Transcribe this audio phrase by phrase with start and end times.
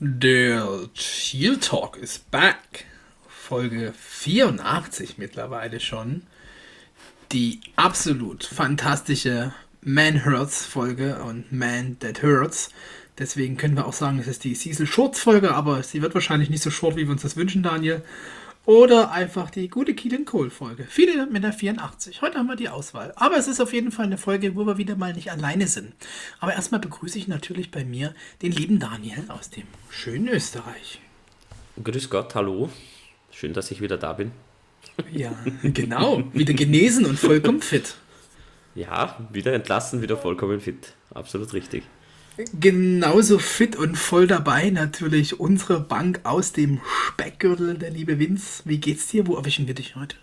[0.00, 2.84] Der Chill Talk ist back.
[3.28, 6.22] Folge 84 mittlerweile schon.
[7.32, 12.70] Die absolut fantastische Man Hurts Folge und Man That Hurts.
[13.18, 16.48] Deswegen können wir auch sagen, es ist die Cecil Shorts Folge, aber sie wird wahrscheinlich
[16.48, 18.04] nicht so short, wie wir uns das wünschen, Daniel.
[18.68, 20.86] Oder einfach die gute Keelan Cole Folge.
[20.90, 22.20] Viele mit der 84.
[22.20, 23.14] Heute haben wir die Auswahl.
[23.16, 25.94] Aber es ist auf jeden Fall eine Folge, wo wir wieder mal nicht alleine sind.
[26.38, 31.00] Aber erstmal begrüße ich natürlich bei mir den lieben Daniel aus dem schönen Österreich.
[31.82, 32.68] Grüß Gott, hallo.
[33.30, 34.32] Schön, dass ich wieder da bin.
[35.10, 35.32] Ja,
[35.62, 36.22] genau.
[36.34, 37.94] Wieder genesen und vollkommen fit.
[38.74, 40.92] Ja, wieder entlassen, wieder vollkommen fit.
[41.14, 41.84] Absolut richtig.
[42.60, 48.62] Genauso fit und voll dabei natürlich unsere Bank aus dem Speckgürtel, der liebe Vince.
[48.64, 49.26] Wie geht's dir?
[49.26, 50.16] Wo erwischen wir dich heute?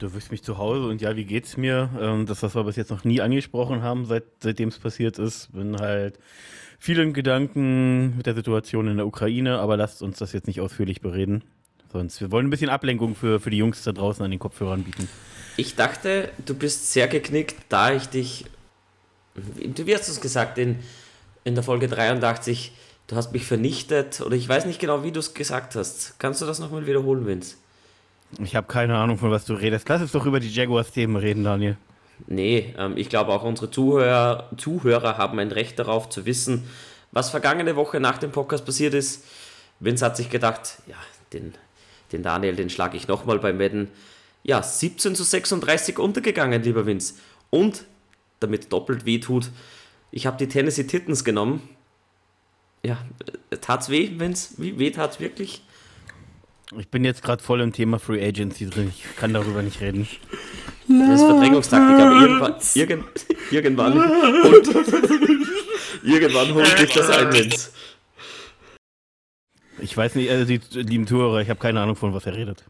[0.00, 1.90] Du wirst mich zu Hause und ja, wie geht's mir?
[2.00, 5.52] Ähm, das, was wir bis jetzt noch nie angesprochen haben, seit, seitdem es passiert ist,
[5.52, 6.18] bin halt
[6.80, 11.00] vielen Gedanken mit der Situation in der Ukraine, aber lasst uns das jetzt nicht ausführlich
[11.00, 11.44] bereden.
[11.92, 14.82] Sonst, wir wollen ein bisschen Ablenkung für, für die Jungs da draußen an den Kopfhörern
[14.82, 15.08] bieten.
[15.56, 18.46] Ich dachte, du bist sehr geknickt, da ich dich,
[19.36, 20.80] wie hast du es gesagt, in
[21.44, 22.72] in der Folge 83,
[23.06, 26.14] du hast mich vernichtet oder ich weiß nicht genau, wie du es gesagt hast.
[26.18, 27.56] Kannst du das nochmal wiederholen, Vince?
[28.42, 29.88] Ich habe keine Ahnung, von was du redest.
[29.88, 31.76] Lass uns doch über die Jaguars-Themen reden, Daniel.
[32.26, 36.64] Nee, ähm, ich glaube auch unsere Zuhörer, Zuhörer haben ein Recht darauf zu wissen,
[37.12, 39.24] was vergangene Woche nach dem Podcast passiert ist.
[39.80, 40.96] Vince hat sich gedacht, ja,
[41.32, 41.54] den,
[42.12, 43.88] den Daniel, den schlage ich nochmal beim Wetten.
[44.42, 47.14] Ja, 17 zu 36 untergegangen, lieber Vince.
[47.50, 47.84] Und,
[48.40, 49.50] damit doppelt weh tut,
[50.14, 51.68] ich habe die Tennessee Titans genommen.
[52.84, 52.98] Ja,
[53.60, 55.62] tat's weh, wenn's wie weh tat's wirklich?
[56.78, 58.92] Ich bin jetzt gerade voll im Thema Free Agency drin.
[58.94, 60.06] Ich kann darüber nicht reden.
[60.86, 64.68] Das ist Verdrängungstaktik, aber irgendwann, irgend, irgendwann, holt,
[66.02, 67.70] irgendwann holt dich das ein, Vince.
[69.78, 72.64] Ich weiß nicht, also die lieben Zuhörer, ich habe keine Ahnung, von was er redet.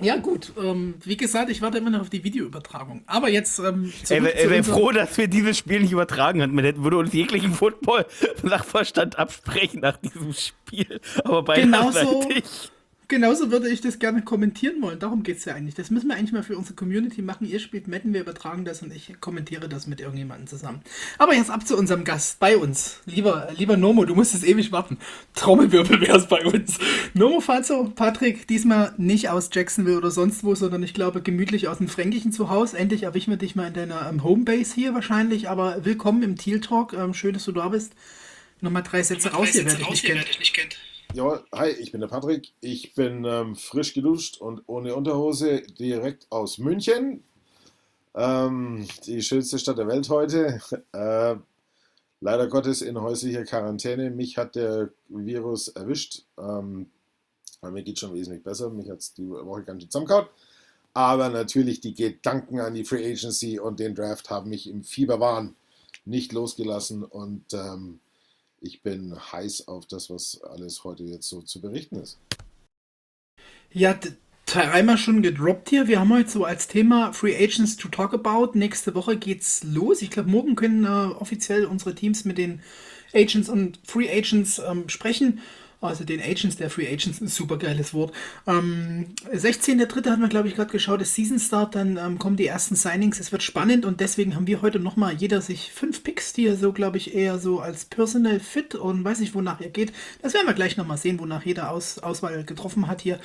[0.00, 0.52] Ja, gut.
[0.62, 3.02] Ähm, wie gesagt, ich warte immer noch auf die Videoübertragung.
[3.06, 3.58] Aber jetzt.
[3.58, 6.54] Ähm, ey, ey, wäre froh, dass wir dieses Spiel nicht übertragen hatten.
[6.54, 11.00] Man hätte, würde uns jeglichen Football-Sachverstand absprechen nach diesem Spiel.
[11.24, 12.26] Aber beiderseitig.
[12.28, 12.70] Genauso,
[13.08, 14.98] Genauso würde ich das gerne kommentieren wollen.
[14.98, 15.76] Darum geht es ja eigentlich.
[15.76, 17.46] Das müssen wir eigentlich mal für unsere Community machen.
[17.48, 20.80] Ihr spielt Madden, wir übertragen das und ich kommentiere das mit irgendjemandem zusammen.
[21.18, 23.00] Aber jetzt ab zu unserem Gast bei uns.
[23.06, 24.98] Lieber, lieber Nomo, du musstest ewig warten.
[25.34, 26.78] Trommelwirbel wäre es bei uns.
[27.14, 31.78] Nomo Fazio, Patrick, diesmal nicht aus Jacksonville oder sonst wo, sondern ich glaube gemütlich aus
[31.78, 32.76] dem Fränkischen zu Hause.
[32.76, 35.48] Endlich erwischen wir dich mal in deiner ähm, Homebase hier wahrscheinlich.
[35.48, 36.92] Aber willkommen im Teal Talk.
[36.92, 37.92] Ähm, schön, dass du da bist.
[38.60, 39.90] Nochmal drei Sätze raus, hier, wer dich
[40.40, 40.76] nicht kennt.
[41.16, 42.52] Ja, hi, ich bin der Patrick.
[42.60, 47.24] Ich bin ähm, frisch geduscht und ohne Unterhose direkt aus München.
[48.14, 50.60] Ähm, die schönste Stadt der Welt heute.
[50.92, 51.36] Äh,
[52.20, 54.10] leider Gottes in häuslicher Quarantäne.
[54.10, 56.26] Mich hat der Virus erwischt.
[56.36, 56.90] Ähm,
[57.62, 58.68] mir geht schon wesentlich besser.
[58.68, 60.26] Mich hat es die Woche ganz schön zusammengehauen.
[60.92, 65.56] Aber natürlich die Gedanken an die Free Agency und den Draft haben mich im Fieberwahn
[66.04, 67.04] nicht losgelassen.
[67.04, 68.00] Und ähm,
[68.60, 72.18] ich bin heiß auf das, was alles heute jetzt so zu berichten ist.
[73.72, 73.98] Ja,
[74.46, 75.88] dreimal schon gedroppt hier.
[75.88, 78.56] Wir haben heute so als Thema Free Agents to talk about.
[78.56, 80.02] Nächste Woche geht's los.
[80.02, 82.62] Ich glaube, morgen können äh, offiziell unsere Teams mit den
[83.12, 85.40] Agents und Free Agents ähm, sprechen
[85.86, 88.14] also den Agents der Free Agents, ein super geiles Wort.
[88.46, 90.10] Ähm, 16.3.
[90.10, 93.20] hatten wir, glaube ich, gerade geschaut, das Season Start, dann ähm, kommen die ersten Signings,
[93.20, 96.56] es wird spannend und deswegen haben wir heute nochmal jeder sich fünf Picks, die er
[96.56, 99.92] so, glaube ich, eher so als Personal Fit und weiß nicht, wonach er geht.
[100.22, 103.18] Das werden wir gleich nochmal sehen, wonach jeder Aus Auswahl getroffen hat hier.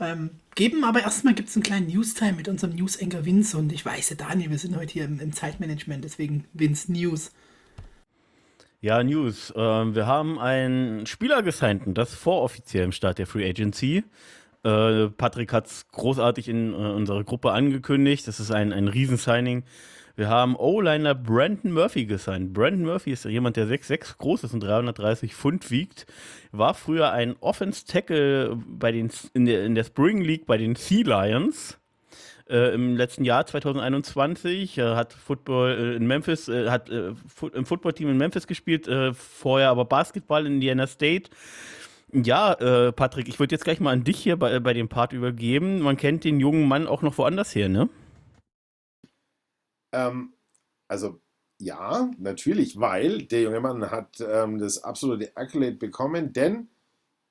[0.00, 3.84] Ähm, geben, aber erstmal gibt es einen kleinen News-Time mit unserem News-Anchor Vince und ich
[3.84, 7.30] weiß, Daniel, wir sind heute hier im, im Zeitmanagement, deswegen Vince News.
[8.80, 9.52] Ja, News.
[9.56, 14.04] Ähm, wir haben einen Spieler gesigned, das vor offiziellem Start der Free Agency.
[14.62, 18.28] Äh, Patrick hat es großartig in äh, unserer Gruppe angekündigt.
[18.28, 19.64] Das ist ein, ein Riesensigning.
[20.14, 22.52] Wir haben O-Liner Brandon Murphy gesigned.
[22.52, 26.06] Brandon Murphy ist jemand, der 6'6 groß ist und 330 Pfund wiegt.
[26.52, 28.58] War früher ein Offense-Tackle
[29.32, 31.77] in, der, in der Spring League bei den Sea Lions
[32.48, 37.14] äh, im letzten Jahr 2021, äh, hat Football äh, in Memphis, äh, hat äh,
[37.52, 41.30] im Footballteam in Memphis gespielt, vorher aber Basketball in Indiana State.
[42.10, 42.54] Ja,
[42.92, 45.80] Patrick, ich würde jetzt gleich mal an dich hier bei, bei dem Part übergeben.
[45.80, 47.90] Man kennt den jungen Mann auch noch woanders her, ne?
[49.92, 50.32] Ähm,
[50.88, 51.20] also
[51.58, 56.68] ja, natürlich, weil der junge Mann hat ähm, das absolute Accolade bekommen, denn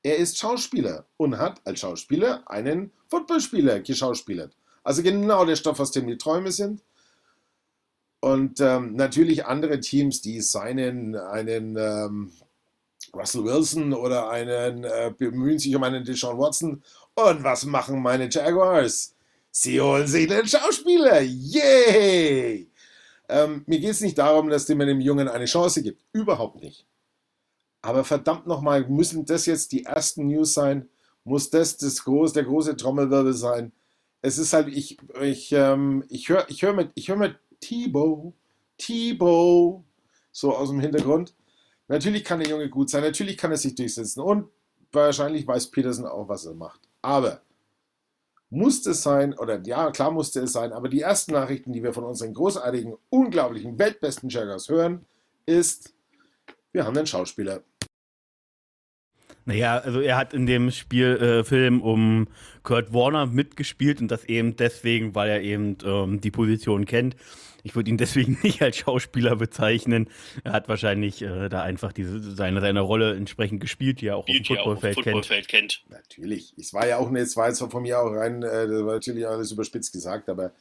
[0.03, 4.55] er ist Schauspieler und hat als Schauspieler einen Footballspieler geschauspielert.
[4.87, 6.81] Also genau der Stoff, aus dem die Träume sind.
[8.21, 12.31] Und ähm, natürlich andere Teams, die seinen einen ähm,
[13.13, 16.81] Russell Wilson oder einen, äh, bemühen sich um einen Deshaun Watson.
[17.15, 19.13] Und was machen meine Jaguars?
[19.51, 21.19] Sie holen sich den Schauspieler.
[21.19, 22.71] Yay!
[23.27, 26.01] Ähm, mir geht es nicht darum, dass man dem Jungen eine Chance gibt.
[26.13, 26.87] Überhaupt nicht.
[27.81, 30.87] Aber verdammt nochmal, müssen das jetzt die ersten News sein?
[31.25, 33.73] Muss das, das groß, der große Trommelwirbel sein?
[34.21, 38.33] Es ist halt, ich, ich, ähm, ich höre ich hör mit, ich hör mit Tebow,
[38.77, 39.83] Tebow,
[40.31, 41.33] so aus dem Hintergrund.
[41.87, 44.49] Natürlich kann der Junge gut sein, natürlich kann er sich durchsetzen und
[44.91, 46.81] wahrscheinlich weiß Peterson auch, was er macht.
[47.01, 47.41] Aber
[48.49, 51.93] musste es sein, oder ja, klar musste es sein, aber die ersten Nachrichten, die wir
[51.93, 55.05] von unseren großartigen, unglaublichen, weltbesten Jaggers hören,
[55.45, 55.93] ist,
[56.71, 57.63] wir haben einen Schauspieler.
[59.45, 62.27] Naja, also er hat in dem Spielfilm äh, um
[62.67, 67.15] Kurt Warner mitgespielt und das eben deswegen, weil er eben ähm, die Position kennt.
[67.63, 70.09] Ich würde ihn deswegen nicht als Schauspieler bezeichnen.
[70.43, 74.27] Er hat wahrscheinlich äh, da einfach diese, seine, seine Rolle entsprechend gespielt, die er auch
[74.27, 75.81] auf dem Footballfeld, Footballfeld kennt.
[75.87, 75.97] kennt.
[75.97, 76.55] Natürlich.
[76.57, 79.25] Es war ja auch, es war jetzt von mir auch rein, äh, das war natürlich
[79.25, 80.51] alles überspitzt gesagt, aber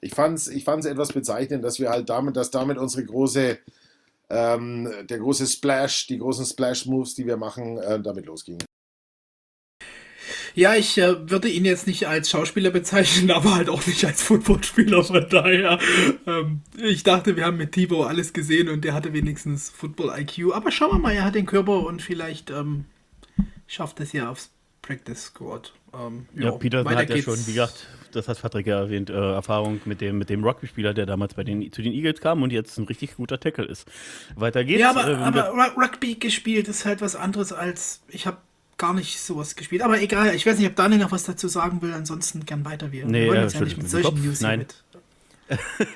[0.00, 3.60] ich fand es ich fand's etwas bezeichnend, dass wir halt damit, dass damit unsere große
[4.30, 8.64] ähm, der große Splash, die großen Splash-Moves, die wir machen, äh, damit losgingen.
[10.54, 14.22] Ja, ich äh, würde ihn jetzt nicht als Schauspieler bezeichnen, aber halt auch nicht als
[14.22, 15.04] Footballspieler.
[15.04, 15.78] Von daher,
[16.26, 20.52] ähm, ich dachte, wir haben mit Tibo alles gesehen und der hatte wenigstens Football-IQ.
[20.54, 22.84] Aber schauen wir mal, er hat den Körper und vielleicht ähm,
[23.66, 24.50] schafft es ja aufs
[24.82, 25.72] Practice Squad.
[25.94, 29.80] Ähm, ja, Peterson hat ja schon, wie gesagt, das hat Patrick ja erwähnt, äh, Erfahrung
[29.84, 32.78] mit dem, mit dem Rugby-Spieler, der damals bei den, zu den Eagles kam und jetzt
[32.78, 33.88] ein richtig guter Tackle ist.
[34.36, 34.80] Weiter geht's.
[34.80, 38.38] Ja, aber, äh, aber Rugby gespielt ist halt was anderes als, ich habe
[38.82, 39.82] gar nicht sowas gespielt.
[39.82, 42.90] Aber egal, ich weiß nicht, ob Daniel noch was dazu sagen will, ansonsten gern weiter.
[42.90, 44.58] Wir nee, wollen uns ja nicht mit solchen Kopf, News nein.
[44.58, 44.84] mit.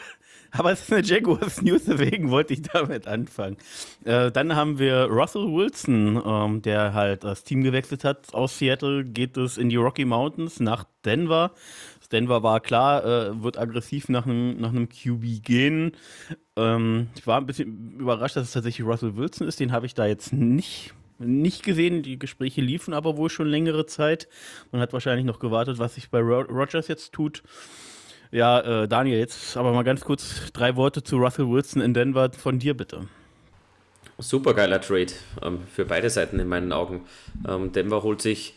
[0.52, 3.56] Aber es ist eine Jaguars News, deswegen wollte ich damit anfangen.
[4.04, 8.32] Äh, dann haben wir Russell Wilson, ähm, der halt das Team gewechselt hat.
[8.32, 11.50] Aus Seattle geht es in die Rocky Mountains nach Denver.
[12.12, 15.92] Denver war klar, äh, wird aggressiv nach einem nach QB gehen.
[16.54, 19.58] Ähm, ich war ein bisschen überrascht, dass es tatsächlich Russell Wilson ist.
[19.58, 22.02] Den habe ich da jetzt nicht nicht gesehen.
[22.02, 24.28] Die Gespräche liefen aber wohl schon längere Zeit.
[24.72, 27.42] Man hat wahrscheinlich noch gewartet, was sich bei Rogers jetzt tut.
[28.30, 32.30] Ja, äh, Daniel, jetzt aber mal ganz kurz drei Worte zu Russell Wilson in Denver
[32.32, 33.08] von dir bitte.
[34.18, 37.04] Super geiler Trade ähm, für beide Seiten in meinen Augen.
[37.46, 38.54] Ähm, Denver holt sich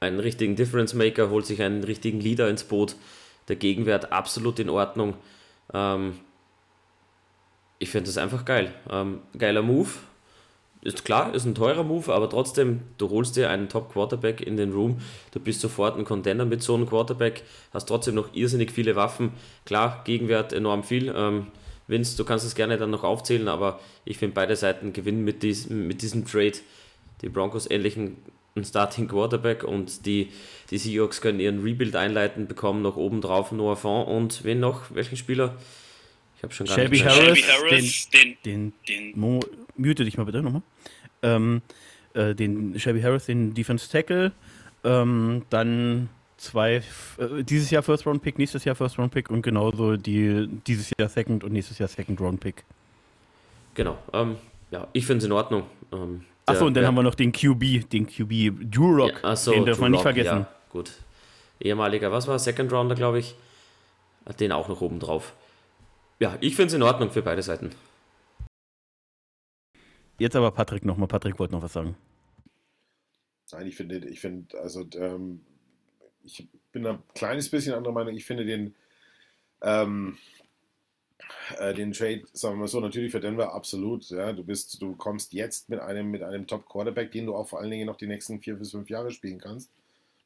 [0.00, 2.96] einen richtigen Difference Maker, holt sich einen richtigen Leader ins Boot.
[3.48, 5.14] Der Gegenwert absolut in Ordnung.
[5.72, 6.18] Ähm,
[7.78, 8.72] ich finde das einfach geil.
[8.90, 9.90] Ähm, geiler Move
[10.86, 14.72] ist klar, ist ein teurer Move, aber trotzdem, du holst dir einen Top-Quarterback in den
[14.72, 14.98] Room,
[15.32, 17.42] du bist sofort ein Contender mit so einem Quarterback,
[17.74, 19.32] hast trotzdem noch irrsinnig viele Waffen.
[19.64, 21.12] Klar, Gegenwert enorm viel.
[21.14, 21.48] Ähm,
[21.88, 25.42] Vince, du kannst es gerne dann noch aufzählen, aber ich finde, beide Seiten gewinnen mit,
[25.42, 26.58] dies, mit diesem Trade.
[27.22, 28.16] Die Broncos ähnlichen
[28.56, 30.32] einen Starting Quarterback und die,
[30.70, 34.94] die Seahawks können ihren Rebuild einleiten, bekommen noch oben drauf Noah Font und wen noch?
[34.94, 35.56] Welchen Spieler?
[36.36, 39.40] Ich habe schon gar Shelby nicht Harris, Shelby Harris, den, den, den, den Mo,
[39.76, 40.62] mute dich mal bitte nochmal.
[41.22, 41.62] Ähm,
[42.14, 44.32] äh, den Shelby Harris, den Defense Tackle,
[44.84, 46.82] ähm, dann zwei,
[47.18, 50.92] äh, dieses Jahr First Round Pick, nächstes Jahr First Round Pick und genauso die dieses
[50.98, 52.64] Jahr Second und nächstes Jahr Second Round Pick.
[53.74, 54.36] Genau, ähm,
[54.70, 55.64] ja, ich finde es in Ordnung.
[55.92, 59.50] Ähm, Achso, und dann ja, haben wir noch den QB, den QB Durock, ja, achso,
[59.50, 60.40] den darf man nicht vergessen.
[60.40, 60.92] Ja, gut.
[61.60, 63.34] Ehemaliger, was war, Second Rounder, glaube ich.
[64.26, 65.32] Hat den auch noch oben drauf.
[66.18, 67.70] Ja, ich finde es in Ordnung für beide Seiten.
[70.18, 71.08] Jetzt aber Patrick nochmal.
[71.08, 71.96] Patrick wollte noch was sagen.
[73.52, 75.44] Nein, ich finde, ich finde, also ähm,
[76.24, 78.14] ich bin ein kleines bisschen anderer Meinung.
[78.14, 78.74] Ich finde den,
[79.60, 80.16] ähm,
[81.58, 84.08] äh, den Trade, sagen wir mal so, natürlich für Denver absolut.
[84.08, 87.48] Ja, du bist, du kommst jetzt mit einem, mit einem Top Quarterback, den du auch
[87.48, 89.70] vor allen Dingen noch die nächsten vier bis fünf Jahre spielen kannst.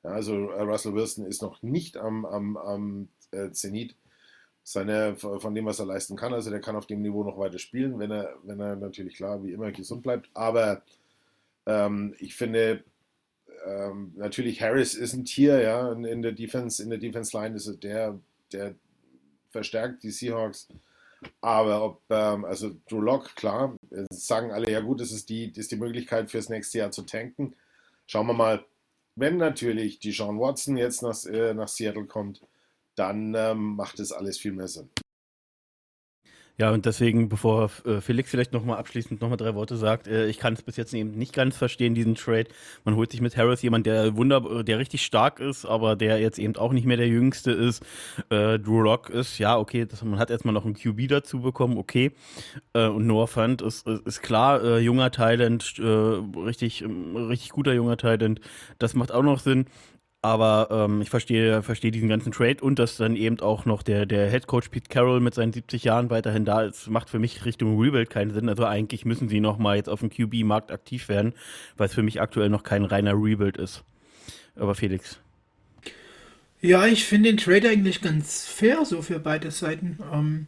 [0.03, 3.97] Ja, also äh, Russell Wilson ist noch nicht am, am, am äh, Zenit
[4.63, 6.35] seine, von dem, was er leisten kann.
[6.35, 9.43] Also der kann auf dem Niveau noch weiter spielen, wenn er, wenn er natürlich klar
[9.43, 10.31] wie immer gesund bleibt.
[10.35, 10.83] Aber
[11.67, 12.85] ähm, ich finde,
[13.67, 17.67] ähm, natürlich Harris ist ein Tier, ja, in der Defense, in der Defense Line ist
[17.67, 18.19] er der,
[18.53, 18.75] der
[19.51, 20.69] verstärkt die Seahawks.
[21.41, 23.77] Aber ob, ähm, also Drew Lock, klar,
[24.11, 27.03] sagen alle, ja gut, das ist die, das ist die Möglichkeit fürs nächste Jahr zu
[27.03, 27.55] tanken.
[28.07, 28.65] Schauen wir mal,
[29.17, 32.41] wenn natürlich die Sean Watson jetzt nach, äh, nach Seattle kommt,
[33.01, 34.91] dann ähm, macht es alles viel mehr Sinn.
[36.59, 40.39] Ja, und deswegen, bevor äh, Felix vielleicht nochmal abschließend nochmal drei Worte sagt, äh, ich
[40.39, 42.49] kann es bis jetzt eben nicht ganz verstehen, diesen Trade.
[42.85, 46.39] Man holt sich mit Harris jemand, der wunderbar, der richtig stark ist, aber der jetzt
[46.39, 47.83] eben auch nicht mehr der Jüngste ist.
[48.29, 51.79] Äh, Drew Lock ist, ja, okay, das, man hat erstmal noch einen QB dazu bekommen,
[51.79, 52.13] okay.
[52.75, 57.97] Äh, und Noah Fund ist, ist klar, äh, junger Thailand, äh, richtig, richtig guter junger
[57.97, 58.39] Thailand.
[58.79, 59.65] Das macht auch noch Sinn.
[60.23, 64.05] Aber ähm, ich verstehe, verstehe diesen ganzen Trade und dass dann eben auch noch der,
[64.05, 67.47] der Head Coach Pete Carroll mit seinen 70 Jahren weiterhin da ist, macht für mich
[67.47, 68.51] Richtung Rebuild keinen Sinn.
[68.51, 71.33] Also eigentlich müssen sie nochmal jetzt auf dem QB-Markt aktiv werden,
[71.79, 73.83] weil es für mich aktuell noch kein reiner Rebuild ist.
[74.57, 75.21] Aber Felix.
[76.61, 79.99] Ja, ich finde den Trade eigentlich ganz fair, so für beide Seiten.
[80.13, 80.47] Ähm,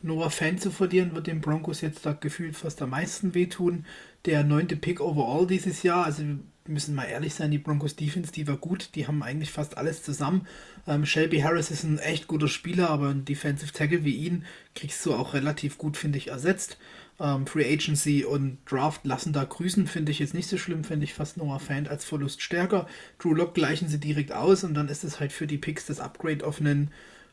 [0.00, 3.84] Noah Fan zu verlieren, wird den Broncos jetzt da gefühlt fast am meisten wehtun.
[4.24, 6.22] Der neunte Pick overall dieses Jahr, also
[6.66, 10.02] müssen mal ehrlich sein, die Broncos Defense, die war gut, die haben eigentlich fast alles
[10.02, 10.46] zusammen.
[10.86, 15.04] Ähm, Shelby Harris ist ein echt guter Spieler, aber ein Defensive Tackle wie ihn kriegst
[15.04, 16.78] du auch relativ gut, finde ich, ersetzt.
[17.18, 21.04] Ähm, Free Agency und Draft lassen da grüßen, finde ich jetzt nicht so schlimm, finde
[21.04, 22.86] ich fast Noah Fan als Verlust stärker.
[23.18, 26.00] Drew Lock gleichen sie direkt aus und dann ist es halt für die Picks das
[26.00, 26.90] Upgrade auf einen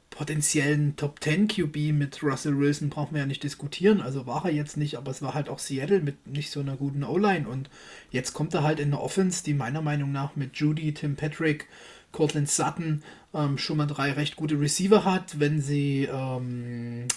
[0.10, 4.02] potenziellen Top 10 QB mit Russell Wilson brauchen wir ja nicht diskutieren.
[4.02, 6.76] Also war er jetzt nicht, aber es war halt auch Seattle mit nicht so einer
[6.76, 7.48] guten O-Line.
[7.48, 7.70] Und
[8.12, 11.68] jetzt kommt er halt in eine Offense, die meiner Meinung nach mit Judy, Tim Patrick,
[12.12, 15.40] Cortland Sutton ähm, schon mal drei recht gute Receiver hat.
[15.40, 17.08] Wenn sie ähm,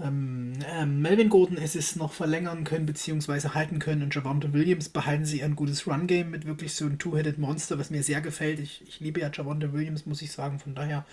[0.00, 4.88] ähm, äh, Melvin Gordon es ist noch verlängern können beziehungsweise halten können und Javante Williams
[4.88, 8.60] behalten sie ein gutes Run-Game mit wirklich so einem Two-Headed Monster, was mir sehr gefällt.
[8.60, 10.58] Ich, ich liebe ja Javante Williams, muss ich sagen.
[10.58, 11.04] Von daher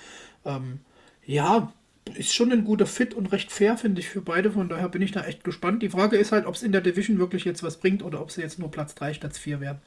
[0.46, 0.80] ähm,
[1.28, 1.72] ja,
[2.16, 4.52] ist schon ein guter Fit und recht fair, finde ich, für beide.
[4.52, 5.84] Von daher bin ich da echt gespannt.
[5.84, 8.32] Die Frage ist halt, ob es in der Division wirklich jetzt was bringt oder ob
[8.32, 9.80] sie jetzt nur Platz 3 statt 4 werden.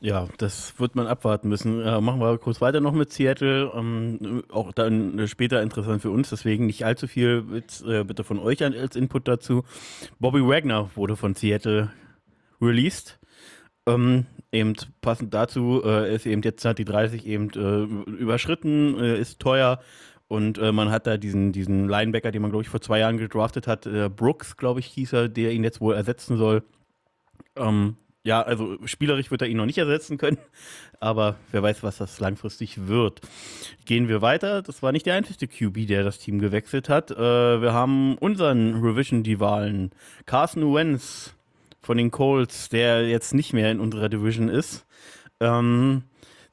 [0.00, 1.80] Ja, das wird man abwarten müssen.
[1.80, 3.70] Äh, machen wir kurz weiter noch mit Seattle.
[3.74, 8.38] Ähm, auch dann später interessant für uns, deswegen nicht allzu viel mit, äh, bitte von
[8.38, 9.64] euch als Input dazu.
[10.18, 11.90] Bobby Wagner wurde von Seattle
[12.60, 13.18] released.
[13.86, 19.18] Ähm, eben passend dazu äh, ist eben jetzt hat die 30 eben äh, überschritten, äh,
[19.18, 19.80] ist teuer
[20.28, 23.18] und äh, man hat da diesen, diesen Linebacker, den man glaube ich vor zwei Jahren
[23.18, 26.64] gedraftet hat, äh, Brooks, glaube ich, hieß er, der ihn jetzt wohl ersetzen soll.
[27.54, 30.38] Ähm, ja, also spielerisch wird er ihn noch nicht ersetzen können,
[31.00, 33.20] aber wer weiß, was das langfristig wird.
[33.84, 34.62] Gehen wir weiter.
[34.62, 37.12] Das war nicht der einzige QB, der das Team gewechselt hat.
[37.12, 39.92] Äh, wir haben unseren Revision-Divalen
[40.26, 41.35] Carson Wentz
[41.86, 44.84] von den Colts, der jetzt nicht mehr in unserer Division ist.
[45.40, 46.02] Ähm,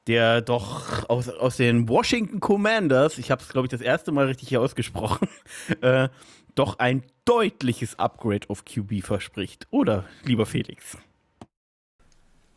[0.06, 4.26] der doch aus, aus den Washington Commanders, ich habe es, glaube ich, das erste Mal
[4.26, 5.28] richtig hier ausgesprochen,
[5.80, 6.08] äh,
[6.54, 9.66] doch ein deutliches Upgrade auf QB verspricht.
[9.70, 10.98] Oder, lieber Felix?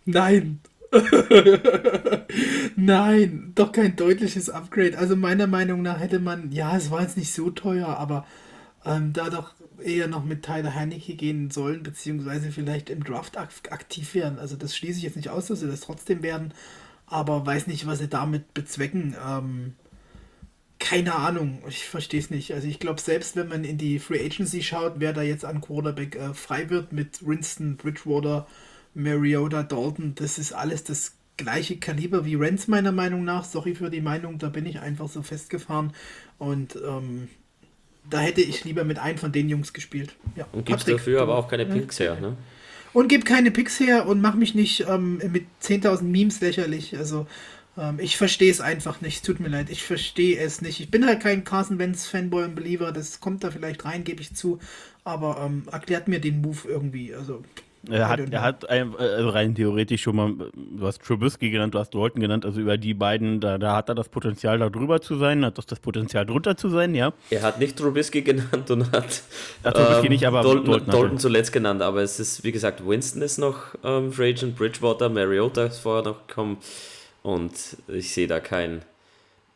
[0.06, 0.60] Nein.
[2.76, 4.98] Nein, doch kein deutliches Upgrade.
[4.98, 8.26] Also meiner Meinung nach hätte man, ja, es war jetzt nicht so teuer, aber
[8.86, 9.54] ähm, da doch
[9.84, 14.40] eher noch mit Tyler Heinecke gehen sollen, beziehungsweise vielleicht im Draft aktiv werden.
[14.40, 16.54] Also das schließe ich jetzt nicht aus, dass sie das trotzdem werden,
[17.06, 19.16] aber weiß nicht, was sie damit bezwecken.
[19.26, 19.74] Ähm,
[20.80, 22.54] keine Ahnung, ich verstehe es nicht.
[22.54, 25.62] Also ich glaube, selbst wenn man in die Free Agency schaut, wer da jetzt an
[25.62, 28.48] Quarterback äh, frei wird mit Winston, Bridgewater,
[28.94, 33.46] Mariota, Dalton, das ist alles das gleiche Kaliber wie Renz meiner Meinung nach.
[33.46, 35.94] Sorry für die Meinung, da bin ich einfach so festgefahren.
[36.38, 37.28] Und ähm,
[38.10, 40.16] da hätte ich lieber mit einem von den Jungs gespielt.
[40.36, 42.38] Ja, und gibst dafür aber auch keine Picks her, ne?
[42.94, 46.98] Und gib keine Picks her und mach mich nicht ähm, mit 10.000 Memes lächerlich.
[46.98, 47.28] Also
[47.78, 49.26] ähm, ich verstehe es einfach nicht.
[49.26, 50.80] Tut mir leid, ich verstehe es nicht.
[50.80, 52.92] Ich bin halt kein Carson Wentz Fanboy und Believer.
[52.92, 54.60] Das kommt da vielleicht rein, gebe ich zu.
[55.04, 57.14] Aber ähm, erklärt mir den Move irgendwie.
[57.14, 57.44] Also
[57.90, 61.94] er hat, er hat also rein theoretisch schon mal, du hast Trubisky genannt, du hast
[61.94, 65.18] Dalton genannt, also über die beiden, da, da hat er das Potenzial, da drüber zu
[65.18, 67.14] sein, hat das, das Potenzial drunter zu sein, ja.
[67.30, 69.22] Er hat nicht Trubisky genannt und hat
[69.64, 73.22] Trubisky ähm, nicht, aber Dalton, Dalton, Dalton, zuletzt genannt, aber es ist, wie gesagt, Winston
[73.22, 76.58] ist noch ähm, Free Agent, Bridgewater, Mariota ist vorher noch gekommen
[77.24, 77.54] und
[77.88, 78.82] ich sehe da keinen,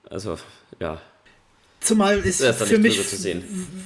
[0.09, 0.37] also
[0.79, 1.01] ja,
[1.81, 2.99] Zumal es für mich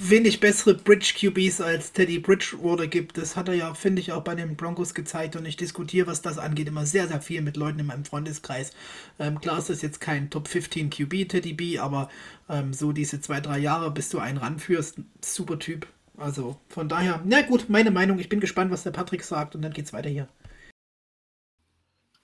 [0.02, 3.18] wenig bessere Bridge QBs als Teddy Bridgewater gibt.
[3.18, 5.38] Das hat er ja, finde ich, auch bei den Broncos gezeigt.
[5.38, 8.74] Und ich diskutiere, was das angeht, immer sehr, sehr viel mit Leuten in meinem Freundeskreis.
[9.18, 12.10] Ähm, klar ist das jetzt kein Top 15 QB, Teddy B, aber
[12.50, 15.88] ähm, so diese zwei, drei Jahre, bis du einen ranführst, super Typ.
[16.18, 18.20] Also von daher, na gut, meine Meinung.
[18.20, 20.28] Ich bin gespannt, was der Patrick sagt und dann geht's weiter hier.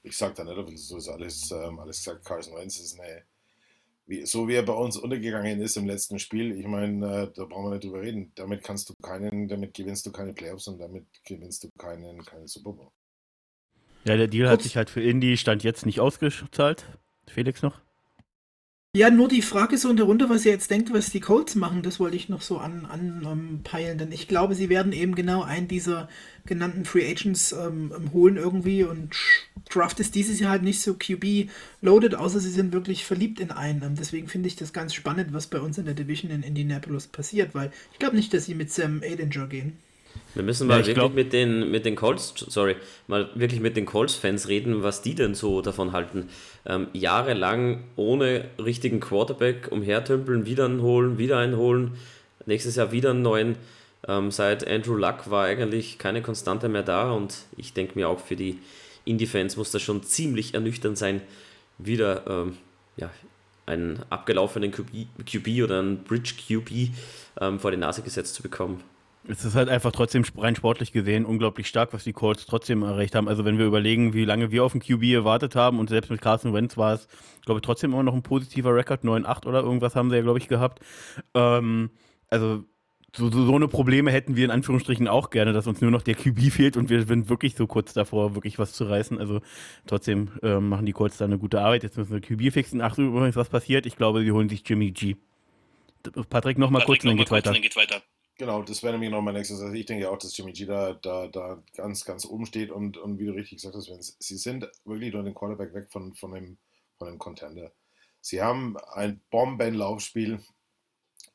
[0.03, 2.25] Ich sag da nicht, so ist alles, ähm, alles gesagt.
[2.25, 3.23] Carson Wentz ist eine
[4.12, 7.46] wie, so wie er bei uns untergegangen ist im letzten Spiel, ich meine, äh, da
[7.46, 8.32] brauchen wir nicht drüber reden.
[8.36, 12.48] Damit kannst du keinen, damit gewinnst du keine Playoffs und damit gewinnst du keinen, keinen
[12.48, 12.91] Super Bowl.
[14.03, 14.53] Ja, der Deal Kurz.
[14.53, 16.86] hat sich halt für Indy Stand jetzt nicht ausgezahlt.
[17.27, 17.80] Felix noch?
[18.93, 21.55] Ja, nur die Frage so in der Runde, was ihr jetzt denkt, was die Colts
[21.55, 25.15] machen, das wollte ich noch so anpeilen, an, um, denn ich glaube, sie werden eben
[25.15, 26.10] genau einen dieser
[26.45, 29.15] genannten Free Agents ähm, ähm holen irgendwie und
[29.69, 33.81] Draft ist dieses Jahr halt nicht so QB-loaded, außer sie sind wirklich verliebt in einen.
[33.81, 37.07] Ähm, deswegen finde ich das ganz spannend, was bei uns in der Division in Indianapolis
[37.07, 39.77] passiert, weil ich glaube nicht, dass sie mit Sam Adinger gehen.
[40.34, 41.13] Wir müssen mal ja, wirklich glaub...
[41.13, 42.75] mit den, mit den Colts, sorry,
[43.08, 46.30] mal wirklich mit den Colts-Fans reden, was die denn so davon halten.
[46.65, 51.91] Ähm, jahrelang ohne richtigen Quarterback umhertümpeln, wieder einen holen, wieder einen holen,
[52.46, 53.56] nächstes Jahr wieder einen neuen.
[54.08, 58.20] Ähm, seit Andrew Luck war eigentlich keine Konstante mehr da und ich denke mir auch
[58.20, 58.58] für die
[59.06, 61.22] Indie-Fans muss das schon ziemlich ernüchternd sein,
[61.77, 62.58] wieder ähm,
[62.98, 63.10] ja,
[63.65, 66.91] einen abgelaufenen QB, QB oder einen Bridge QB
[67.39, 68.84] ähm, vor die Nase gesetzt zu bekommen.
[69.27, 73.13] Es ist halt einfach trotzdem rein sportlich gesehen unglaublich stark, was die Colts trotzdem erreicht
[73.13, 73.27] haben.
[73.27, 76.21] Also wenn wir überlegen, wie lange wir auf den QB gewartet haben und selbst mit
[76.21, 77.07] Carson Wentz war es,
[77.45, 80.39] glaube ich, trotzdem immer noch ein positiver Rekord, 9-8 oder irgendwas haben sie ja, glaube
[80.39, 80.79] ich, gehabt.
[81.35, 81.91] Ähm,
[82.29, 82.63] also
[83.15, 86.01] so, so, so eine Probleme hätten wir in Anführungsstrichen auch gerne, dass uns nur noch
[86.01, 89.19] der QB fehlt und wir sind wirklich so kurz davor, wirklich was zu reißen.
[89.19, 89.41] Also
[89.85, 91.83] trotzdem äh, machen die Colts da eine gute Arbeit.
[91.83, 92.81] Jetzt müssen wir QB fixen.
[92.81, 93.85] Ach so, übrigens, was passiert?
[93.85, 95.17] Ich glaube, sie holen sich Jimmy G.
[96.29, 97.51] Patrick, nochmal kurz, und dann geht's weiter.
[97.51, 98.01] Dann geht's weiter.
[98.41, 99.62] Genau, das wäre nämlich noch mein nächstes.
[99.62, 102.98] Also ich denke auch, dass Jimmy G da, da, da ganz, ganz oben steht und,
[102.98, 106.15] und wie du richtig gesagt hast, wenn sie sind wirklich nur den Quarterback weg von,
[106.15, 106.57] von, dem,
[106.98, 107.71] von dem Contender.
[108.19, 110.39] Sie haben ein Bombenlaufspiel.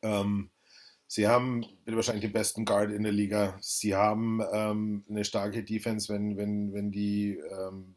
[0.02, 0.50] Ähm,
[1.06, 3.56] sie haben wahrscheinlich den besten Guard in der Liga.
[3.60, 7.94] Sie haben ähm, eine starke Defense, wenn, wenn, wenn die, ähm,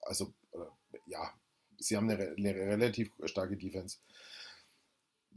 [0.00, 1.32] also äh, ja,
[1.78, 3.98] sie haben eine, eine relativ starke Defense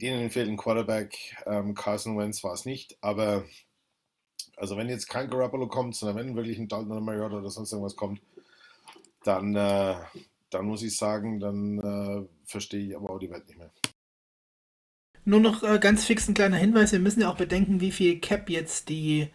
[0.00, 1.36] denen fehlt ein Quarterback.
[1.46, 3.44] Ähm, Carson Wentz war es nicht, aber
[4.56, 7.72] also wenn jetzt kein Garoppolo kommt, sondern wenn wirklich ein Dalton oder Mariota oder sonst
[7.72, 8.20] irgendwas kommt,
[9.24, 9.94] dann, äh,
[10.50, 13.70] dann muss ich sagen, dann äh, verstehe ich aber auch die Welt nicht mehr.
[15.24, 18.20] Nur noch äh, ganz fix ein kleiner Hinweis, wir müssen ja auch bedenken, wie viel
[18.20, 19.28] Cap jetzt die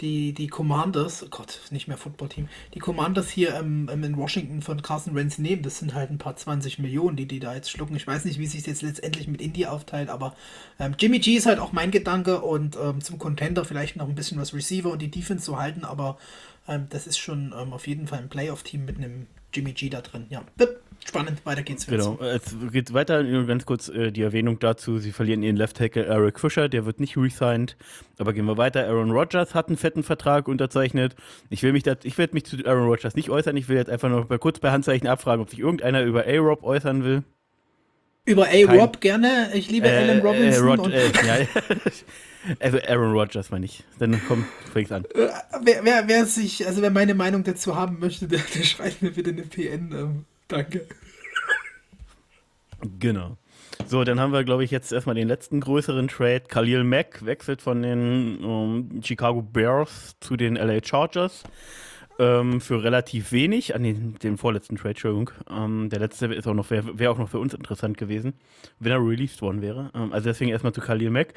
[0.00, 4.62] die, die Commanders, oh Gott, nicht mehr Footballteam, die Commanders hier ähm, ähm, in Washington
[4.62, 7.70] von Carson Wentz nehmen, das sind halt ein paar 20 Millionen, die die da jetzt
[7.70, 7.96] schlucken.
[7.96, 10.34] Ich weiß nicht, wie sich jetzt letztendlich mit Indy aufteilt, aber
[10.78, 14.14] ähm, Jimmy G ist halt auch mein Gedanke und ähm, zum Contender vielleicht noch ein
[14.14, 16.18] bisschen was Receiver und die Defense zu halten, aber
[16.68, 20.00] ähm, das ist schon ähm, auf jeden Fall ein Playoff-Team mit einem Jimmy G da
[20.00, 20.26] drin.
[20.28, 20.42] Ja,
[21.06, 21.86] spannend, weiter geht's.
[21.86, 23.24] Genau, es geht weiter.
[23.44, 27.00] Ganz kurz äh, die Erwähnung dazu: Sie verlieren ihren Left Tackle Eric Fischer, der wird
[27.00, 27.76] nicht resigned.
[28.18, 28.86] Aber gehen wir weiter.
[28.86, 31.16] Aaron Rodgers hat einen fetten Vertrag unterzeichnet.
[31.50, 33.56] Ich will mich da, ich werde mich zu Aaron Rodgers nicht äußern.
[33.56, 36.62] Ich will jetzt einfach noch mal kurz bei Handzeichen abfragen, ob sich irgendeiner über A-Rob
[36.62, 37.24] äußern will.
[38.24, 39.50] Über A-Rob gerne.
[39.54, 40.66] Ich liebe äh, Alan Robinson.
[40.66, 41.46] Äh, Rod, äh, ja,
[42.60, 43.84] Aaron Rodgers meine ich.
[43.98, 45.04] Dann komm, fängst an.
[45.14, 45.28] Äh,
[45.62, 49.10] wer, wer, wer, sich, also wer meine Meinung dazu haben möchte, der, der schreibt mir
[49.10, 49.92] bitte eine PN.
[49.92, 50.86] Ähm, danke.
[52.98, 53.36] Genau.
[53.86, 56.42] So, dann haben wir, glaube ich, jetzt erstmal den letzten größeren Trade.
[56.48, 61.44] Khalil Mack wechselt von den um, ähm, Chicago Bears zu den LA Chargers
[62.18, 65.30] ähm, für relativ wenig, an den, den vorletzten Trade, Entschuldigung.
[65.50, 68.34] Ähm, der letzte auch noch, wäre wär auch noch für uns interessant gewesen,
[68.80, 69.90] wenn er released worden wäre.
[69.94, 71.34] Ähm, also deswegen erstmal zu Khalil Mack.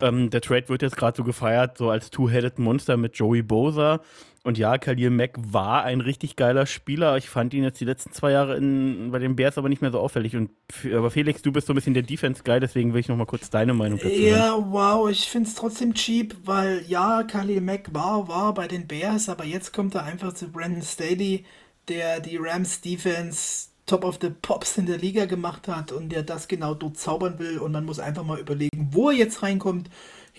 [0.00, 4.00] Ähm, der Trade wird jetzt gerade so gefeiert, so als Two-Headed Monster mit Joey Bosa
[4.44, 7.16] und ja, Khalil Mack war ein richtig geiler Spieler.
[7.16, 9.90] Ich fand ihn jetzt die letzten zwei Jahre in, bei den Bears aber nicht mehr
[9.90, 10.36] so auffällig.
[10.36, 10.50] Und,
[10.94, 13.50] aber Felix, du bist so ein bisschen der Defense-Guy, deswegen will ich noch mal kurz
[13.50, 14.64] deine Meinung dazu Ja, hören.
[14.70, 19.28] wow, ich finde es trotzdem cheap, weil ja, Khalil Mack war, war bei den Bears,
[19.28, 21.44] aber jetzt kommt er einfach zu Brandon Staley,
[21.88, 26.22] der die Rams Defense Top of the Pops in der Liga gemacht hat und der
[26.22, 27.58] das genau dort zaubern will.
[27.58, 29.90] Und man muss einfach mal überlegen, wo er jetzt reinkommt.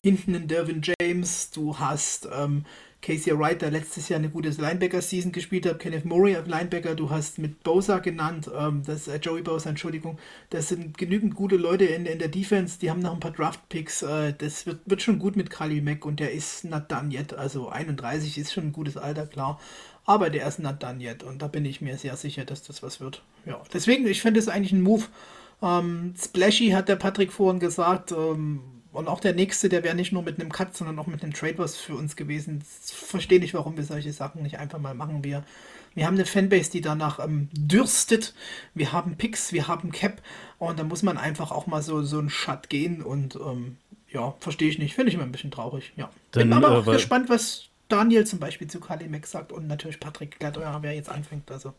[0.02, 2.66] Hinten in Dervin James, du hast ähm,
[3.06, 7.12] Casey Wright, der letztes Jahr eine gute Linebacker-Season gespielt hat, Kenneth Murray als Linebacker, du
[7.12, 10.18] hast mit Bosa genannt, ähm, das äh, Joey Bosa, Entschuldigung,
[10.50, 14.02] das sind genügend gute Leute in, in der Defense, die haben noch ein paar Draft-Picks,
[14.02, 17.32] äh, das wird, wird schon gut mit Kali Mack und der ist not done yet,
[17.36, 19.60] also 31 ist schon ein gutes Alter, klar,
[20.06, 22.82] aber der ist not done yet und da bin ich mir sehr sicher, dass das
[22.82, 23.22] was wird.
[23.46, 25.04] Ja, deswegen, ich finde es eigentlich ein Move,
[25.62, 28.62] ähm, Splashy hat der Patrick vorhin gesagt, ähm,
[28.96, 31.34] und auch der nächste, der wäre nicht nur mit einem Cut, sondern auch mit einem
[31.34, 32.64] Trade was für uns gewesen.
[32.88, 35.22] Ich verstehe nicht, warum wir solche Sachen nicht einfach mal machen.
[35.22, 35.44] Wir,
[35.96, 38.34] wir haben eine Fanbase, die danach ähm, dürstet.
[38.74, 40.22] Wir haben Picks, wir haben Cap.
[40.60, 43.02] Und da muss man einfach auch mal so, so einen Shut gehen.
[43.02, 43.76] Und ähm,
[44.12, 44.96] ja, verstehe ich nicht.
[44.96, 45.92] Finde ich immer ein bisschen traurig.
[45.98, 46.10] Ja.
[46.32, 49.52] Dann, Bin aber auch äh, gespannt, was Daniel zum Beispiel zu Kali Mack sagt.
[49.52, 51.52] Und natürlich Patrick Gladeuer, wer jetzt anfängt.
[51.52, 51.74] Also.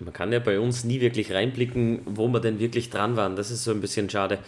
[0.00, 3.36] Man kann ja bei uns nie wirklich reinblicken, wo wir denn wirklich dran waren.
[3.36, 4.40] Das ist so ein bisschen schade.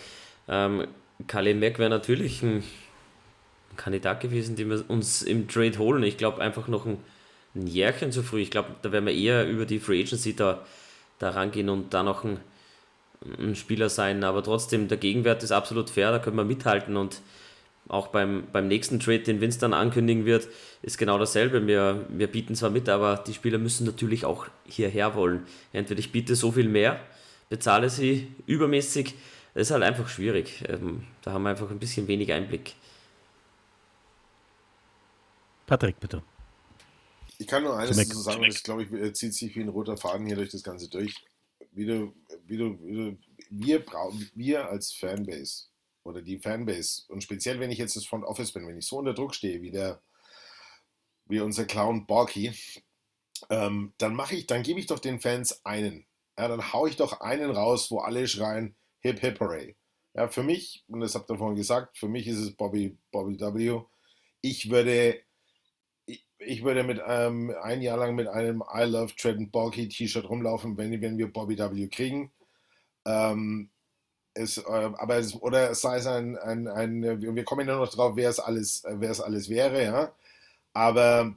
[0.48, 0.86] Ähm,
[1.26, 2.64] Kali Mack wäre natürlich ein
[3.76, 6.02] Kandidat gewesen, den wir uns im Trade holen.
[6.02, 6.98] Ich glaube einfach noch ein,
[7.54, 8.40] ein Jährchen zu früh.
[8.40, 10.64] Ich glaube, da werden wir eher über die Free Agency da,
[11.18, 12.40] da rangehen und da noch ein,
[13.38, 17.20] ein Spieler sein, aber trotzdem, der Gegenwert ist absolut fair, da können wir mithalten und
[17.88, 20.48] auch beim, beim nächsten Trade, den Vince dann ankündigen wird,
[20.82, 21.66] ist genau dasselbe.
[21.66, 25.42] Wir, wir bieten zwar mit, aber die Spieler müssen natürlich auch hierher wollen.
[25.72, 26.98] Entweder ich biete so viel mehr,
[27.50, 29.14] bezahle sie übermäßig,
[29.54, 30.64] das ist halt einfach schwierig.
[30.68, 32.74] Ähm, da haben wir einfach ein bisschen wenig Einblick.
[35.66, 36.22] Patrick, bitte.
[37.38, 40.26] Ich kann nur eines dazu sagen, das glaube ich zieht sich wie ein roter Faden
[40.26, 41.14] hier durch das Ganze durch.
[41.72, 42.14] Wie du,
[42.46, 43.18] wie du, wie du,
[43.50, 45.64] wir brauchen, wir als Fanbase
[46.04, 48.98] oder die Fanbase und speziell wenn ich jetzt das Front Office bin, wenn ich so
[48.98, 50.00] unter Druck stehe wie der,
[51.26, 52.52] wie unser Clown Borky,
[53.50, 56.06] ähm, dann mache ich, dann gebe ich doch den Fans einen.
[56.38, 59.76] Ja, dann haue ich doch einen raus, wo alle schreien Hip Hip Hooray.
[60.14, 63.38] Ja, für mich, und das habt ihr vorhin gesagt, für mich ist es Bobby, Bobby
[63.38, 63.82] W.
[64.40, 65.20] Ich würde
[66.38, 70.76] ich würde mit ähm, ein Jahr lang mit einem I Love Trent Balky T-Shirt rumlaufen,
[70.76, 72.30] wenn, wenn wir Bobby W kriegen.
[73.06, 73.70] Ähm,
[74.34, 78.16] es, äh, aber es, oder sei es ein, ein, ein, wir kommen ja noch drauf,
[78.16, 80.14] wer es alles, wer es alles wäre, ja.
[80.72, 81.34] Aber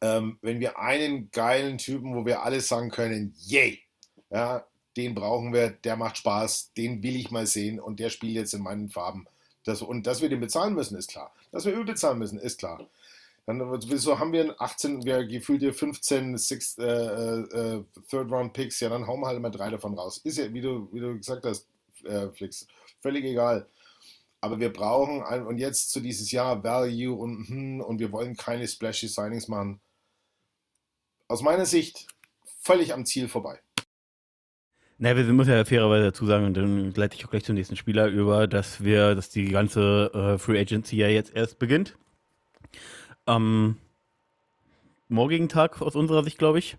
[0.00, 3.80] ähm, wenn wir einen geilen Typen, wo wir alles sagen können, yay,
[4.30, 4.66] ja,
[5.00, 8.52] den brauchen wir, der macht Spaß, den will ich mal sehen und der spielt jetzt
[8.52, 9.26] in meinen Farben.
[9.64, 11.32] Das, und dass wir den bezahlen müssen, ist klar.
[11.52, 12.86] Dass wir überbezahlen müssen, ist klar.
[13.46, 18.80] Dann so haben wir 18, wir gefühlt hier 15 Six, äh, äh, Third Round Picks,
[18.80, 20.18] ja, dann hauen wir halt mal drei davon raus.
[20.18, 21.66] Ist ja, wie du, wie du gesagt hast,
[22.04, 22.66] äh, Flix,
[23.00, 23.66] völlig egal.
[24.42, 28.36] Aber wir brauchen, ein, und jetzt zu dieses Jahr Value und, hm, und wir wollen
[28.36, 29.80] keine splashy Signings machen.
[31.26, 32.06] Aus meiner Sicht
[32.60, 33.60] völlig am Ziel vorbei.
[35.02, 37.74] Na, wir müssen ja fairerweise dazu sagen, und dann leite ich auch gleich zum nächsten
[37.74, 41.96] Spieler über, dass wir, dass die ganze äh, Free Agency ja jetzt erst beginnt
[43.24, 43.78] am
[45.08, 46.76] morgigen Tag aus unserer Sicht, glaube ich.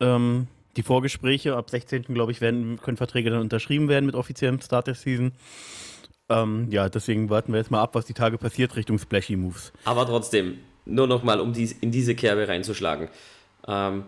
[0.00, 2.02] Ähm, die Vorgespräche ab 16.
[2.02, 5.32] glaube ich, werden, können Verträge dann unterschrieben werden mit offiziellem Start der Season.
[6.28, 9.72] Ähm, ja, deswegen warten wir jetzt mal ab, was die Tage passiert Richtung Splashy Moves.
[9.86, 13.08] Aber trotzdem, nur nochmal, um dies, in diese Kerbe reinzuschlagen.
[13.66, 14.04] Ähm,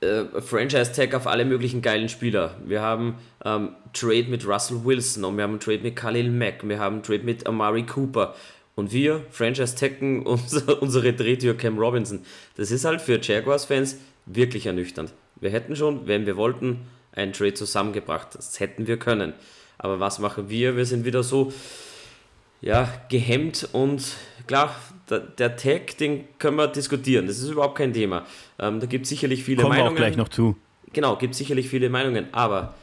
[0.00, 2.56] äh, Franchise-Tag auf alle möglichen geilen Spieler.
[2.64, 6.78] Wir haben ähm, Trade mit Russell Wilson und wir haben Trade mit Khalil Mack, wir
[6.78, 8.34] haben Trade mit Amari Cooper.
[8.74, 12.20] Und wir, Franchise Tekken, unsere, unsere Drehtür Cam Robinson.
[12.56, 15.12] Das ist halt für Jaguars-Fans wirklich ernüchternd.
[15.40, 18.34] Wir hätten schon, wenn wir wollten, einen Trade zusammengebracht.
[18.34, 19.32] Das hätten wir können.
[19.78, 20.76] Aber was machen wir?
[20.76, 21.52] Wir sind wieder so
[22.60, 24.14] ja, gehemmt und
[24.48, 24.74] klar,
[25.08, 27.26] der, Tag, den können wir diskutieren.
[27.28, 28.26] Das ist überhaupt kein Thema.
[28.58, 29.96] Ähm, da gibt es sicherlich viele Kommen Meinungen.
[29.96, 30.56] Wir auch gleich noch zu.
[30.92, 32.74] Genau, gibt sicherlich viele Meinungen, aber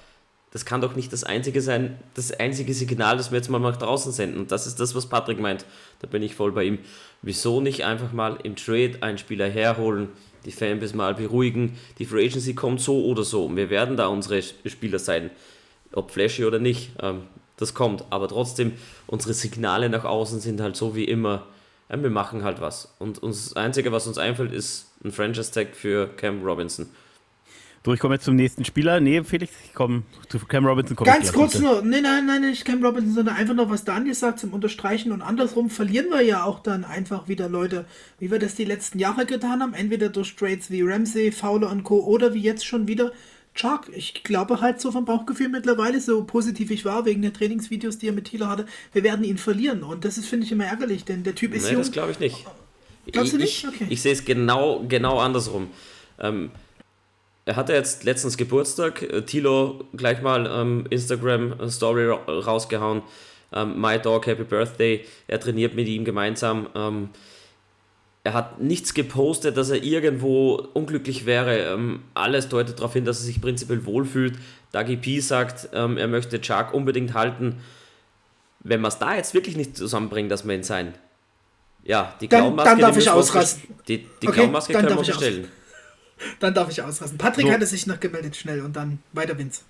[0.51, 3.75] das kann doch nicht das einzige sein, das einzige Signal, das wir jetzt mal nach
[3.75, 4.39] draußen senden.
[4.39, 5.65] Und das ist das, was Patrick meint.
[5.99, 6.79] Da bin ich voll bei ihm.
[7.21, 10.09] Wieso nicht einfach mal im Trade einen Spieler herholen,
[10.45, 11.77] die Fanbase mal beruhigen.
[11.99, 13.45] Die Free Agency kommt so oder so.
[13.45, 15.29] Und wir werden da unsere Spieler sein.
[15.91, 17.23] Ob flashy oder nicht, ähm,
[17.57, 18.05] das kommt.
[18.09, 18.73] Aber trotzdem,
[19.07, 21.47] unsere Signale nach außen sind halt so wie immer.
[21.89, 22.95] Ja, wir machen halt was.
[22.99, 26.87] Und uns, das Einzige, was uns einfällt, ist ein Franchise-Tag für Cam Robinson.
[27.85, 28.99] So, ich komme jetzt zum nächsten Spieler.
[28.99, 30.97] Nee, Felix, ich komme zu Cam Robinson.
[30.97, 31.65] Ganz kurz bitte.
[31.65, 35.11] nur, nee, nein, nein, nicht Cam Robinson, sondern einfach noch was Daniel sagt zum Unterstreichen
[35.11, 37.85] und andersrum verlieren wir ja auch dann einfach wieder Leute,
[38.17, 41.83] wie wir das die letzten Jahre getan haben, entweder durch Trades wie Ramsey, Fowler und
[41.83, 41.99] Co.
[41.99, 43.11] oder wie jetzt schon wieder
[43.55, 43.89] Chuck.
[43.95, 48.09] Ich glaube halt so vom Bauchgefühl mittlerweile, so positiv ich war, wegen der Trainingsvideos, die
[48.09, 51.05] er mit Thieler hatte, wir werden ihn verlieren und das ist, finde ich, immer ärgerlich,
[51.05, 51.81] denn der Typ ist nee, jung.
[51.81, 52.45] das glaube ich nicht.
[53.11, 53.67] Glaubst du nicht?
[53.67, 53.85] Okay.
[53.85, 55.69] Ich, ich sehe es genau, genau andersrum.
[56.19, 56.51] Ähm,
[57.45, 63.03] er hatte jetzt letztens Geburtstag, äh, Tilo gleich mal ähm, Instagram Story rausgehauen.
[63.53, 65.05] Ähm, My Dog Happy Birthday.
[65.27, 66.67] Er trainiert mit ihm gemeinsam.
[66.75, 67.09] Ähm,
[68.25, 71.59] er hat nichts gepostet, dass er irgendwo unglücklich wäre.
[71.59, 74.39] Ähm, alles deutet darauf hin, dass er sich prinzipiell wohlfühlt.
[74.71, 77.61] Dagi P sagt, ähm, er möchte Chuck unbedingt halten.
[78.61, 80.95] Wenn man es da jetzt wirklich nicht zusammenbringt, dass man ihn sein.
[81.83, 82.67] Ja, die Clownmaske.
[82.67, 83.75] Dann, dann darf ich ausrasten.
[83.87, 85.47] Die, die okay, Clownmaske können wir bestellen.
[86.39, 87.17] Dann darf ich ausrasten.
[87.17, 87.51] Patrick so.
[87.51, 89.63] hatte sich noch gemeldet schnell und dann weiter Vince.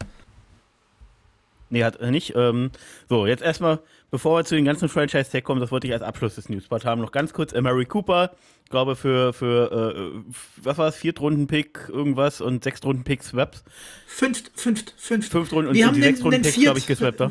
[1.71, 2.35] Nee, hat er nicht.
[2.35, 2.69] Ähm,
[3.09, 3.79] so, jetzt erstmal,
[4.15, 7.01] bevor wir zu den ganzen Franchise-Tag kommen, das wollte ich als Abschluss des Newspot haben,
[7.01, 7.51] noch ganz kurz.
[7.51, 8.31] Äh, Mary Cooper,
[8.63, 10.31] ich glaube für, für äh,
[10.63, 13.65] was war es, Viertrunden-Pick irgendwas und Sechstrunden-Pick Swaps.
[14.07, 15.33] Fünft, fünft, fünft.
[15.33, 17.29] Fünft Runden und die, Sechstrunden-Picks, glaube ich, geswappt.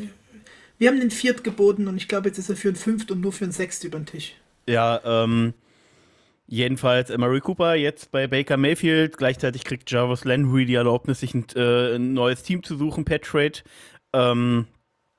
[0.77, 3.19] Wir haben den Viert geboten und ich glaube, jetzt ist er für ein Fünft und
[3.19, 4.35] nur für ein Sechst über den Tisch.
[4.69, 5.55] Ja, ähm,
[6.47, 9.17] Jedenfalls äh, Murray Cooper jetzt bei Baker Mayfield.
[9.17, 13.19] Gleichzeitig kriegt Jarvis Landry die Erlaubnis, sich ein, äh, ein neues Team zu suchen per
[13.21, 13.63] Trade.
[14.13, 14.67] Ähm,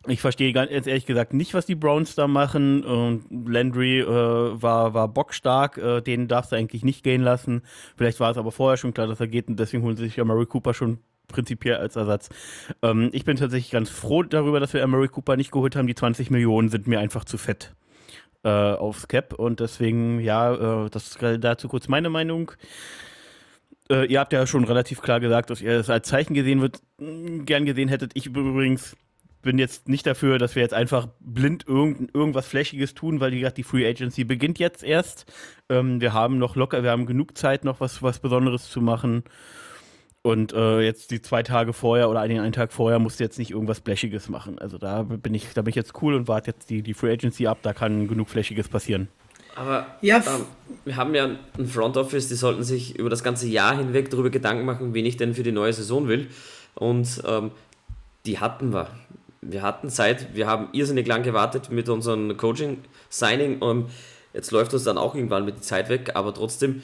[0.08, 2.84] ich verstehe ganz ehrlich gesagt nicht, was die Browns da machen.
[2.84, 7.62] Und Landry äh, war, war bockstark, äh, den darfst du eigentlich nicht gehen lassen.
[7.96, 10.16] Vielleicht war es aber vorher schon klar, dass er geht und deswegen holen sie sich
[10.16, 12.28] ja Murray Cooper schon prinzipiell als Ersatz.
[12.82, 15.86] Ähm, ich bin tatsächlich ganz froh darüber, dass wir Emery Cooper nicht geholt haben.
[15.86, 17.74] Die 20 Millionen sind mir einfach zu fett
[18.44, 22.52] äh, aufs Cap und deswegen, ja, äh, das ist dazu kurz meine Meinung.
[23.90, 26.80] Äh, ihr habt ja schon relativ klar gesagt, dass ihr es als Zeichen gesehen wird,
[26.98, 28.12] gern gesehen hättet.
[28.14, 28.96] Ich übrigens
[29.46, 33.38] bin jetzt nicht dafür, dass wir jetzt einfach blind irgend, irgendwas Flächiges tun, weil wie
[33.38, 35.24] gesagt, die Free Agency beginnt jetzt erst.
[35.70, 39.22] Ähm, wir haben noch locker, wir haben genug Zeit, noch was, was Besonderes zu machen.
[40.22, 43.38] Und äh, jetzt die zwei Tage vorher oder einen, einen Tag vorher musst du jetzt
[43.38, 44.58] nicht irgendwas Flächiges machen.
[44.58, 47.12] Also da bin ich, da bin ich jetzt cool und warte jetzt die, die Free
[47.12, 49.06] Agency ab, da kann genug Flächiges passieren.
[49.54, 50.44] Aber ja, ähm,
[50.84, 54.30] wir haben ja ein Front Office, die sollten sich über das ganze Jahr hinweg darüber
[54.30, 56.26] Gedanken machen, wen ich denn für die neue Saison will.
[56.74, 57.52] Und ähm,
[58.26, 58.88] die hatten wir.
[59.42, 63.58] Wir hatten Zeit, wir haben irrsinnig lang gewartet mit unserem Coaching-Signing.
[63.60, 63.90] und
[64.32, 66.82] jetzt läuft uns dann auch irgendwann mit der Zeit weg, aber trotzdem,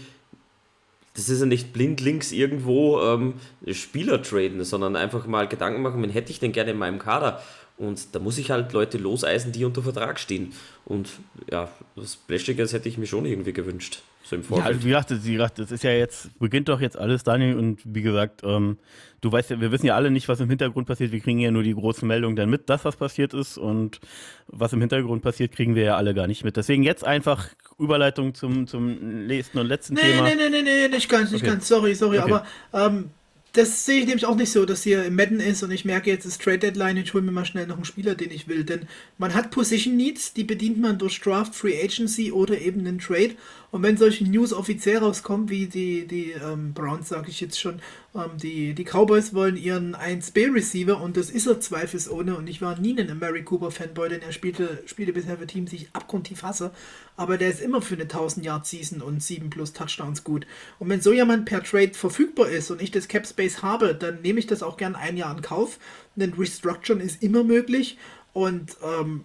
[1.14, 3.34] das ist ja nicht blind links irgendwo ähm,
[3.70, 7.42] Spieler traden, sondern einfach mal Gedanken machen, wen hätte ich denn gerne in meinem Kader?
[7.78, 10.52] Und da muss ich halt Leute loseisen, die unter Vertrag stehen.
[10.84, 11.08] Und
[11.50, 14.02] ja, was Bläschiges hätte ich mir schon irgendwie gewünscht.
[14.24, 14.76] So im Vorfeld.
[14.76, 17.58] Ja, wie gesagt, wie gesagt, das ist ja jetzt, beginnt doch jetzt alles, Daniel.
[17.58, 18.78] Und wie gesagt, ähm,
[19.20, 21.10] du weißt ja, wir wissen ja alle nicht, was im Hintergrund passiert.
[21.10, 23.58] Wir kriegen ja nur die großen Meldungen dann mit, dass was passiert ist.
[23.58, 24.00] Und
[24.46, 26.56] was im Hintergrund passiert, kriegen wir ja alle gar nicht mit.
[26.56, 30.22] Deswegen jetzt einfach Überleitung zum, zum nächsten und letzten nee, Thema.
[30.22, 31.52] Nee, nee, nee, nee, nicht ganz, nicht okay.
[31.52, 31.66] ganz.
[31.66, 32.18] Sorry, sorry.
[32.20, 32.32] Okay.
[32.32, 33.10] Aber ähm,
[33.52, 36.24] das sehe ich nämlich auch nicht so, dass hier Madden ist und ich merke jetzt,
[36.24, 38.64] ist Trade Deadline, ich hole mir mal schnell noch einen Spieler, den ich will.
[38.64, 38.88] Denn
[39.18, 43.34] man hat Position Needs, die bedient man durch Draft, Free Agency oder eben einen Trade.
[43.70, 47.80] Und wenn solche News offiziell rauskommen, wie die, die ähm, Browns, sage ich jetzt schon,
[48.14, 52.36] ähm, die, die Cowboys wollen ihren 1B-Receiver und das ist er zweifelsohne.
[52.36, 55.76] Und ich war nie ein Mary Cooper-Fanboy, denn er spielte, spielte bisher für Teams, die
[55.76, 56.72] ich abgrundtief hasse.
[57.16, 60.46] Aber der ist immer für eine 1000-Yard-Season und 7 plus Touchdowns gut.
[60.78, 64.20] Und wenn so jemand per Trade verfügbar ist und ich das Cap Space habe, dann
[64.22, 65.78] nehme ich das auch gern ein Jahr in Kauf.
[66.16, 67.98] Denn Restructuren ist immer möglich.
[68.34, 69.24] Und ähm,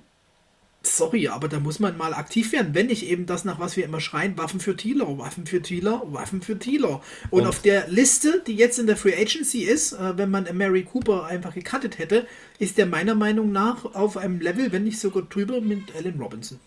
[0.83, 2.73] sorry, aber da muss man mal aktiv werden.
[2.73, 6.01] Wenn nicht eben das, nach was wir immer schreien, Waffen für Thieler, Waffen für Thieler,
[6.07, 7.01] Waffen für Thieler.
[7.29, 10.47] Und, Und, auf der Liste, die jetzt in der Free Agency ist, äh, wenn man
[10.53, 12.25] Mary Cooper einfach gecuttet hätte,
[12.59, 16.59] ist der meiner Meinung nach auf einem Level, wenn nicht sogar drüber, mit Alan Robinson.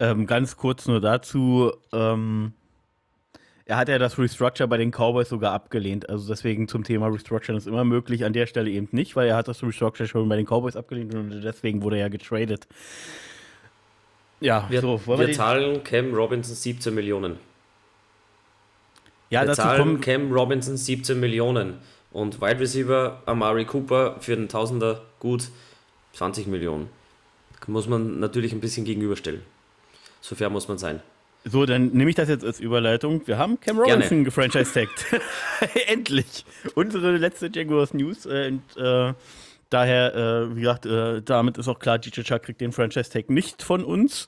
[0.00, 2.52] Ähm, ganz kurz nur dazu, ähm,
[3.66, 6.08] er hat ja das Restructure bei den Cowboys sogar abgelehnt.
[6.08, 9.36] Also deswegen zum Thema Restructure ist immer möglich, an der Stelle eben nicht, weil er
[9.36, 12.66] hat das Restructure schon bei den Cowboys abgelehnt und deswegen wurde er ja getradet.
[14.40, 15.00] Ja, wir, so.
[15.06, 17.38] Wir, wir zahlen Cam Robinson 17 Millionen.
[19.30, 21.78] Ja, wir dazu zahlen kommen Cam Robinson 17 Millionen
[22.12, 25.48] und Wide Receiver Amari Cooper für den Tausender gut
[26.12, 26.90] 20 Millionen.
[27.66, 29.40] Muss man natürlich ein bisschen gegenüberstellen.
[30.20, 31.00] So fair muss man sein.
[31.44, 33.26] So, dann nehme ich das jetzt als Überleitung.
[33.26, 35.20] Wir haben Cam Robinson gefranchise-tagged.
[35.88, 36.46] Endlich.
[36.74, 38.24] Unsere letzte Jaguars News.
[38.24, 39.12] Äh, und, äh,
[39.68, 43.62] daher, äh, wie gesagt, äh, damit ist auch klar, DJ Chuck kriegt den Franchise-Tag nicht
[43.62, 44.26] von uns.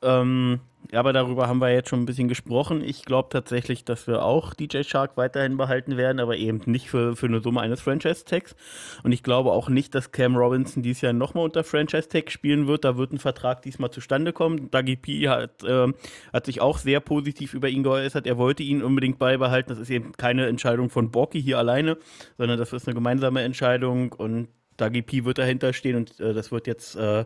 [0.00, 0.60] Ähm,
[0.94, 2.82] aber darüber haben wir jetzt schon ein bisschen gesprochen.
[2.82, 7.16] Ich glaube tatsächlich, dass wir auch DJ Shark weiterhin behalten werden, aber eben nicht für,
[7.16, 8.54] für eine Summe eines Franchise-Tags.
[9.02, 12.84] Und ich glaube auch nicht, dass Cam Robinson dieses Jahr nochmal unter Franchise-Tag spielen wird.
[12.84, 14.70] Da wird ein Vertrag diesmal zustande kommen.
[14.70, 15.92] Dagi P hat, äh,
[16.32, 18.26] hat sich auch sehr positiv über ihn geäußert.
[18.26, 19.70] Er wollte ihn unbedingt beibehalten.
[19.70, 21.98] Das ist eben keine Entscheidung von Borky hier alleine,
[22.38, 26.50] sondern das ist eine gemeinsame Entscheidung und Dagi P wird dahinter stehen und äh, das
[26.50, 27.24] wird jetzt äh,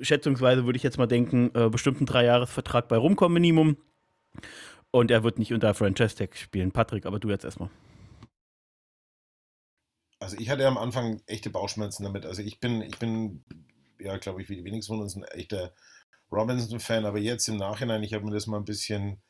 [0.00, 3.76] schätzungsweise würde ich jetzt mal denken, äh, bestimmt ein Dreijahresvertrag bei rumkommen, Minimum.
[4.90, 6.72] Und er wird nicht unter Franchise Tag spielen.
[6.72, 7.70] Patrick, aber du jetzt erstmal.
[10.18, 12.24] Also ich hatte am Anfang echte Bauchschmerzen damit.
[12.24, 13.44] Also ich bin, ich bin,
[13.98, 15.72] ja, glaube ich, wie die wenigsten von uns ein echter
[16.32, 19.20] Robinson-Fan, aber jetzt im Nachhinein, ich habe mir das mal ein bisschen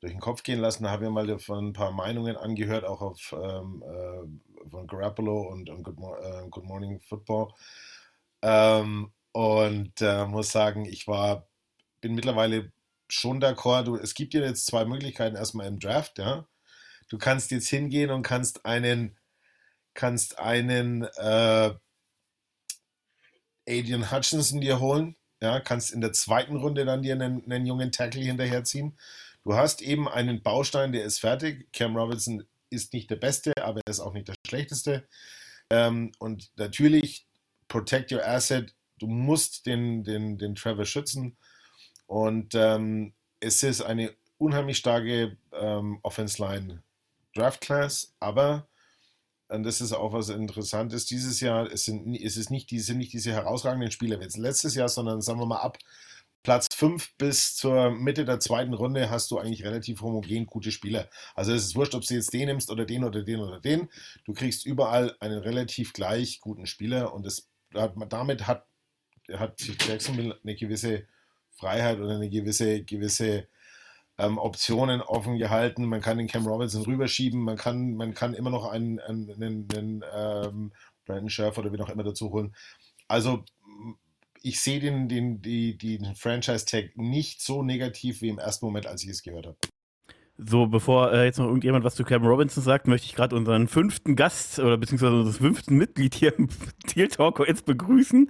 [0.00, 3.34] durch den Kopf gehen lassen, habe mir mal von ein paar Meinungen angehört, auch auf
[3.42, 7.52] ähm, äh, von Garoppolo und, und Good, Mo äh, Good, Morning Football.
[8.42, 11.48] Ähm, und äh, muss sagen, ich war,
[12.00, 12.72] bin mittlerweile
[13.08, 14.00] schon d'accord.
[14.00, 16.46] es gibt ja jetzt zwei Möglichkeiten erstmal im Draft, ja.
[17.08, 19.18] Du kannst jetzt hingehen und kannst einen,
[19.94, 21.74] kannst einen äh,
[23.68, 27.90] Adrian Hutchinson dir holen, ja, kannst in der zweiten Runde dann dir einen, einen jungen
[27.90, 28.96] Tackle hinterherziehen.
[29.42, 31.72] Du hast eben einen Baustein, der ist fertig.
[31.72, 35.08] Cam Robinson ist nicht der Beste, aber er ist auch nicht der schlechteste.
[35.70, 37.26] Ähm, und natürlich,
[37.66, 41.36] protect your asset du musst den, den, den Trevor schützen.
[42.06, 46.82] Und ähm, es ist eine unheimlich starke ähm, Offense Line
[47.34, 48.68] Draft Class, aber
[49.48, 51.70] und das ist auch was Interessantes dieses Jahr.
[51.70, 55.38] Es sind, es ist nicht, die nicht diese herausragenden Spieler wie letztes Jahr, sondern sagen
[55.38, 55.78] wir mal ab
[56.42, 61.08] Platz 5 bis zur Mitte der zweiten Runde hast du eigentlich relativ homogen gute Spieler.
[61.34, 63.88] Also es ist wurscht, ob du jetzt den nimmst oder den oder den oder den.
[64.26, 68.66] Du kriegst überall einen relativ gleich guten Spieler und das, damit hat,
[69.32, 71.06] hat Jacksonville eine gewisse
[71.50, 73.48] Freiheit oder eine gewisse, gewisse
[74.18, 75.86] ähm, Optionen offen gehalten.
[75.86, 79.68] Man kann den Cam Robinson rüberschieben, man kann, man kann immer noch einen, einen, einen,
[79.72, 80.72] einen ähm,
[81.04, 82.54] Brandon Scherf oder wie auch immer dazu holen.
[83.08, 83.44] Also
[84.42, 89.10] ich sehe den, den, den Franchise-Tag nicht so negativ wie im ersten Moment, als ich
[89.10, 89.56] es gehört habe.
[90.36, 93.68] So, bevor äh, jetzt noch irgendjemand was zu Cam Robinson sagt, möchte ich gerade unseren
[93.68, 96.48] fünften Gast oder beziehungsweise unser fünften Mitglied hier im
[96.94, 98.28] Deal Talker jetzt begrüßen.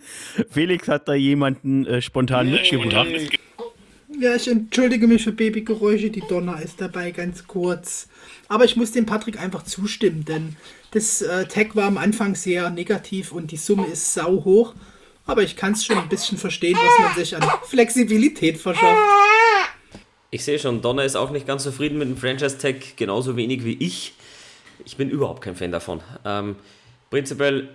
[0.51, 3.09] Felix hat da jemanden äh, spontan mitgebracht.
[4.21, 8.09] Ja, ich entschuldige mich für Babygeräusche, die Donner ist dabei ganz kurz.
[8.49, 10.57] Aber ich muss dem Patrick einfach zustimmen, denn
[10.91, 14.75] das äh, Tag war am Anfang sehr negativ und die Summe ist sau hoch.
[15.27, 19.01] Aber ich kann es schon ein bisschen verstehen, was man sich an Flexibilität verschafft.
[20.35, 23.75] Ich sehe schon, Donner ist auch nicht ganz zufrieden mit dem Franchise-Tag, genauso wenig wie
[23.75, 24.15] ich.
[24.85, 26.01] Ich bin überhaupt kein Fan davon.
[26.25, 26.57] Ähm,
[27.09, 27.69] prinzipiell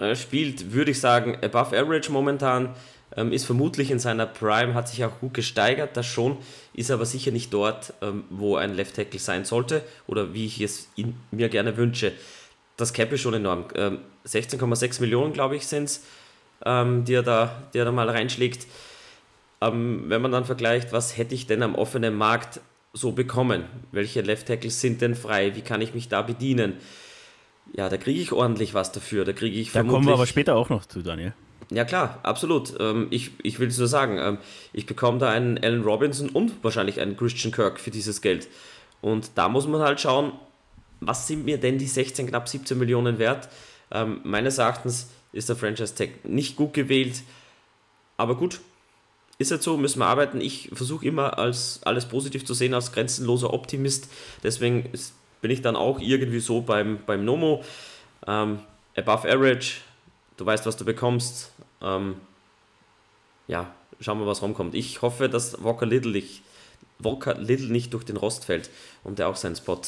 [0.00, 2.74] äh, spielt, würde ich sagen, above average momentan
[3.18, 6.38] ähm, ist vermutlich in seiner Prime, hat sich auch gut gesteigert, das schon,
[6.72, 10.58] ist aber sicher nicht dort, ähm, wo ein Left Tackle sein sollte oder wie ich
[10.62, 12.12] es ihn, mir gerne wünsche.
[12.78, 13.66] Das Cap ist schon enorm.
[13.74, 16.02] Ähm, 16,6 Millionen, glaube ich, sind es,
[16.64, 17.18] ähm, die, die
[17.78, 18.66] er da mal reinschlägt.
[19.62, 22.60] Ähm, wenn man dann vergleicht, was hätte ich denn am offenen Markt
[22.92, 23.64] so bekommen?
[23.92, 25.54] Welche Left Tackles sind denn frei?
[25.54, 26.74] Wie kann ich mich da bedienen?
[27.72, 29.24] Ja, da kriege ich ordentlich was dafür.
[29.24, 31.32] Da kriege ich Da kommen wir aber später auch noch zu, Daniel.
[31.70, 32.74] Ja klar, absolut.
[32.80, 34.38] Ähm, ich, ich will es nur sagen, ähm,
[34.72, 38.48] ich bekomme da einen Allen Robinson und wahrscheinlich einen Christian Kirk für dieses Geld.
[39.00, 40.32] Und da muss man halt schauen,
[41.00, 43.48] was sind mir denn die 16, knapp 17 Millionen wert?
[43.90, 47.22] Ähm, meines Erachtens ist der Franchise Tag nicht gut gewählt.
[48.16, 48.60] Aber gut,
[49.38, 50.40] ist jetzt so, müssen wir arbeiten.
[50.40, 54.08] Ich versuche immer als alles positiv zu sehen, als grenzenloser Optimist.
[54.42, 57.64] Deswegen ist, bin ich dann auch irgendwie so beim, beim Nomo.
[58.26, 58.60] Ähm,
[58.96, 59.80] above average,
[60.36, 61.52] du weißt, was du bekommst.
[61.80, 62.16] Ähm,
[63.48, 64.74] ja, schauen wir, was rumkommt.
[64.74, 66.42] Ich hoffe, dass Walker Little, nicht,
[66.98, 68.70] Walker Little nicht durch den Rost fällt
[69.02, 69.80] und der auch seinen Spot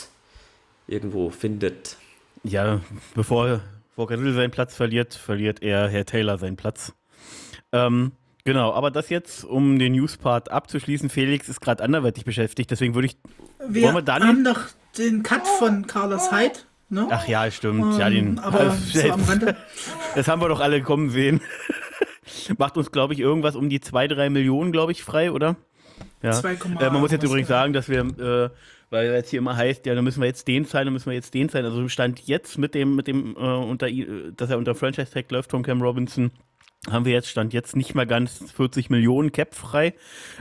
[0.86, 1.96] irgendwo findet.
[2.42, 2.80] Ja,
[3.14, 3.60] bevor
[3.96, 6.92] Walker Little seinen Platz verliert, verliert er Herr Taylor seinen Platz.
[7.72, 8.12] Ähm,
[8.44, 13.06] genau, aber das jetzt, um den News-Part abzuschließen, Felix ist gerade anderweitig beschäftigt, deswegen würde
[13.06, 13.16] ich.
[13.66, 14.60] Wir, wir haben noch
[14.98, 16.60] den Cut von Carlos Hyde.
[16.90, 17.08] Ne?
[17.10, 17.94] Ach ja, stimmt.
[17.94, 18.76] Ähm, ja, den, aber
[19.28, 19.56] Rande.
[20.14, 21.40] Das haben wir doch alle kommen sehen.
[22.58, 25.56] Macht uns, glaube ich, irgendwas um die 2, 3 Millionen, glaube ich, frei, oder?
[26.22, 26.32] Ja.
[26.32, 28.50] 2, äh, man muss jetzt übrigens sagen, dass wir, äh,
[28.90, 31.14] weil jetzt hier immer heißt, ja, da müssen wir jetzt den sein, da müssen wir
[31.14, 31.64] jetzt den sein.
[31.64, 33.88] Also Stand jetzt mit dem, mit dem, äh, unter,
[34.36, 36.30] dass er unter Franchise-Tag läuft von Cam Robinson,
[36.90, 39.94] haben wir jetzt Stand jetzt nicht mal ganz 40 Millionen Cap frei.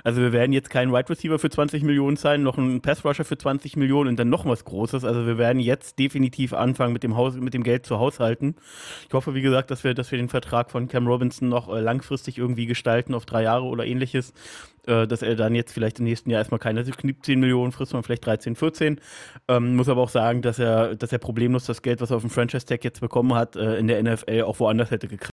[0.04, 3.26] Also wir werden jetzt keinen Wide Receiver für 20 Millionen sein, noch einen Pass Rusher
[3.26, 5.04] für 20 Millionen und dann noch was Großes.
[5.06, 8.56] Also wir werden jetzt definitiv anfangen mit dem Haus, mit dem Geld zu haushalten.
[9.08, 11.80] Ich hoffe, wie gesagt, dass wir, dass wir den Vertrag von Cam Robinson noch äh,
[11.80, 14.34] langfristig irgendwie gestalten auf drei Jahre oder ähnliches.
[14.86, 18.04] Äh, dass er dann jetzt vielleicht im nächsten Jahr erstmal keine 10 Millionen frisst, sondern
[18.04, 19.00] vielleicht 13, 14.
[19.48, 22.24] Ähm, muss aber auch sagen, dass er, dass er problemlos das Geld, was er auf
[22.24, 25.33] dem Franchise Tag jetzt bekommen hat, äh, in der NFL auch woanders hätte gekriegt.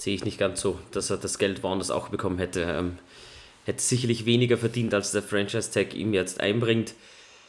[0.00, 2.62] Sehe ich nicht ganz so, dass er das Geld woanders auch bekommen hätte.
[2.62, 2.98] Ähm,
[3.66, 6.94] hätte sicherlich weniger verdient, als der Franchise-Tag ihm jetzt einbringt.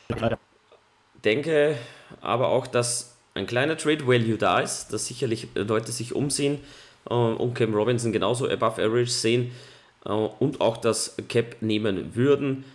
[0.10, 0.38] Ja,
[1.24, 1.78] Denke
[2.20, 6.60] aber auch, dass ein kleiner Trade-Value da ist, dass sicherlich Leute sich umsehen
[7.10, 9.52] äh, und Cam Robinson genauso above average sehen
[10.04, 12.66] äh, und auch das Cap nehmen würden.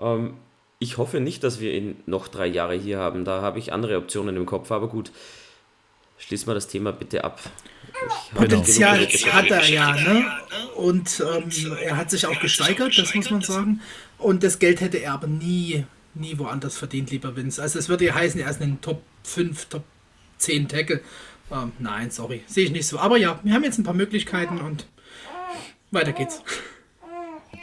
[0.00, 0.34] Ähm,
[0.80, 3.24] ich hoffe nicht, dass wir ihn noch drei Jahre hier haben.
[3.24, 5.12] Da habe ich andere Optionen im Kopf, aber gut.
[6.18, 7.40] Schließen wir das Thema bitte ab.
[8.34, 10.24] Potenzial hat er ja, ne?
[10.76, 11.50] Und ähm,
[11.82, 13.80] er hat sich auch gesteigert, das muss man sagen.
[14.18, 15.84] Und das Geld hätte er aber nie,
[16.14, 17.60] nie woanders verdient, lieber Vince.
[17.60, 19.84] Also es würde ja heißen, er ist ein Top 5, Top
[20.38, 21.00] 10 Tackle.
[21.50, 22.98] Ähm, nein, sorry, sehe ich nicht so.
[22.98, 24.86] Aber ja, wir haben jetzt ein paar Möglichkeiten und
[25.90, 26.42] weiter geht's.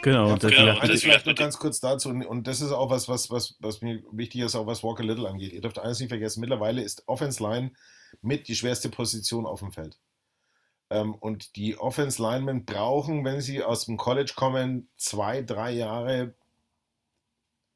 [0.02, 0.78] Genau, und das, genau.
[0.80, 2.10] das vielleicht noch ganz kurz dazu.
[2.10, 5.28] Und das ist auch was, was, was, was mir wichtig ist, auch was Walker Little
[5.28, 5.52] angeht.
[5.52, 7.72] Ihr dürft eines nicht vergessen: mittlerweile ist Offense Line
[8.22, 9.98] mit die schwerste Position auf dem Feld.
[10.90, 16.34] Ähm, und die Offense Linemen brauchen, wenn sie aus dem College kommen, zwei, drei Jahre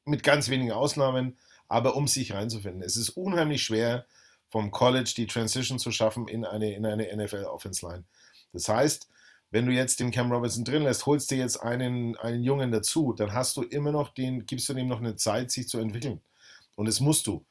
[0.05, 2.81] mit ganz wenigen Ausnahmen, aber um sich reinzufinden.
[2.81, 4.05] Es ist unheimlich schwer,
[4.49, 8.03] vom College die Transition zu schaffen in eine, in eine NFL Offense Line.
[8.51, 9.07] Das heißt,
[9.49, 13.13] wenn du jetzt den Cam Robinson drin lässt, holst dir jetzt einen, einen Jungen dazu,
[13.13, 16.21] dann hast du immer noch den, gibst du dem noch eine Zeit, sich zu entwickeln.
[16.75, 17.45] Und das musst du.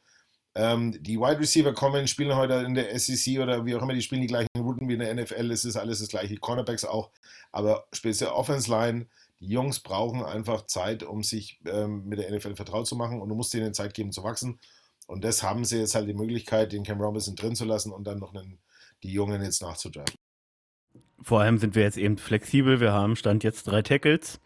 [0.55, 4.03] Ähm, die Wide Receiver kommen, spielen heute in der SEC oder wie auch immer, die
[4.03, 5.51] spielen die gleichen Routen wie in der NFL.
[5.51, 7.11] Es ist alles das gleiche, Cornerbacks auch.
[7.53, 9.07] Aber speziell Offense Line,
[9.39, 13.29] die Jungs brauchen einfach Zeit, um sich ähm, mit der NFL vertraut zu machen und
[13.29, 14.59] du musst ihnen Zeit geben zu wachsen.
[15.07, 18.07] Und das haben sie jetzt halt die Möglichkeit, den Cam Robinson drin zu lassen und
[18.07, 18.59] dann noch einen,
[19.03, 20.15] die Jungen jetzt nachzudraften.
[21.23, 22.81] Vor allem sind wir jetzt eben flexibel.
[22.81, 24.41] Wir haben Stand jetzt drei Tackles,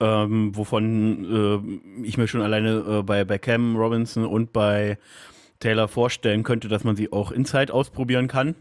[0.00, 4.98] ähm, wovon äh, ich mir schon alleine äh, bei, bei Cam Robinson und bei
[5.60, 8.54] Taylor vorstellen könnte, dass man sie auch inside ausprobieren kann.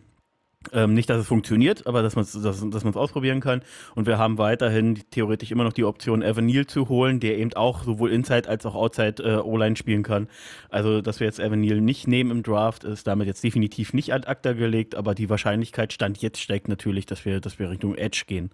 [0.74, 3.62] Ähm, nicht, dass es funktioniert, aber dass man es dass, dass ausprobieren kann.
[3.96, 7.54] Und wir haben weiterhin theoretisch immer noch die Option, Evan Neal zu holen, der eben
[7.54, 10.28] auch sowohl Inside als auch Outside äh, O-Line spielen kann.
[10.70, 14.14] Also, dass wir jetzt Evan Neal nicht nehmen im Draft, ist damit jetzt definitiv nicht
[14.14, 17.96] ad acta gelegt, aber die Wahrscheinlichkeit stand jetzt steigt natürlich, dass wir, dass wir Richtung
[17.96, 18.50] Edge gehen.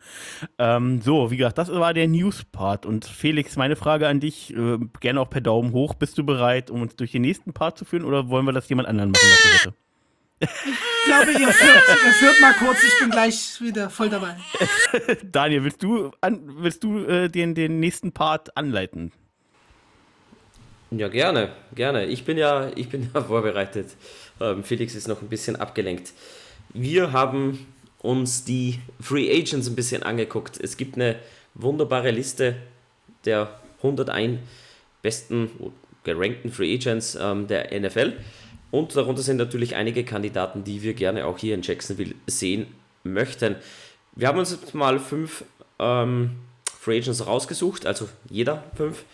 [0.60, 2.86] Ähm, so, wie gesagt, das war der News-Part.
[2.86, 5.96] Und Felix, meine Frage an dich, äh, gerne auch per Daumen hoch.
[5.96, 8.70] Bist du bereit, um uns durch den nächsten Part zu führen oder wollen wir das
[8.70, 9.83] jemand anderen machen lassen, bitte?
[10.44, 14.38] Ich glaube, ihr führt, ihr führt mal kurz, ich bin gleich wieder voll dabei.
[15.24, 19.12] Daniel, willst du, an, willst du äh, den, den nächsten Part anleiten?
[20.92, 22.06] Ja, gerne, gerne.
[22.06, 23.96] Ich bin ja, ich bin ja vorbereitet.
[24.40, 26.14] Ähm, Felix ist noch ein bisschen abgelenkt.
[26.74, 27.66] Wir haben
[28.00, 30.60] uns die Free Agents ein bisschen angeguckt.
[30.62, 31.16] Es gibt eine
[31.56, 32.56] wunderbare Liste
[33.26, 34.40] der 101
[35.02, 35.50] besten
[36.04, 38.14] gerankten Free Agents ähm, der NFL.
[38.74, 42.66] Und darunter sind natürlich einige Kandidaten, die wir gerne auch hier in Jacksonville sehen
[43.04, 43.56] möchten.
[44.16, 45.44] Wir haben uns jetzt mal fünf
[45.78, 46.38] ähm,
[46.80, 49.06] Free Agents rausgesucht, also jeder fünf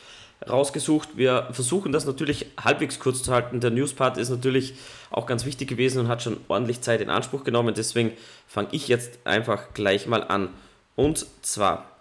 [0.49, 1.10] rausgesucht.
[1.18, 3.60] Wir versuchen das natürlich halbwegs kurz zu halten.
[3.60, 4.76] Der Newspart ist natürlich
[5.12, 7.74] auch ganz wichtig gewesen und hat schon ordentlich Zeit in Anspruch genommen.
[7.76, 8.14] Deswegen
[8.47, 10.47] fange ich jetzt einfach gleich mal an.
[10.95, 11.97] Und zwar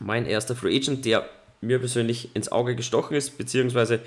[0.00, 1.26] mein erster Free Agent, der
[1.62, 4.00] mir persönlich ins Auge gestochen ist, beziehungsweise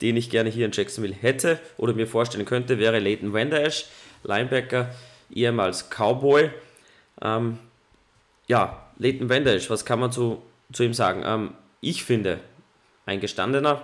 [0.00, 3.70] den ich gerne hier in Jacksonville hätte oder mir vorstellen könnte, wäre Leighton Vander
[4.24, 4.94] Linebacker,
[5.32, 6.50] ehemals Cowboy.
[7.22, 7.58] Ähm,
[8.46, 10.42] ja, Leighton Vander was kann man zu,
[10.72, 11.22] zu ihm sagen?
[11.24, 12.40] Ähm, ich finde,
[13.06, 13.82] ein gestandener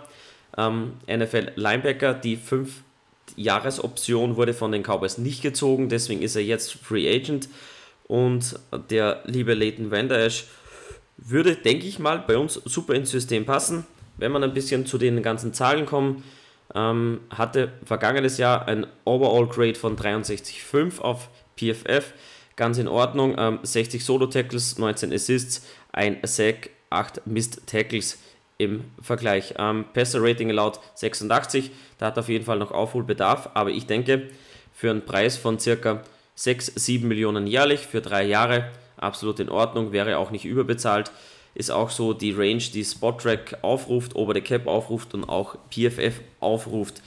[0.56, 7.12] ähm, NFL-Linebacker, die 5-Jahres-Option wurde von den Cowboys nicht gezogen, deswegen ist er jetzt Free
[7.12, 7.48] Agent
[8.06, 8.58] und
[8.90, 10.28] der liebe Leighton Vander
[11.16, 13.86] würde, denke ich mal, bei uns super ins System passen
[14.16, 16.22] wenn man ein bisschen zu den ganzen Zahlen kommt,
[16.74, 22.12] ähm, hatte vergangenes Jahr ein Overall Grade von 63,5 auf PFF.
[22.56, 23.34] Ganz in Ordnung.
[23.38, 28.18] Ähm, 60 Solo-Tackles, 19 Assists, ein Sack, 8 Mist-Tackles
[28.58, 29.54] im Vergleich.
[29.58, 34.28] Ähm, Passer-Rating laut 86, da hat auf jeden Fall noch Aufholbedarf, aber ich denke,
[34.72, 36.02] für einen Preis von circa
[36.36, 41.10] 6, 7 Millionen jährlich für drei Jahre absolut in Ordnung, wäre auch nicht überbezahlt
[41.54, 46.20] ist auch so die Range, die Spot-Track aufruft, Over the Cap aufruft und auch PFF
[46.40, 47.02] aufruft.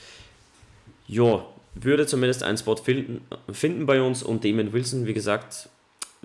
[1.07, 1.45] Ja,
[1.75, 3.21] würde zumindest einen Spot finden,
[3.51, 5.69] finden bei uns und Damon Wilson, wie gesagt,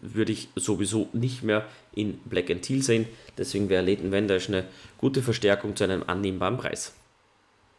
[0.00, 3.06] würde ich sowieso nicht mehr in Black and Teal sehen.
[3.38, 4.64] Deswegen wäre Leighton Wendasch eine
[4.98, 6.92] gute Verstärkung zu einem annehmbaren Preis.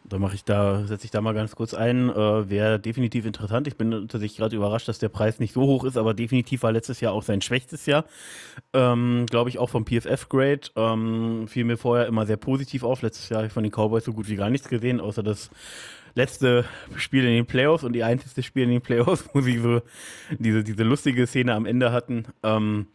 [0.05, 2.09] Da mache ich da, setze ich da mal ganz kurz ein.
[2.09, 3.67] Äh, Wäre definitiv interessant.
[3.67, 6.71] Ich bin tatsächlich gerade überrascht, dass der Preis nicht so hoch ist, aber definitiv war
[6.71, 8.05] letztes Jahr auch sein schwächstes Jahr.
[8.73, 10.71] Ähm, Glaube ich auch vom PFF-Grade.
[10.75, 13.01] Ähm, fiel mir vorher immer sehr positiv auf.
[13.01, 15.49] Letztes Jahr habe ich von den Cowboys so gut wie gar nichts gesehen, außer das
[16.15, 19.81] letzte Spiel in den Playoffs und die einzige Spiel in den Playoffs, wo sie so
[20.37, 22.25] diese, diese lustige Szene am Ende hatten.
[22.43, 22.87] Ähm,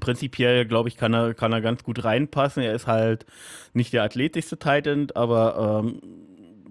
[0.00, 2.62] prinzipiell, glaube ich, kann er, kann er ganz gut reinpassen.
[2.62, 3.26] Er ist halt
[3.74, 6.00] nicht der athletischste Titan, aber ähm,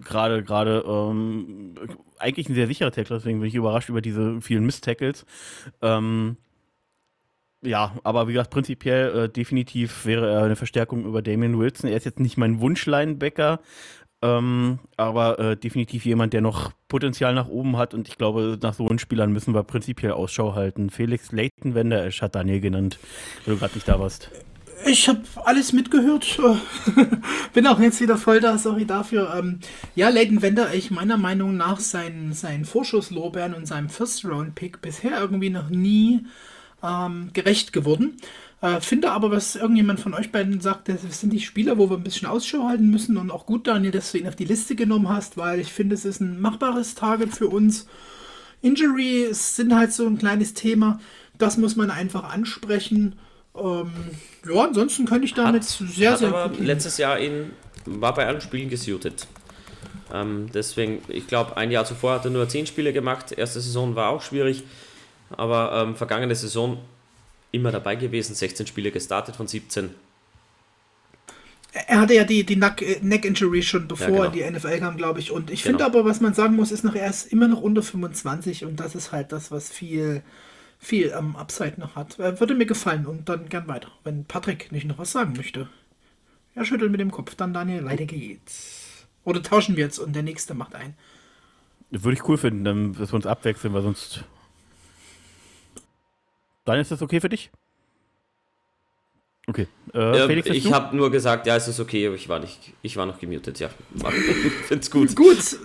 [0.04, 1.76] gerade gerade ähm,
[2.18, 5.26] eigentlich ein sehr sicherer Tackler, deswegen bin ich überrascht über diese vielen Miss-Tackles.
[5.82, 6.38] Ähm,
[7.64, 11.90] ja, aber wie gesagt, prinzipiell äh, definitiv wäre er eine Verstärkung über Damien Wilson.
[11.90, 13.60] Er ist jetzt nicht mein Wunsch-Linebacker,
[14.24, 18.74] ähm, aber äh, definitiv jemand, der noch Potenzial nach oben hat und ich glaube, nach
[18.74, 20.90] so einen Spielern müssen wir prinzipiell Ausschau halten.
[20.90, 23.00] Felix Leighton Wender, hat Daniel genannt,
[23.46, 24.32] weil du gerade nicht da warst.
[24.86, 26.38] Ich habe alles mitgehört.
[27.54, 29.34] Bin auch jetzt wieder voll da, sorry dafür.
[29.38, 29.60] Ähm,
[29.96, 35.50] ja, Leighton Wender, ich meiner Meinung nach seinen, seinen Vorschusslorbeeren und seinem First-Round-Pick bisher irgendwie
[35.50, 36.26] noch nie
[36.84, 38.18] ähm, gerecht geworden.
[38.62, 41.98] Äh, finde aber, was irgendjemand von euch beiden sagt, das sind die Spieler, wo wir
[41.98, 44.76] ein bisschen Ausschau halten müssen und auch gut, Daniel, dass du ihn auf die Liste
[44.76, 47.88] genommen hast, weil ich finde, es ist ein machbares Target für uns.
[48.62, 51.00] Injuries sind halt so ein kleines Thema.
[51.38, 53.16] Das muss man einfach ansprechen.
[53.56, 53.92] Ähm,
[54.48, 57.52] ja, ansonsten könnte ich damit hat, sehr, hat sehr aber gut letztes Jahr in,
[57.86, 59.28] war bei allen Spielen gesuited.
[60.14, 63.32] Ähm, deswegen, ich glaube, ein Jahr zuvor hat er nur 10 Spiele gemacht.
[63.32, 64.64] Erste Saison war auch schwierig,
[65.30, 66.78] aber ähm, vergangene Saison
[67.52, 69.90] immer dabei gewesen, 16 Spiele gestartet von 17.
[71.88, 74.32] Er hatte ja die, die Neck-Injury schon bevor ja, genau.
[74.32, 75.32] die NFL kam, glaube ich.
[75.32, 75.78] Und ich genau.
[75.78, 78.80] finde aber, was man sagen muss, ist noch, er ist immer noch unter 25 und
[78.80, 80.22] das ist halt das, was viel,
[80.82, 82.18] viel am Upside noch hat.
[82.18, 85.70] Würde mir gefallen und dann gern weiter, wenn Patrick nicht noch was sagen möchte.
[86.56, 89.06] Er schüttelt mit dem Kopf, dann Daniel, weiter geht's.
[89.24, 90.96] Oder tauschen wir jetzt und der nächste macht ein.
[91.92, 94.24] Würde ich cool finden, dass wir uns abwechseln, weil sonst.
[96.66, 97.52] Dann ist das okay für dich?
[99.48, 99.68] Okay.
[99.94, 102.98] Äh, Felix, ich habe nur gesagt, ja, es ist okay, aber ich war nicht, ich
[102.98, 103.70] war noch gemutet, ja.
[104.68, 105.16] Find's gut.
[105.16, 105.58] Gut,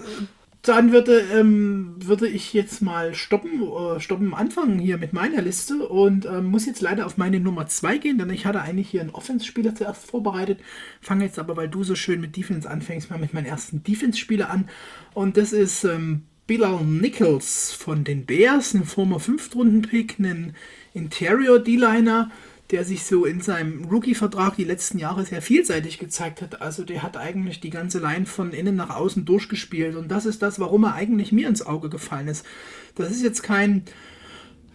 [0.69, 5.89] dann würde, ähm, würde ich jetzt mal stoppen, äh, stoppen anfangen hier mit meiner Liste
[5.89, 9.01] und ähm, muss jetzt leider auf meine Nummer 2 gehen, denn ich hatte eigentlich hier
[9.01, 10.61] einen Offense-Spieler zuerst vorbereitet.
[11.01, 14.51] Fange jetzt aber, weil du so schön mit Defense anfängst, mal mit meinem ersten Defense-Spieler
[14.51, 14.69] an.
[15.14, 20.55] Und das ist ähm, Bilal Nichols von den Bears, ein former Fünftrunden-Pick, ein
[20.95, 22.31] Interior-D-Liner
[22.71, 26.61] der sich so in seinem Rookie-Vertrag die letzten Jahre sehr vielseitig gezeigt hat.
[26.61, 29.97] Also der hat eigentlich die ganze Line von innen nach außen durchgespielt.
[29.97, 32.45] Und das ist das, warum er eigentlich mir ins Auge gefallen ist.
[32.97, 33.85] Das ist jetzt kein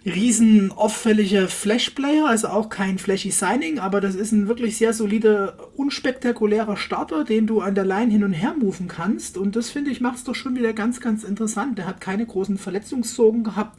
[0.06, 5.70] riesen auffälliger Flash-Player, also auch kein flashy Signing, aber das ist ein wirklich sehr solider,
[5.76, 9.38] unspektakulärer Starter, den du an der Line hin und her moven kannst.
[9.38, 11.78] Und das finde ich macht es doch schon wieder ganz, ganz interessant.
[11.78, 13.78] Der hat keine großen Verletzungssorgen gehabt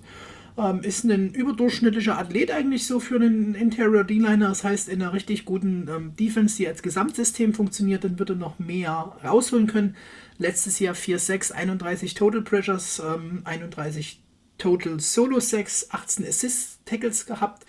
[0.58, 4.48] ähm, ist ein überdurchschnittlicher Athlet eigentlich so für einen Interior D-Liner.
[4.48, 8.36] Das heißt, in einer richtig guten ähm, Defense, die als Gesamtsystem funktioniert, dann wird er
[8.36, 9.96] noch mehr rausholen können.
[10.38, 14.22] Letztes Jahr 4-6, 31 Total Pressures, ähm, 31
[14.58, 17.64] Total Solo 6, 18 Assist Tackles gehabt.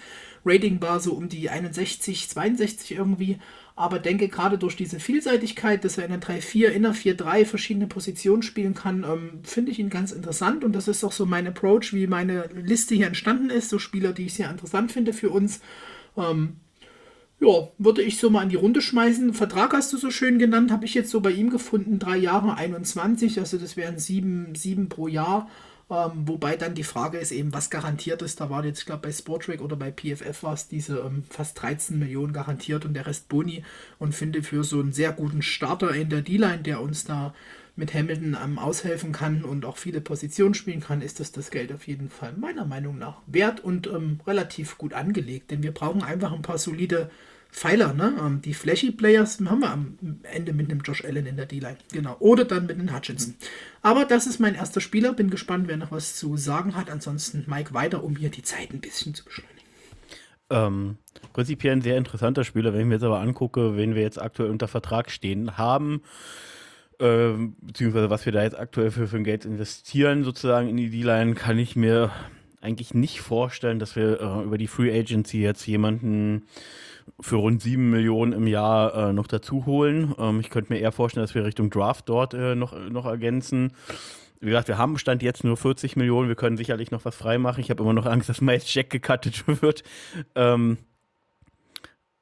[0.46, 3.40] Rating war so um die 61, 62 irgendwie
[3.76, 7.88] aber denke gerade durch diese Vielseitigkeit, dass er in der 3-4, in der 4-3 verschiedene
[7.88, 11.48] Positionen spielen kann, ähm, finde ich ihn ganz interessant und das ist auch so mein
[11.48, 15.32] Approach, wie meine Liste hier entstanden ist, so Spieler, die ich sehr interessant finde für
[15.32, 15.60] uns.
[16.18, 16.58] Ähm,
[17.40, 19.34] ja, würde ich so mal in die Runde schmeißen.
[19.34, 22.56] Vertrag hast du so schön genannt, habe ich jetzt so bei ihm gefunden, drei Jahre
[22.56, 25.50] 21, also das wären sieben, sieben pro Jahr.
[25.90, 28.40] Ähm, wobei dann die Frage ist eben, was garantiert ist.
[28.40, 31.62] Da war jetzt, ich glaube, bei Sportrack oder bei PFF war es diese ähm, fast
[31.62, 33.64] 13 Millionen garantiert und der Rest Boni.
[34.00, 37.34] Und finde für so einen sehr guten Starter in der D-Line, der uns da
[37.76, 41.74] mit Hamilton ähm, aushelfen kann und auch viele Positionen spielen kann, ist das das Geld
[41.74, 45.52] auf jeden Fall meiner Meinung nach wert und ähm, relativ gut angelegt.
[45.52, 47.10] Denn wir brauchen einfach ein paar solide
[47.54, 48.14] Pfeiler, ne?
[48.20, 51.78] Ähm, die Flashy Players haben wir am Ende mit einem Josh Allen in der D-Line.
[51.92, 52.18] Genau.
[52.20, 53.36] Oder dann mit einem Hutchinson.
[53.84, 55.14] Aber das ist mein erster Spieler.
[55.14, 56.90] Bin gespannt, wer noch was zu sagen hat.
[56.90, 59.54] Ansonsten Mike weiter, um hier die Zeit ein bisschen zu beschleunigen.
[60.50, 60.98] Ähm,
[61.32, 64.50] prinzipiell ein sehr interessanter Spieler, wenn ich mir jetzt aber angucke, wen wir jetzt aktuell
[64.50, 66.02] unter Vertrag stehen haben,
[67.00, 71.36] äh, beziehungsweise was wir da jetzt aktuell für, für Geld investieren, sozusagen in die D-Line,
[71.36, 72.12] kann ich mir
[72.62, 76.44] eigentlich nicht vorstellen, dass wir äh, über die Free Agency jetzt jemanden
[77.20, 80.14] für rund 7 Millionen im Jahr äh, noch dazu holen.
[80.18, 83.74] Ähm, ich könnte mir eher vorstellen, dass wir Richtung Draft dort äh, noch, noch ergänzen.
[84.40, 86.28] Wie gesagt, wir haben Stand jetzt nur 40 Millionen.
[86.28, 87.62] Wir können sicherlich noch was freimachen.
[87.62, 89.84] Ich habe immer noch Angst, dass Miles Jack gecuttet wird.
[90.36, 90.78] Ähm,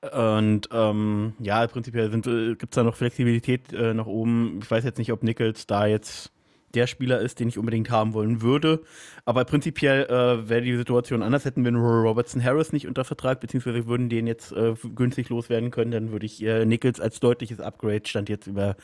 [0.01, 4.59] und ähm, ja, prinzipiell äh, gibt es da noch Flexibilität äh, nach oben.
[4.61, 6.31] Ich weiß jetzt nicht, ob Nichols da jetzt
[6.73, 8.81] der Spieler ist, den ich unbedingt haben wollen würde.
[9.25, 11.45] Aber prinzipiell äh, wäre die Situation anders.
[11.45, 15.91] Hätten wir Robertson Harris nicht unter Vertrag, beziehungsweise würden den jetzt äh, günstig loswerden können,
[15.91, 18.75] dann würde ich äh, Nichols als deutliches Upgrade stand jetzt über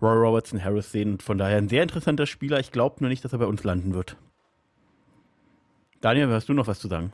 [0.00, 1.12] Roy Robertson Harris sehen.
[1.12, 2.60] Und von daher ein sehr interessanter Spieler.
[2.60, 4.16] Ich glaube nur nicht, dass er bei uns landen wird.
[6.00, 7.12] Daniel, hast du noch was zu sagen?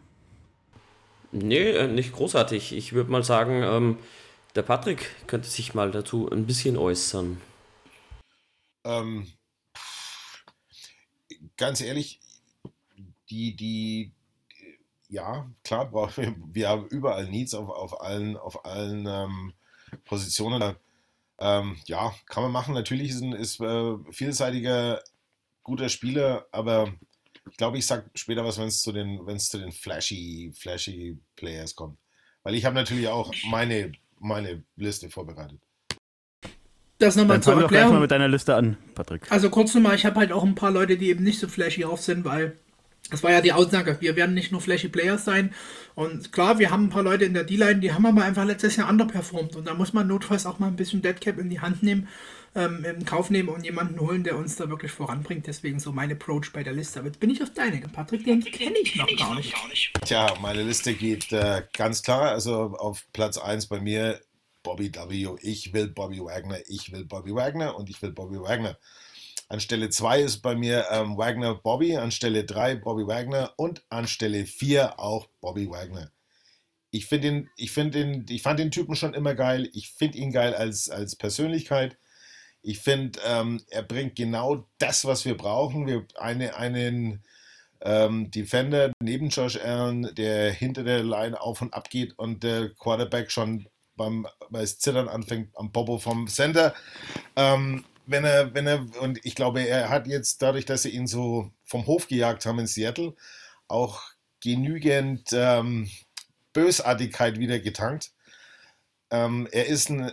[1.32, 2.74] Nee, äh, nicht großartig.
[2.76, 3.98] Ich würde mal sagen, ähm,
[4.54, 7.40] der Patrick könnte sich mal dazu ein bisschen äußern.
[8.84, 9.26] Ähm,
[11.56, 12.20] ganz ehrlich,
[13.30, 14.12] die, die,
[15.08, 19.52] ja, klar brauchen wir, wir haben überall Needs auf, auf allen, auf allen ähm,
[20.04, 20.76] Positionen.
[21.38, 22.74] Ähm, ja, kann man machen.
[22.74, 25.02] Natürlich ist ein ist, äh, vielseitiger,
[25.62, 26.92] guter Spieler, aber
[27.50, 30.52] ich glaube, ich sage später was, wenn es zu den, wenn es zu den flashy,
[30.54, 31.98] flashy Players kommt.
[32.42, 35.60] Weil ich habe natürlich auch meine, meine Liste vorbereitet.
[37.04, 37.68] Das nochmal zur Erklärung.
[37.68, 39.30] Gleich mal mit deiner Liste an, Patrick.
[39.30, 41.84] Also kurz nochmal, ich habe halt auch ein paar Leute, die eben nicht so flashy
[41.84, 42.56] auf sind, weil
[43.10, 45.52] das war ja die Aussage, wir werden nicht nur flashy Players sein.
[45.94, 48.76] Und klar, wir haben ein paar Leute in der D-Line, die haben aber einfach letztes
[48.76, 49.54] Jahr underperformed.
[49.56, 52.08] Und da muss man notfalls auch mal ein bisschen Deadcap in die Hand nehmen,
[52.54, 55.46] ähm, in Kauf nehmen und jemanden holen, der uns da wirklich voranbringt.
[55.46, 57.00] Deswegen so mein Approach bei der Liste.
[57.00, 59.54] Aber jetzt bin ich auf deine, Patrick, den kenne ich noch gar nicht.
[60.06, 62.30] Tja, meine Liste geht äh, ganz klar.
[62.30, 64.18] Also auf Platz 1 bei mir
[64.64, 65.36] Bobby W.
[65.42, 68.76] Ich will Bobby Wagner, ich will Bobby Wagner und ich will Bobby Wagner.
[69.48, 73.84] An Stelle 2 ist bei mir ähm, Wagner Bobby, an Stelle 3 Bobby Wagner und
[73.90, 76.10] an Stelle 4 auch Bobby Wagner.
[76.90, 79.68] ich finde ihn, ich finde ihn, ich fand den Typen schon immer geil.
[79.74, 81.98] Ich finde ihn geil als, als Persönlichkeit.
[82.62, 85.86] Ich finde, ähm, er bringt genau das, was wir brauchen.
[85.86, 87.22] Wir eine, einen
[87.82, 92.70] ähm, Defender neben Josh Allen, der hinter der Line auf und ab geht und der
[92.70, 96.74] Quarterback schon beim, beim Zittern anfängt am Bobo vom Center.
[97.36, 101.06] Ähm, wenn er, wenn er, und ich glaube, er hat jetzt dadurch, dass sie ihn
[101.06, 103.14] so vom Hof gejagt haben in Seattle,
[103.68, 104.02] auch
[104.40, 105.90] genügend ähm,
[106.52, 108.12] Bösartigkeit wieder getankt.
[109.10, 110.12] Ähm, er ist ein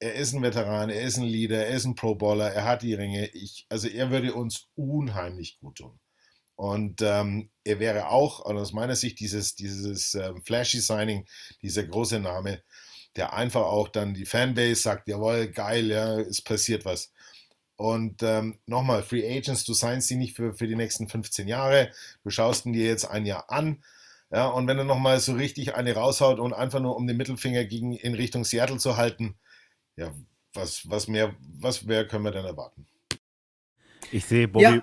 [0.00, 2.94] er ist ein Veteran, er ist ein Leader, er ist ein Pro-Bowler, er hat die
[2.94, 3.28] Ringe.
[3.28, 6.00] Ich, also er würde uns unheimlich gut tun.
[6.56, 11.26] Und ähm, er wäre auch, aus meiner Sicht, dieses, dieses ähm, flashy Signing,
[11.62, 12.62] dieser große Name,
[13.16, 17.12] der einfach auch dann die Fanbase sagt, jawohl, geil, ja, es passiert was.
[17.76, 21.90] Und ähm, nochmal, Free Agents, du signst sie nicht für, für die nächsten 15 Jahre,
[22.22, 23.82] du schaust ihn dir jetzt ein Jahr an.
[24.30, 27.64] Ja, und wenn er nochmal so richtig eine raushaut und einfach nur um den Mittelfinger
[27.64, 29.34] gegen, in Richtung Seattle zu halten,
[29.96, 30.12] ja,
[30.52, 32.86] was, was mehr, was mehr können wir denn erwarten?
[34.12, 34.64] Ich sehe Bobby.
[34.64, 34.82] Ja.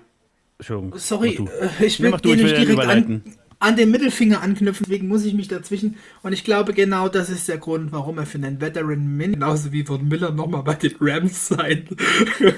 [0.58, 1.00] Entschuldigung.
[1.00, 5.34] Sorry, äh, ich will den nicht direkt an, an den Mittelfinger anknüpfen, deswegen muss ich
[5.34, 5.98] mich dazwischen.
[6.22, 9.72] Und ich glaube, genau das ist der Grund, warum er für einen Veteran Min, genauso
[9.72, 11.88] wie Von Miller, nochmal bei den Rams sein.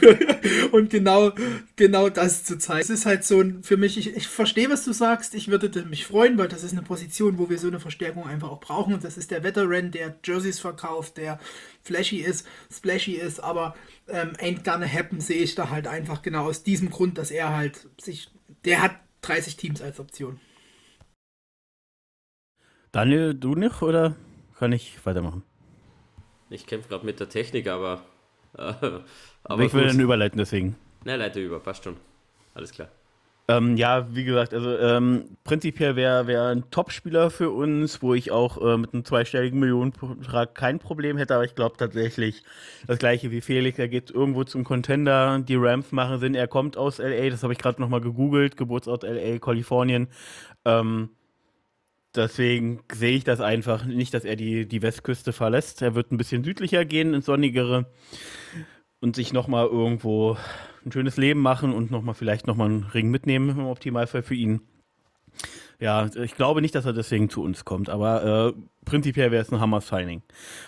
[0.72, 1.32] und genau,
[1.78, 2.82] genau das zu zeigen.
[2.82, 5.36] Es ist halt so ein, für mich, ich, ich verstehe, was du sagst.
[5.36, 8.50] Ich würde mich freuen, weil das ist eine Position, wo wir so eine Verstärkung einfach
[8.50, 8.94] auch brauchen.
[8.94, 11.40] Und das ist der Veteran, der Jerseys verkauft, der
[11.82, 13.74] flashy ist, splashy ist, aber
[14.10, 17.56] ähm, ain't gonna happen sehe ich da halt einfach genau aus diesem Grund, dass er
[17.56, 18.30] halt sich,
[18.66, 20.40] der hat 30 Teams als Option.
[22.92, 24.16] Daniel, du nicht oder
[24.58, 25.44] kann ich weitermachen?
[26.50, 28.02] Ich kämpfe gerade mit der Technik, aber.
[28.58, 28.74] Äh,
[29.44, 30.76] aber ich will dann überleiten, deswegen.
[31.06, 31.98] Ne, leite über, passt schon.
[32.56, 32.90] Alles klar.
[33.48, 38.30] Ähm, ja, wie gesagt, also ähm, prinzipiell wäre wär ein Topspieler für uns, wo ich
[38.30, 42.44] auch äh, mit einem zweistelligen Millionenbetrag kein Problem hätte, aber ich glaube tatsächlich
[42.86, 46.78] das gleiche wie Felix, er geht irgendwo zum Contender, die Rams machen Sinn, er kommt
[46.78, 50.10] aus LA, das habe ich gerade nochmal gegoogelt, Geburtsort LA, Kalifornien.
[50.66, 51.10] Ähm,
[52.16, 55.82] Deswegen sehe ich das einfach nicht, dass er die, die Westküste verlässt.
[55.82, 57.86] Er wird ein bisschen südlicher gehen, ins Sonnigere
[59.00, 60.38] und sich nochmal irgendwo
[60.86, 64.62] ein schönes Leben machen und nochmal vielleicht nochmal einen Ring mitnehmen im Optimalfall für ihn.
[65.80, 69.52] Ja, ich glaube nicht, dass er deswegen zu uns kommt, aber äh, prinzipiell wäre es
[69.52, 70.22] ein Hammer-Signing.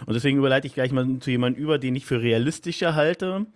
[0.05, 3.47] Und deswegen überleite ich gleich mal zu jemandem über, den ich für realistischer halte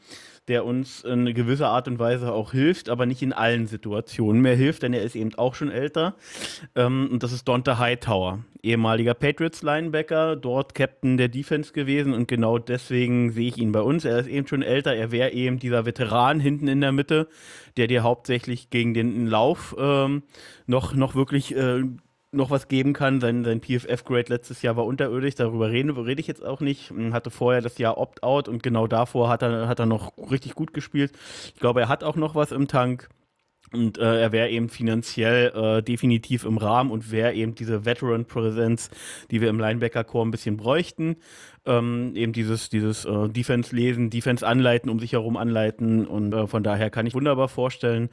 [0.48, 4.42] der uns in eine gewisse Art und Weise auch hilft, aber nicht in allen Situationen
[4.42, 6.16] mehr hilft, denn er ist eben auch schon älter.
[6.76, 12.60] Ähm, und das ist Donta Hightower, ehemaliger Patriots-Linebacker, dort Captain der Defense gewesen und genau
[12.60, 14.06] deswegen sehe ich ihn bei uns.
[14.06, 17.28] Er ist eben schon älter, er wäre eben dieser Veteran hinten in der Mitte,
[17.78, 20.24] der dir hauptsächlich gegen den Lauf ähm,
[20.68, 21.84] noch, noch wirklich äh,
[22.36, 23.22] noch was geben kann.
[23.22, 26.92] Sein, sein PFF-Grade letztes Jahr war unterirdisch, darüber rede, rede ich jetzt auch nicht.
[27.12, 30.74] Hatte vorher das Jahr Opt-out und genau davor hat er, hat er noch richtig gut
[30.74, 31.12] gespielt.
[31.54, 33.10] Ich glaube, er hat auch noch was im Tank.
[33.74, 38.90] Und äh, er wäre eben finanziell äh, definitiv im Rahmen und wäre eben diese Veteran-Präsenz,
[39.32, 41.18] die wir im Linebacker-Core ein bisschen bräuchten.
[41.68, 46.06] Ähm, eben dieses, dieses äh, Defense lesen, Defense anleiten, um sich herum anleiten.
[46.06, 48.10] Und äh, von daher kann ich wunderbar vorstellen,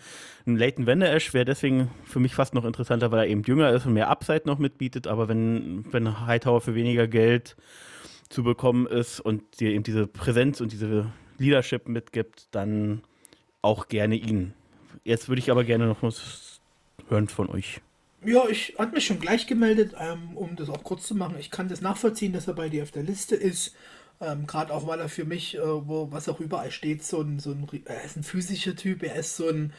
[0.46, 3.84] ein Leighton Vander wäre deswegen für mich fast noch interessanter, weil er eben jünger ist
[3.84, 5.06] und mehr Upside noch mitbietet.
[5.06, 7.56] Aber wenn, wenn Hightower für weniger Geld
[8.30, 13.02] zu bekommen ist und dir eben diese Präsenz und diese Leadership mitgibt, dann
[13.60, 14.54] auch gerne ihn.
[15.04, 16.60] Jetzt würde ich aber gerne noch was
[17.08, 17.80] hören von euch.
[18.24, 21.36] Ja, ich hatte mich schon gleich gemeldet, ähm, um das auch kurz zu machen.
[21.40, 23.74] Ich kann das nachvollziehen, dass er bei dir auf der Liste ist.
[24.20, 27.40] Ähm, Gerade auch, weil er für mich, äh, wo was auch überall steht, so ein,
[27.40, 29.72] so ein, er ist ein physischer Typ, er ist so ein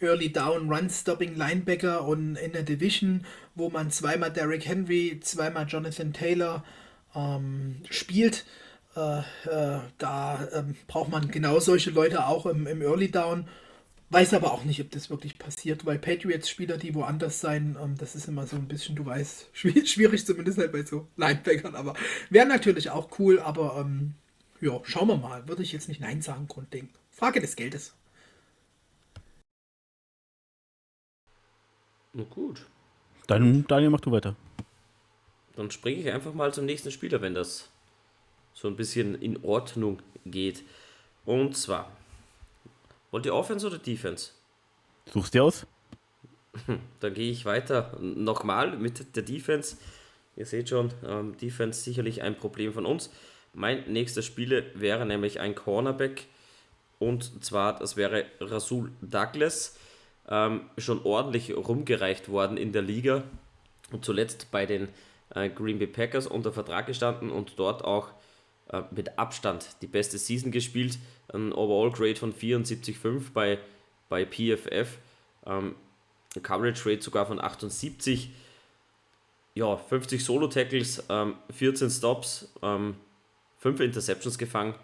[0.00, 5.66] Early Down Run Stopping Linebacker und in der Division, wo man zweimal Derrick Henry, zweimal
[5.68, 6.64] Jonathan Taylor
[7.14, 8.46] ähm, spielt.
[8.96, 13.46] Äh, äh, da ähm, braucht man genau solche Leute auch im, im Early Down.
[14.12, 18.16] Weiß aber auch nicht, ob das wirklich passiert, weil Patriots-Spieler, die woanders sein, ähm, das
[18.16, 21.94] ist immer so ein bisschen, du weißt, schwierig, zumindest halt bei so Linebackern, aber
[22.28, 24.14] wäre natürlich auch cool, aber ähm,
[24.60, 25.46] ja, schauen wir mal.
[25.48, 26.88] Würde ich jetzt nicht Nein sagen, Grundding.
[27.10, 27.94] Frage des Geldes.
[32.12, 32.66] Na gut.
[33.28, 34.34] Dann, Daniel, mach du weiter.
[35.54, 37.70] Dann springe ich einfach mal zum nächsten Spieler, wenn das
[38.54, 40.64] so ein bisschen in Ordnung geht.
[41.24, 41.92] Und zwar
[43.10, 44.30] Wollt ihr Offense oder Defense?
[45.12, 45.66] Suchst du aus?
[47.00, 47.96] Dann gehe ich weiter.
[48.00, 49.76] Nochmal mit der Defense.
[50.36, 53.10] Ihr seht schon, ähm, Defense sicherlich ein Problem von uns.
[53.52, 56.26] Mein nächster Spieler wäre nämlich ein Cornerback.
[56.98, 59.76] Und zwar, das wäre Rasul Douglas.
[60.28, 63.24] Ähm, schon ordentlich rumgereicht worden in der Liga.
[63.90, 64.88] Und zuletzt bei den
[65.34, 68.10] äh, Green Bay Packers unter Vertrag gestanden und dort auch
[68.72, 70.98] äh, mit Abstand die beste Season gespielt.
[71.32, 73.58] Ein Overall Grade von 74,5 bei,
[74.08, 74.98] bei PFF.
[75.46, 75.74] Ähm,
[76.42, 78.30] Coverage Rate sogar von 78.
[79.54, 82.94] Ja, 50 Solo-Tackles, ähm, 14 Stops, ähm,
[83.58, 84.74] 5 Interceptions gefangen.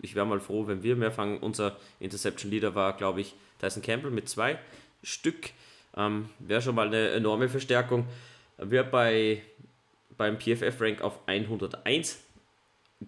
[0.00, 1.38] Ich wäre mal froh, wenn wir mehr fangen.
[1.38, 4.58] Unser Interception-Leader war, glaube ich, Tyson Campbell mit zwei
[5.02, 5.50] Stück.
[5.96, 8.06] Ähm, wäre schon mal eine enorme Verstärkung.
[8.58, 9.42] Wer bei,
[10.16, 12.18] beim PFF-Rank auf 101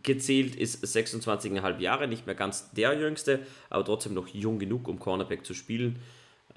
[0.02, 3.40] gezählt, ist 26,5 Jahre, nicht mehr ganz der jüngste,
[3.70, 5.98] aber trotzdem noch jung genug, um Cornerback zu spielen.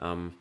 [0.01, 0.33] Ähm,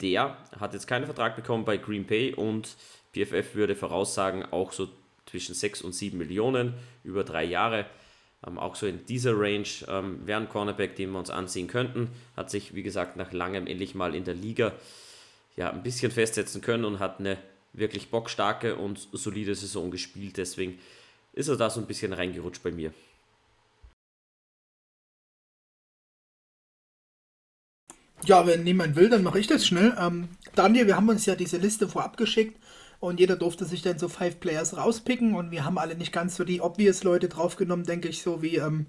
[0.00, 2.76] der hat jetzt keinen Vertrag bekommen bei Green Bay und
[3.12, 4.88] PFF würde voraussagen, auch so
[5.26, 7.86] zwischen 6 und 7 Millionen über drei Jahre.
[8.46, 12.08] Ähm, auch so in dieser Range ähm, wäre ein Cornerback, den wir uns ansehen könnten.
[12.36, 14.72] Hat sich, wie gesagt, nach langem endlich mal in der Liga
[15.56, 17.36] ja, ein bisschen festsetzen können und hat eine
[17.72, 20.36] wirklich bockstarke und solide Saison gespielt.
[20.36, 20.78] Deswegen
[21.32, 22.92] ist er da so ein bisschen reingerutscht bei mir.
[28.24, 29.96] Ja, wenn niemand will, dann mache ich das schnell.
[29.98, 32.60] Ähm, Daniel, wir haben uns ja diese Liste vorab geschickt
[33.00, 36.36] und jeder durfte sich dann so Five Players rauspicken und wir haben alle nicht ganz
[36.36, 38.86] so die obvious Leute draufgenommen, denke ich, so wie ähm,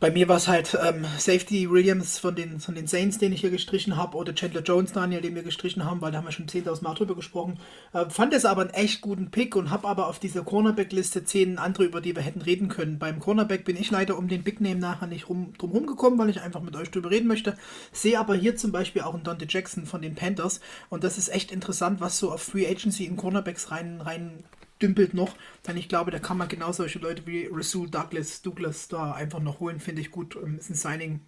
[0.00, 3.42] bei mir war es halt ähm, Safety Williams von den, von den Saints, den ich
[3.42, 6.32] hier gestrichen habe, oder Chandler Jones, Daniel, den wir gestrichen haben, weil da haben wir
[6.32, 7.58] schon 10.000 Mal drüber gesprochen.
[7.92, 11.58] Äh, fand es aber einen echt guten Pick und habe aber auf dieser Cornerback-Liste 10
[11.58, 12.98] andere, über die wir hätten reden können.
[12.98, 16.30] Beim Cornerback bin ich leider um den Big Name nachher nicht rum, drum rumgekommen, weil
[16.30, 17.58] ich einfach mit euch drüber reden möchte.
[17.92, 21.28] Sehe aber hier zum Beispiel auch einen Dante Jackson von den Panthers und das ist
[21.28, 24.44] echt interessant, was so auf Free Agency in Cornerbacks rein, rein
[24.82, 25.36] dümpelt noch.
[25.66, 29.40] Denn ich glaube, da kann man genau solche Leute wie Rasul Douglas, Douglas da einfach
[29.40, 29.80] noch holen.
[29.80, 30.36] Finde ich gut.
[30.36, 31.20] Ähm, ist ein Signing.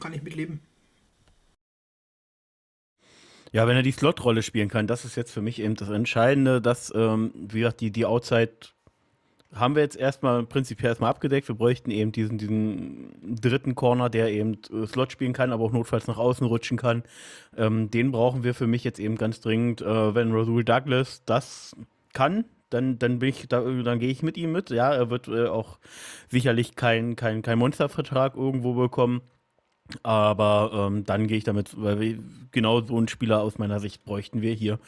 [0.00, 0.60] Kann ich mitleben.
[3.52, 6.60] Ja, wenn er die Slot-Rolle spielen kann, das ist jetzt für mich eben das Entscheidende,
[6.60, 8.50] dass, ähm, wie gesagt, die, die Outside
[9.54, 11.46] haben wir jetzt erstmal prinzipiell erstmal abgedeckt.
[11.46, 15.72] Wir bräuchten eben diesen, diesen dritten Corner, der eben äh, Slot spielen kann, aber auch
[15.72, 17.04] notfalls nach außen rutschen kann.
[17.56, 19.80] Ähm, den brauchen wir für mich jetzt eben ganz dringend.
[19.82, 21.76] Äh, wenn Rasul Douglas das
[22.14, 24.70] kann, dann, dann bin ich, da, dann gehe ich mit ihm mit.
[24.70, 25.78] Ja, er wird äh, auch
[26.28, 29.20] sicherlich keinen kein, kein Monstervertrag irgendwo bekommen.
[30.02, 32.18] Aber ähm, dann gehe ich damit, weil wir,
[32.50, 34.78] genau so einen Spieler aus meiner Sicht bräuchten wir hier.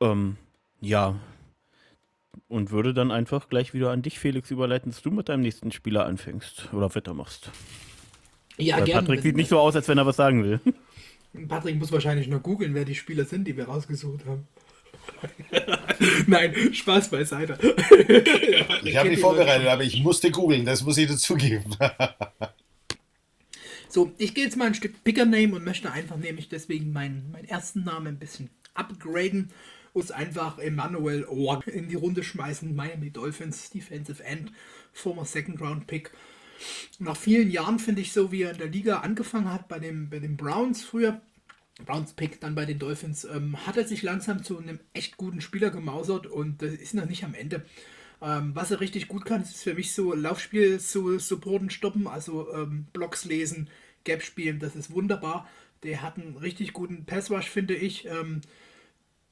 [0.00, 0.36] Ähm,
[0.80, 1.16] ja.
[2.48, 5.72] Und würde dann einfach gleich wieder an dich, Felix, überleiten, dass du mit deinem nächsten
[5.72, 7.50] Spieler anfängst oder weitermachst.
[8.58, 9.00] Ja, gerne.
[9.00, 10.60] Patrick sieht nicht so aus, als wenn er was sagen will.
[11.48, 14.46] Patrick muss wahrscheinlich nur googeln, wer die Spieler sind, die wir rausgesucht haben.
[16.26, 17.58] Nein, Spaß beiseite.
[18.84, 21.76] ich habe mich vorbereitet, aber ich musste googeln, das muss ich dazugeben.
[23.88, 27.30] so, ich gehe jetzt mal ein Stück Picker Name und möchte einfach nämlich deswegen meinen,
[27.30, 29.50] meinen ersten Namen ein bisschen upgraden
[29.92, 32.74] und einfach Emmanuel Orr in die Runde schmeißen.
[32.74, 34.52] Miami Dolphins, Defensive End,
[34.92, 36.10] former Second Round Pick.
[36.98, 40.10] Nach vielen Jahren finde ich so, wie er in der Liga angefangen hat bei, dem,
[40.10, 41.20] bei den Browns früher,
[41.84, 45.40] Browns Pick dann bei den Dolphins, ähm, hat er sich langsam zu einem echt guten
[45.40, 47.64] Spieler gemausert und das ist noch nicht am Ende.
[48.22, 52.52] Ähm, was er richtig gut kann, ist für mich so Laufspiel zu supporten, stoppen, also
[52.54, 53.68] ähm, Blocks lesen,
[54.04, 55.48] Gap spielen, das ist wunderbar.
[55.82, 58.06] Der hat einen richtig guten Pass Rush, finde ich.
[58.06, 58.40] Ähm,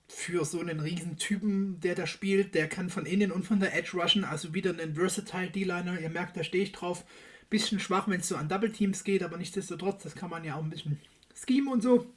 [0.09, 3.75] für so einen riesen Typen, der da spielt, der kann von innen und von der
[3.75, 6.01] Edge rushen, also wieder ein Versatile D-Liner.
[6.01, 7.05] Ihr merkt, da stehe ich drauf.
[7.49, 10.57] Bisschen schwach, wenn es so an Double Teams geht, aber nichtsdestotrotz, das kann man ja
[10.57, 11.01] auch ein bisschen
[11.35, 12.13] Scheme und so.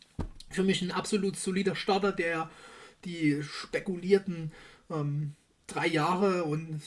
[0.56, 2.49] Für mich ein absolut solider Starter, der
[3.03, 4.51] die spekulierten
[4.89, 5.34] ähm,
[5.68, 6.82] drei Jahre und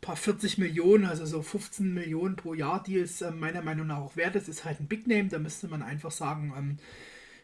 [0.00, 4.16] paar 40 Millionen, also so 15 Millionen pro Jahr Deals äh, meiner Meinung nach auch
[4.16, 5.28] wert ist, ist halt ein Big Name.
[5.28, 6.76] Da müsste man einfach sagen, ähm,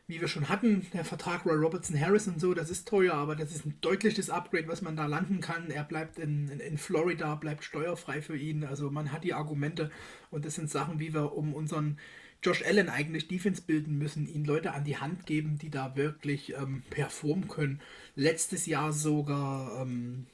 [0.07, 3.35] wie wir schon hatten, der Vertrag Roy Robertson Harris und so, das ist teuer, aber
[3.35, 5.71] das ist ein deutliches Upgrade, was man da landen kann.
[5.71, 8.65] Er bleibt in, in, in Florida, bleibt steuerfrei für ihn.
[8.65, 9.91] Also man hat die Argumente
[10.31, 11.99] und das sind Sachen, wie wir um unseren
[12.43, 16.55] Josh Allen eigentlich Defense bilden müssen, ihn Leute an die Hand geben, die da wirklich
[16.55, 17.81] ähm, performen können.
[18.17, 20.27] Letztes Jahr sogar ähm,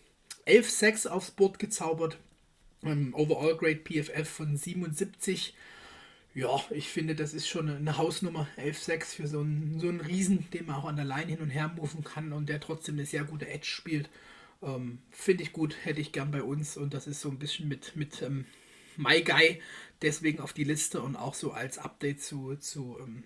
[0.47, 2.19] 11 Sacks aufs Board gezaubert.
[2.83, 5.55] Ähm, Overall Grade PFF von 77.
[6.35, 8.49] Ja, ich finde, das ist schon eine Hausnummer.
[8.57, 11.51] 11-6 für so einen, so einen Riesen, den man auch an der Line hin und
[11.51, 14.09] her moven kann und der trotzdem eine sehr gute Edge spielt.
[14.63, 17.69] Ähm, finde ich gut, hätte ich gern bei uns und das ist so ein bisschen
[17.69, 18.47] mit, mit ähm,
[18.99, 19.61] My Guy
[20.03, 23.25] deswegen auf die Liste und auch so als Update zu, zu ähm,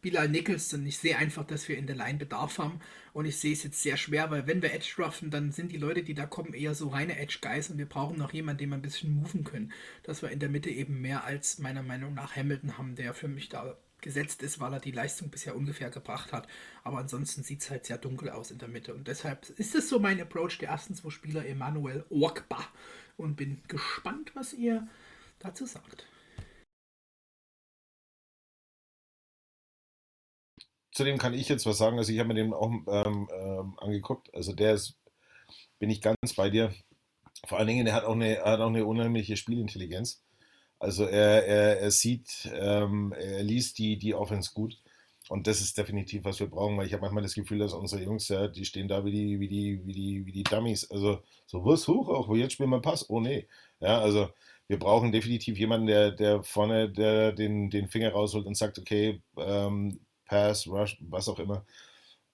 [0.00, 0.86] Bilal Nicholson.
[0.86, 2.80] Ich sehe einfach, dass wir in der Line Bedarf haben
[3.12, 5.76] und ich sehe es jetzt sehr schwer, weil wenn wir Edge ruffen, dann sind die
[5.76, 8.70] Leute, die da kommen, eher so reine Edge Guys und wir brauchen noch jemanden, den
[8.70, 9.72] wir ein bisschen moven können.
[10.02, 13.28] Dass wir in der Mitte eben mehr als meiner Meinung nach Hamilton haben, der für
[13.28, 16.48] mich da gesetzt ist, weil er die Leistung bisher ungefähr gebracht hat.
[16.84, 18.94] Aber ansonsten sieht es halt sehr dunkel aus in der Mitte.
[18.94, 22.66] Und deshalb ist es so mein Approach der ersten zwei Spieler, Emanuel Ogba.
[23.20, 24.88] Und bin gespannt, was ihr
[25.40, 26.06] dazu sagt.
[30.90, 31.98] Zudem kann ich jetzt was sagen.
[31.98, 34.32] Also ich habe mir den auch ähm, ähm, angeguckt.
[34.34, 34.96] Also der ist,
[35.78, 36.72] bin ich ganz bei dir.
[37.46, 40.24] Vor allen Dingen, er hat auch eine, hat auch eine unheimliche Spielintelligenz.
[40.78, 44.80] Also er, er, er sieht, ähm, er liest die, die Offense gut.
[45.30, 48.02] Und das ist definitiv, was wir brauchen, weil ich habe manchmal das Gefühl, dass unsere
[48.02, 50.90] Jungs, ja, die stehen da wie die, wie die, wie die, wie die Dummies.
[50.90, 53.08] Also so, was hoch auch, wo jetzt spielen wir Pass?
[53.08, 53.46] Oh nee.
[53.78, 54.30] Ja, also
[54.66, 59.22] wir brauchen definitiv jemanden, der, der vorne der den, den Finger rausholt und sagt, okay,
[59.36, 61.64] ähm, Pass, Rush, was auch immer.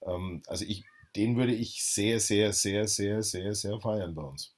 [0.00, 0.82] Ähm, also ich,
[1.16, 4.56] den würde ich sehr, sehr, sehr, sehr, sehr, sehr feiern bei uns.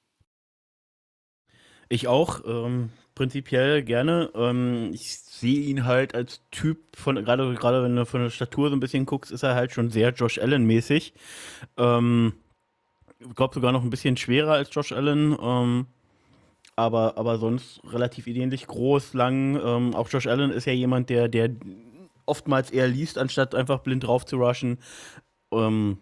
[1.89, 4.31] Ich auch, ähm, prinzipiell gerne.
[4.33, 8.69] Ähm, ich sehe ihn halt als Typ von, gerade gerade wenn du von der Statur
[8.69, 11.13] so ein bisschen guckst, ist er halt schon sehr Josh Allen-mäßig.
[11.75, 12.31] Ähm,
[13.19, 15.37] ich glaube sogar noch ein bisschen schwerer als Josh Allen.
[15.37, 15.87] Ähm,
[16.77, 19.59] aber, aber sonst relativ ähnlich groß, lang.
[19.61, 21.49] Ähm, auch Josh Allen ist ja jemand, der, der
[22.25, 24.77] oftmals eher liest, anstatt einfach blind drauf zu rushen.
[25.51, 25.97] Ähm,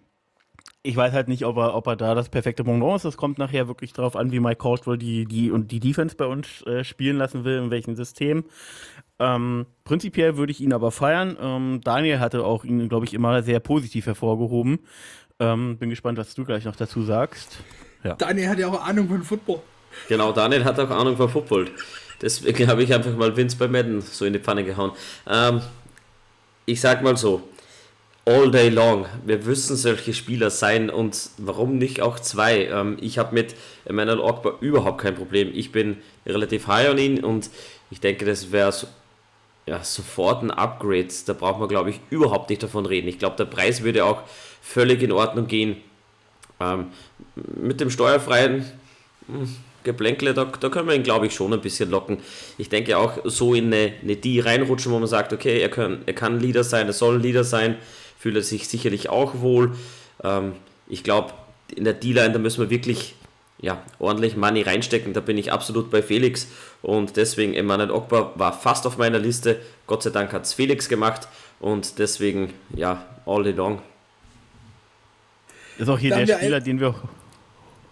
[0.88, 3.05] ich weiß halt nicht, ob er, ob er da das perfekte Pendant ist.
[3.05, 6.25] Das kommt nachher wirklich darauf an, wie Mike Caldwell die, die und die Defense bei
[6.25, 8.45] uns äh, spielen lassen will, in welchem System.
[9.19, 11.35] Ähm, prinzipiell würde ich ihn aber feiern.
[11.41, 14.79] Ähm, Daniel hatte auch ihn, glaube ich, immer sehr positiv hervorgehoben.
[15.39, 17.59] Ähm, bin gespannt, was du gleich noch dazu sagst.
[18.03, 18.15] Ja.
[18.15, 19.59] Daniel hat ja auch Ahnung von Football.
[20.07, 21.67] Genau, Daniel hat auch Ahnung von Football.
[22.21, 24.91] Deswegen habe ich einfach mal Vince bei Madden so in die Pfanne gehauen.
[25.27, 25.61] Ähm,
[26.65, 27.43] ich sag mal so,
[28.28, 29.05] all day long.
[29.25, 32.65] Wir müssen solche Spieler sein und warum nicht auch zwei?
[32.65, 33.55] Ähm, ich habe mit
[33.86, 35.49] Emmanuel Ogba überhaupt kein Problem.
[35.53, 37.49] Ich bin relativ high on ihn und
[37.89, 38.88] ich denke, das wäre so,
[39.65, 41.07] ja, sofort ein Upgrade.
[41.25, 43.07] Da braucht man, glaube ich, überhaupt nicht davon reden.
[43.07, 44.23] Ich glaube, der Preis würde auch
[44.61, 45.78] völlig in Ordnung gehen.
[46.59, 46.88] Ähm,
[47.55, 48.65] mit dem steuerfreien
[49.28, 49.55] hm,
[49.86, 52.17] Geblänkle, da, da können wir ihn, glaube ich, schon ein bisschen locken.
[52.57, 56.01] Ich denke auch so in eine, eine D reinrutschen, wo man sagt, okay, er kann,
[56.05, 57.78] er kann Leader sein, er soll Leader sein
[58.18, 59.76] fühlt er sich sicherlich auch wohl.
[60.24, 60.53] Ähm,
[60.88, 61.34] ich glaube,
[61.76, 63.15] in der D-Line, da müssen wir wirklich
[63.59, 65.13] ja, ordentlich Money reinstecken.
[65.13, 66.47] Da bin ich absolut bei Felix.
[66.82, 69.59] Und deswegen, Emanuel Ogba war fast auf meiner Liste.
[69.88, 71.28] Gott sei Dank hat es Felix gemacht.
[71.59, 73.82] Und deswegen, ja, all day long.
[75.78, 76.95] Ist auch hier der Spieler, den wir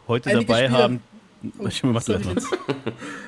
[0.07, 1.03] heute dabei Spieler, haben,
[1.59, 1.67] Oh,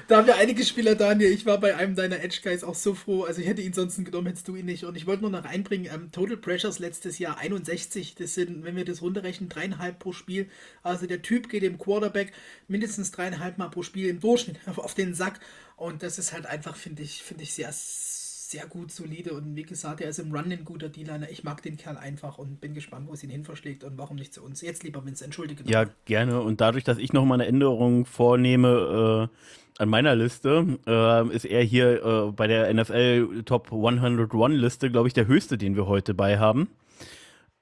[0.08, 1.32] da haben wir einige Spieler, Daniel.
[1.32, 3.24] Ich war bei einem deiner Edge Guys auch so froh.
[3.24, 4.86] Also ich hätte ihn sonst genommen, hättest du ihn nicht.
[4.86, 8.16] Und ich wollte nur noch einbringen, ähm, Total Pressures letztes Jahr 61.
[8.16, 10.50] Das sind, wenn wir das runterrechnen, dreieinhalb pro Spiel.
[10.84, 12.32] Also der Typ geht dem Quarterback
[12.68, 15.40] mindestens dreieinhalb Mal pro Spiel im Durchschnitt auf den Sack.
[15.76, 17.72] Und das ist halt einfach, finde ich, finde ich sehr
[18.70, 21.30] gut, solide und wie gesagt, er ist im Run ein guter D-Liner.
[21.30, 24.16] Ich mag den Kerl einfach und bin gespannt, wo es ihn hin verschlägt und warum
[24.16, 24.62] nicht zu uns.
[24.62, 25.64] Jetzt lieber Vince, entschuldige.
[25.66, 26.42] Ja, gerne.
[26.42, 29.30] Und dadurch, dass ich nochmal eine Änderung vornehme
[29.78, 34.90] äh, an meiner Liste, äh, ist er hier äh, bei der NFL Top 101 Liste,
[34.92, 36.70] glaube ich, der höchste, den wir heute bei haben.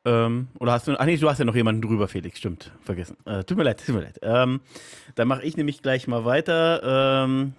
[0.05, 3.17] Ähm, oder hast du, ach nee, du hast ja noch jemanden drüber, Felix, stimmt, vergessen.
[3.25, 4.19] Äh, tut mir leid, tut mir leid.
[4.21, 4.61] Ähm,
[5.15, 7.23] dann mache ich nämlich gleich mal weiter.
[7.25, 7.53] Ähm,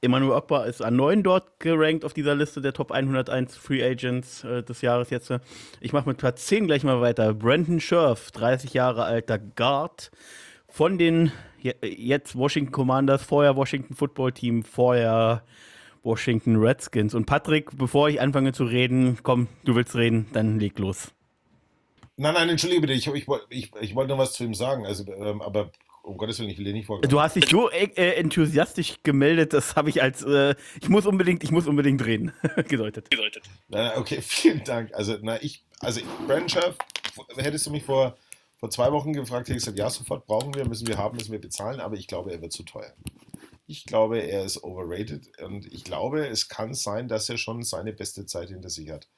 [0.00, 4.44] Emmanuel Ogba ist an 9 dort gerankt auf dieser Liste der Top 101 Free Agents
[4.44, 5.32] äh, des Jahres jetzt.
[5.80, 7.34] Ich mache mit Platz 10 gleich mal weiter.
[7.34, 10.12] Brandon Scherf, 30 Jahre alter Guard
[10.68, 11.32] von den
[11.82, 15.42] jetzt Washington Commanders, vorher Washington Football Team, vorher
[16.04, 17.14] Washington Redskins.
[17.14, 21.12] Und Patrick, bevor ich anfange zu reden, komm, du willst reden, dann leg los.
[22.16, 25.04] Nein, nein, entschuldige bitte, ich, ich, ich, ich wollte noch was zu ihm sagen, also,
[25.12, 25.70] ähm, aber
[26.08, 27.10] um Gottes Willen, ich will dir nicht vorgreifen.
[27.10, 31.06] Du hast dich so äh, äh, enthusiastisch gemeldet, das habe ich als äh, ich muss
[31.06, 32.32] unbedingt, ich muss unbedingt reden
[32.68, 33.10] gedeutet.
[33.10, 33.44] gedeutet.
[33.68, 34.92] Na, okay, vielen Dank.
[34.94, 36.76] Also, na, ich, also Brandon Scherf,
[37.36, 38.16] hättest du mich vor,
[38.58, 41.32] vor zwei Wochen gefragt, hätte ich gesagt, ja, sofort brauchen wir, müssen wir haben, müssen
[41.32, 42.92] wir bezahlen, aber ich glaube, er wird zu teuer.
[43.66, 47.92] Ich glaube, er ist overrated und ich glaube, es kann sein, dass er schon seine
[47.92, 49.08] beste Zeit hinter sich hat.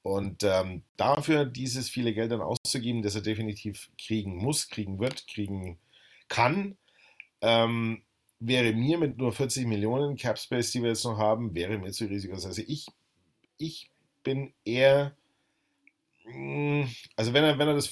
[0.00, 5.26] Und ähm, dafür dieses viele Geld dann auszugeben, das er definitiv kriegen muss, kriegen wird,
[5.26, 5.78] kriegen
[6.28, 6.76] kann.
[7.40, 8.02] Ähm,
[8.40, 11.92] wäre mir mit nur 40 Millionen Cap Space, die wir jetzt noch haben, wäre mir
[11.92, 12.44] zu risikoreich.
[12.44, 12.86] Also ich,
[13.58, 13.90] ich
[14.22, 15.16] bin eher,
[16.24, 16.84] mm,
[17.16, 17.88] also wenn er, wenn er das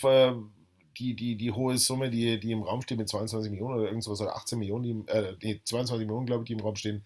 [0.98, 4.20] die, die, die hohe Summe, die, die im Raum steht mit 22 Millionen oder irgendwas
[4.20, 7.04] oder 18 Millionen, die, äh, die 22 Millionen, glaube ich, die im Raum stehen,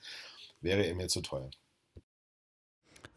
[0.60, 1.50] wäre er mir zu teuer.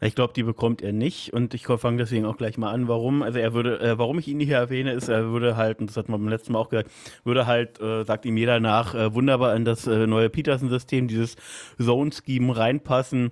[0.02, 3.22] Ich glaube, die bekommt er nicht und ich fange deswegen auch gleich mal an, warum.
[3.22, 5.96] Also er würde, äh, warum ich ihn hier erwähne, ist, er würde halt, und das
[5.98, 6.90] hat man beim letzten Mal auch gesagt,
[7.24, 11.36] würde halt, äh, sagt ihm jeder nach, äh, wunderbar in das äh, neue Peterson-System, dieses
[11.78, 13.30] Zone-Scheme reinpassen.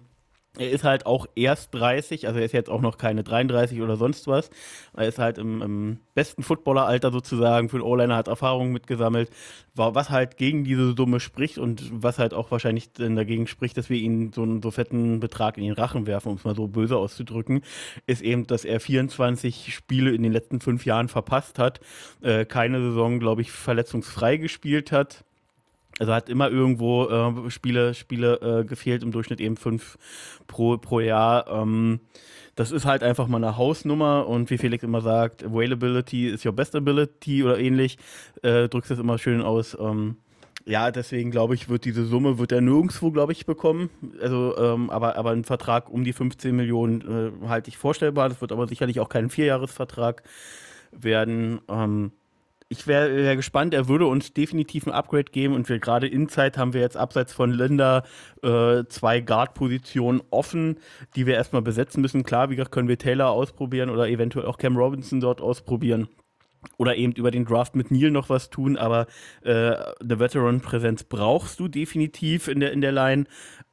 [0.57, 3.97] Er ist halt auch erst 30, also er ist jetzt auch noch keine 33 oder
[3.97, 4.51] sonst was.
[4.97, 9.31] Er ist halt im, im besten Footballeralter sozusagen, für den O-Liner hat Erfahrungen mitgesammelt,
[9.75, 13.99] was halt gegen diese Summe spricht und was halt auch wahrscheinlich dagegen spricht, dass wir
[13.99, 16.97] ihn so einen so fetten Betrag in den Rachen werfen, um es mal so böse
[16.97, 17.63] auszudrücken,
[18.07, 21.81] ist eben, dass er 24 Spiele in den letzten fünf Jahren verpasst hat,
[22.23, 25.25] äh, keine Saison, glaube ich, verletzungsfrei gespielt hat
[25.99, 29.99] also hat immer irgendwo äh, Spiele, Spiele äh, gefehlt, im Durchschnitt eben fünf
[30.47, 31.47] pro, pro Jahr.
[31.49, 32.01] Ähm,
[32.55, 36.53] das ist halt einfach mal eine Hausnummer und wie Felix immer sagt, Availability is your
[36.53, 37.99] best ability oder ähnlich,
[38.43, 39.77] äh, drückst das immer schön aus.
[39.79, 40.17] Ähm,
[40.69, 43.91] ja, deswegen glaube ich, wird diese Summe, wird er nirgendwo, glaube ich, bekommen.
[44.21, 47.01] Also, ähm, aber, aber ein Vertrag um die 15 Millionen
[47.45, 48.29] äh, halte ich vorstellbar.
[48.29, 50.23] Das wird aber sicherlich auch kein Vierjahresvertrag
[50.93, 51.61] werden.
[51.69, 52.13] Ähm,
[52.71, 56.59] ich wäre wär gespannt, er würde uns definitiv ein Upgrade geben und wir gerade Inside
[56.59, 58.05] haben wir jetzt abseits von Linda
[58.43, 60.79] äh, zwei Guard-Positionen offen,
[61.17, 62.25] die wir erstmal besetzen müssen.
[62.25, 66.09] Klar, wie gesagt, können wir Taylor ausprobieren oder eventuell auch Cam Robinson dort ausprobieren
[66.77, 69.07] oder eben über den Draft mit Neil noch was tun, aber
[69.43, 73.25] äh, Veteran-Präsenz brauchst du definitiv in der, in der Line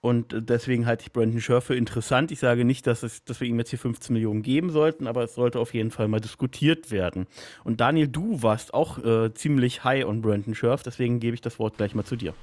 [0.02, 2.32] und deswegen halte ich Brandon Scherf für interessant.
[2.32, 5.24] Ich sage nicht, dass, es, dass wir ihm jetzt hier 15 Millionen geben sollten, aber
[5.24, 7.28] es sollte auf jeden Fall mal diskutiert werden.
[7.64, 11.60] Und Daniel, du warst auch äh, ziemlich high on Brandon Scherf, deswegen gebe ich das
[11.60, 12.34] Wort gleich mal zu dir.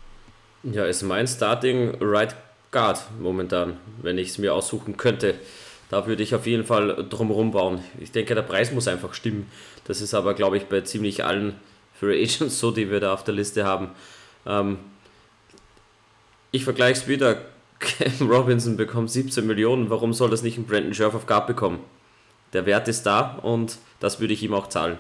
[0.65, 2.37] Ja, ist mein Starting Right
[2.73, 5.35] Guard momentan, wenn ich es mir aussuchen könnte.
[5.93, 7.85] Da würde ich auf jeden Fall drumherum bauen.
[8.01, 9.47] Ich denke, der Preis muss einfach stimmen.
[9.85, 11.55] Das ist aber, glaube ich, bei ziemlich allen
[12.01, 13.91] Free Agents so, die wir da auf der Liste haben.
[14.47, 14.79] Ähm,
[16.51, 17.43] ich vergleiche es wieder.
[17.79, 19.91] Cam Robinson bekommt 17 Millionen.
[19.91, 21.81] Warum soll das nicht ein Brandon Scherf auf Guard bekommen?
[22.55, 24.97] Der Wert ist da und das würde ich ihm auch zahlen.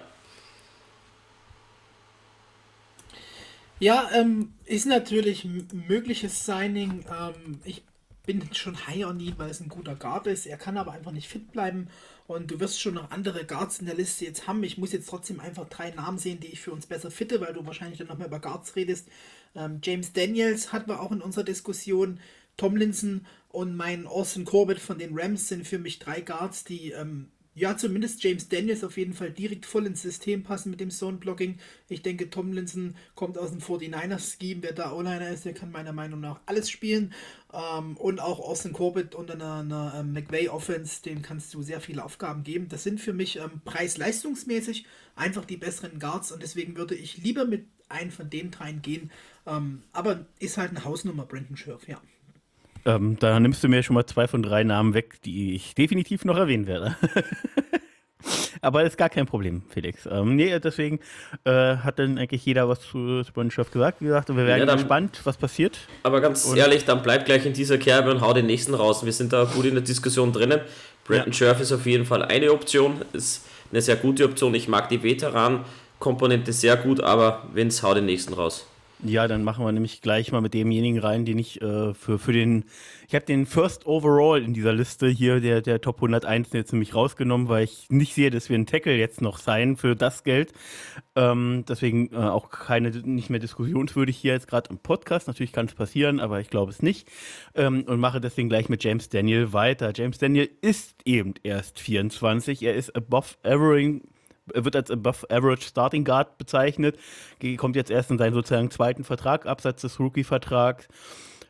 [3.80, 7.07] Ja, ähm, ist natürlich ein mögliches Signing.
[7.11, 7.82] Ähm, ich
[8.24, 10.46] bin schon high on ihn, weil es ein guter Guard ist.
[10.46, 11.88] Er kann aber einfach nicht fit bleiben.
[12.26, 14.62] Und du wirst schon noch andere Guards in der Liste jetzt haben.
[14.62, 17.52] Ich muss jetzt trotzdem einfach drei Namen sehen, die ich für uns besser fitte, weil
[17.52, 19.08] du wahrscheinlich dann nochmal über Guards redest.
[19.54, 22.20] Ähm, James Daniels hatten wir auch in unserer Diskussion.
[22.56, 27.30] Tomlinson und mein Austin Corbett von den Rams sind für mich drei Guards, die ähm,
[27.55, 31.59] ja, zumindest James Daniels auf jeden Fall direkt voll ins System passen mit dem Zone-Blocking.
[31.88, 34.62] Ich denke, Tomlinson kommt aus dem 49ers-Scheme.
[34.62, 37.12] Wer da O-Liner ist, der kann meiner Meinung nach alles spielen.
[37.53, 42.03] Ähm, und auch Austin Corbett unter einer, einer ähm, McVay-Offense, dem kannst du sehr viele
[42.03, 42.68] Aufgaben geben.
[42.70, 47.44] Das sind für mich ähm, preis-leistungsmäßig einfach die besseren Guards und deswegen würde ich lieber
[47.44, 49.11] mit einem von den dreien gehen.
[49.92, 52.00] Aber ist halt eine Hausnummer, Brandon Scherf, ja.
[52.85, 56.24] Ähm, da nimmst du mir schon mal zwei von drei Namen weg, die ich definitiv
[56.24, 56.97] noch erwähnen werde.
[58.61, 60.07] Aber ist gar kein Problem, Felix.
[60.07, 61.01] Ähm, nee, deswegen
[61.45, 64.01] äh, hat dann eigentlich jeder was zu Spongebob gesagt.
[64.01, 65.78] Wie gesagt, wir werden ja, dann, gespannt, was passiert.
[66.05, 69.05] Aber ganz und ehrlich, dann bleib gleich in dieser Kerbe und hau den nächsten raus.
[69.05, 70.61] Wir sind da gut in der Diskussion drinnen.
[71.05, 71.33] Brandon ja.
[71.33, 74.55] Scherf ist auf jeden Fall eine Option, ist eine sehr gute Option.
[74.55, 78.66] Ich mag die Veteran-Komponente sehr gut, aber Vince, hau den nächsten raus.
[79.05, 82.32] Ja, dann machen wir nämlich gleich mal mit demjenigen rein, den ich äh, für, für
[82.32, 82.66] den,
[83.09, 86.94] ich habe den First Overall in dieser Liste hier, der, der Top 101 jetzt nämlich
[86.94, 90.53] rausgenommen, weil ich nicht sehe, dass wir einen Tackle jetzt noch sein für das Geld.
[91.16, 95.26] Ähm, deswegen äh, auch keine, nicht mehr diskussionswürdig hier jetzt gerade im Podcast.
[95.26, 97.09] Natürlich kann es passieren, aber ich glaube es nicht.
[97.57, 99.90] Ähm, und mache deswegen gleich mit James Daniel weiter.
[99.92, 102.62] James Daniel ist eben erst 24.
[102.62, 104.03] Er ist above average
[104.47, 106.99] wird als Above Average Starting Guard bezeichnet,
[107.57, 110.88] kommt jetzt erst in seinen sozusagen zweiten Vertrag, abseits des Rookie-Vertrags,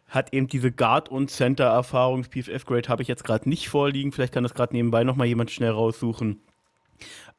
[0.09, 2.25] hat eben diese Guard- und Center-Erfahrung.
[2.25, 5.71] PFF-Grade habe ich jetzt gerade nicht vorliegen, vielleicht kann das gerade nebenbei nochmal jemand schnell
[5.71, 6.41] raussuchen.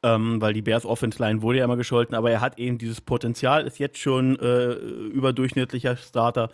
[0.06, 3.00] Ähm, weil die Bears Offense Line wurde ja immer gescholten, aber er hat eben dieses
[3.00, 6.50] Potenzial, ist jetzt schon äh, überdurchschnittlicher Starter,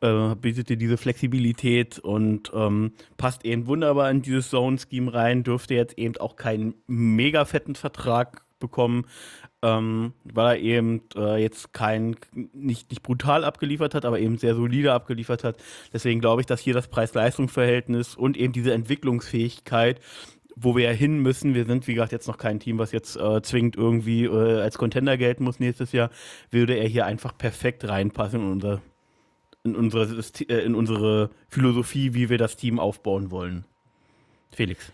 [0.00, 5.74] äh, bietet dir diese Flexibilität und ähm, passt eben wunderbar in dieses Zone-Scheme rein, dürfte
[5.74, 9.06] jetzt eben auch keinen mega fetten Vertrag bekommen,
[9.62, 14.54] ähm, weil er eben äh, jetzt kein, nicht, nicht brutal abgeliefert hat, aber eben sehr
[14.54, 15.56] solide abgeliefert hat.
[15.92, 20.00] Deswegen glaube ich, dass hier das Preis-Leistungs-Verhältnis und eben diese Entwicklungsfähigkeit,
[20.56, 23.16] wo wir ja hin müssen, wir sind wie gesagt jetzt noch kein Team, was jetzt
[23.16, 26.10] äh, zwingend irgendwie äh, als Contender gelten muss nächstes Jahr,
[26.50, 28.82] würde er hier einfach perfekt reinpassen in unser
[29.64, 33.64] in unsere, äh, in unsere Philosophie, wie wir das Team aufbauen wollen.
[34.50, 34.92] Felix.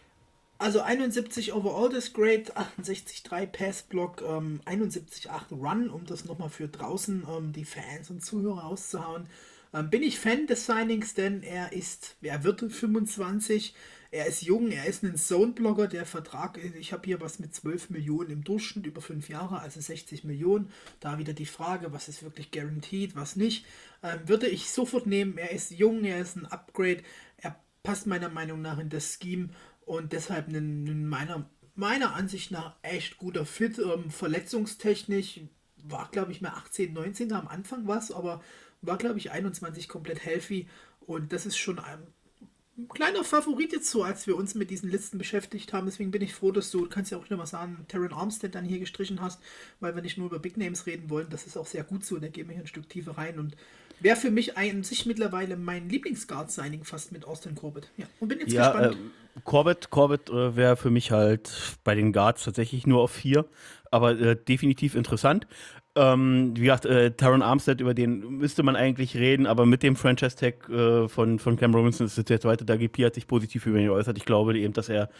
[0.61, 7.27] Also 71 Overall das Grade, 68,3 Passblock, ähm, 71,8 Run, um das nochmal für draußen
[7.35, 9.27] ähm, die Fans und Zuhörer auszuhauen.
[9.73, 13.75] Ähm, bin ich Fan des Signings, denn er ist, er wird 25,
[14.11, 17.89] er ist jung, er ist ein Zone-Blogger, der Vertrag, ich habe hier was mit 12
[17.89, 20.71] Millionen im Durchschnitt über 5 Jahre, also 60 Millionen.
[21.01, 23.65] Da wieder die Frage, was ist wirklich guaranteed, was nicht.
[24.03, 27.03] Ähm, würde ich sofort nehmen, er ist jung, er ist ein Upgrade,
[27.39, 29.49] er passt meiner Meinung nach in das Scheme
[29.91, 33.81] und deshalb ein, meiner, meiner Ansicht nach echt guter Fit.
[33.81, 35.41] Ähm, verletzungstechnisch
[35.83, 38.41] war, glaube ich, mehr 18, 19 am Anfang was, aber
[38.83, 40.69] war, glaube ich, 21 komplett healthy
[41.01, 42.07] und das ist schon ein
[42.89, 45.87] kleiner Favorit jetzt so, als wir uns mit diesen Listen beschäftigt haben.
[45.87, 48.65] Deswegen bin ich froh, dass du, du kannst ja auch nochmal sagen, Terran Armstead dann
[48.65, 49.43] hier gestrichen hast,
[49.81, 51.31] weil wir nicht nur über Big Names reden wollen.
[51.31, 52.17] Das ist auch sehr gut so.
[52.19, 53.57] Da gehen wir hier ein Stück tiefer rein und
[54.01, 57.91] wäre für mich ein, sich mittlerweile mein Lieblingsguard-Signing fast mit Austin Corbett.
[57.97, 58.97] Ja, und bin jetzt ja, gespannt.
[58.97, 63.47] Äh, Corbett, Corbett äh, wäre für mich halt bei den Guards tatsächlich nur auf vier,
[63.91, 65.47] aber äh, definitiv interessant.
[65.97, 69.97] Ähm, wie gesagt, äh, Taron Armstead, über den müsste man eigentlich reden, aber mit dem
[69.97, 72.65] Franchise-Tag äh, von, von Cam Robinson ist es der zweite.
[72.65, 74.17] Dagi hat sich positiv über ihn geäußert.
[74.17, 75.11] Ich glaube eben, dass er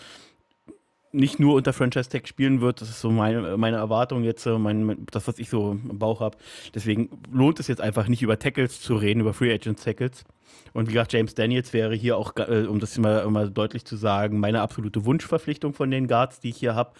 [1.13, 2.81] nicht nur unter Franchise-Tag spielen wird.
[2.81, 6.21] Das ist so meine, meine Erwartung jetzt, äh, mein, das, was ich so im Bauch
[6.21, 6.37] habe.
[6.75, 10.25] Deswegen lohnt es jetzt einfach nicht über Tackles zu reden, über Free Agent Tackles.
[10.73, 13.97] Und wie gesagt, James Daniels wäre hier auch, äh, um das mal, mal deutlich zu
[13.97, 16.93] sagen, meine absolute Wunschverpflichtung von den Guards, die ich hier habe.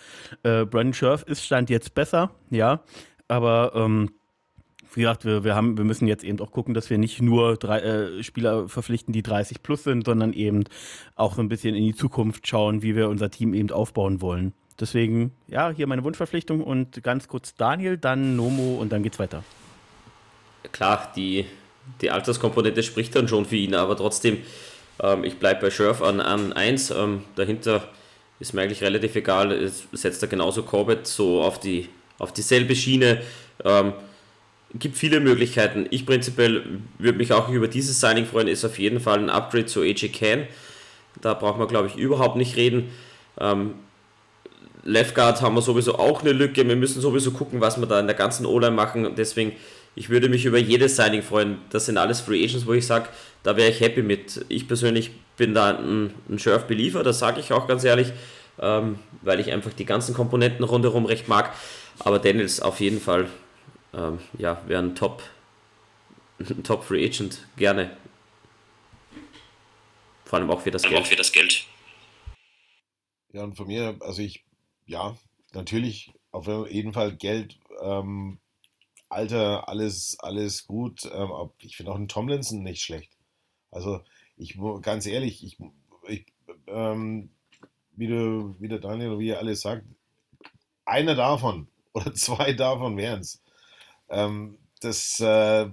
[0.43, 2.81] Äh, Brandon Scherf ist Stand jetzt besser, ja.
[3.29, 4.11] Aber ähm,
[4.95, 7.57] wie gesagt, wir, wir, haben, wir müssen jetzt eben auch gucken, dass wir nicht nur
[7.57, 10.65] drei, äh, Spieler verpflichten, die 30 plus sind, sondern eben
[11.15, 14.53] auch so ein bisschen in die Zukunft schauen, wie wir unser Team eben aufbauen wollen.
[14.79, 19.45] Deswegen, ja, hier meine Wunschverpflichtung und ganz kurz Daniel, dann Nomo und dann geht's weiter.
[20.73, 21.47] Klar, die,
[22.01, 24.39] die Alterskomponente spricht dann schon für ihn, aber trotzdem,
[25.03, 26.91] ähm, ich bleibe bei Scherf an, an 1.
[26.91, 27.89] Ähm, dahinter
[28.39, 31.89] ist mir eigentlich relativ egal, es setzt er genauso Corbett so auf die
[32.21, 33.23] auf dieselbe Schiene.
[33.65, 33.95] Ähm,
[34.75, 35.87] gibt viele Möglichkeiten.
[35.91, 36.63] Ich prinzipiell
[36.99, 40.09] würde mich auch über dieses Signing freuen, ist auf jeden Fall ein Upgrade zu AJ
[40.09, 40.47] Can.
[41.21, 42.91] Da braucht man, glaube ich, überhaupt nicht reden.
[43.39, 43.75] Ähm,
[44.85, 46.67] Left Guard haben wir sowieso auch eine Lücke.
[46.67, 49.15] Wir müssen sowieso gucken, was wir da in der ganzen O-Line machen.
[49.17, 49.53] Deswegen,
[49.95, 51.59] ich würde mich über jedes Signing freuen.
[51.71, 53.09] Das sind alles Free Agents, wo ich sage,
[53.43, 54.45] da wäre ich happy mit.
[54.49, 58.13] Ich persönlich bin da ein, ein Sheriff-Believer, das sage ich auch ganz ehrlich,
[58.61, 61.53] ähm, weil ich einfach die ganzen Komponenten rundherum recht mag.
[61.99, 63.27] Aber Daniels auf jeden Fall,
[63.93, 65.23] ähm, ja, wäre ein Top,
[66.39, 67.97] ein Top Free Agent, gerne.
[70.25, 70.97] Vor allem auch für das, Geld.
[70.97, 71.67] Auch für das Geld.
[73.33, 74.45] Ja, und von mir, also ich,
[74.87, 75.17] ja,
[75.53, 78.39] natürlich auf jeden Fall Geld, ähm,
[79.09, 81.05] Alter, alles, alles gut.
[81.13, 83.11] Ähm, ich finde auch einen Tomlinson nicht schlecht.
[83.73, 84.03] Also
[84.37, 85.59] ich, ganz ehrlich, ich,
[86.07, 86.27] ich
[86.69, 87.31] ähm,
[87.93, 89.85] wie, du, wie der Daniel, wie ihr alles sagt,
[90.85, 93.43] einer davon oder zwei davon wären es.
[94.11, 95.69] Ähm, das, äh,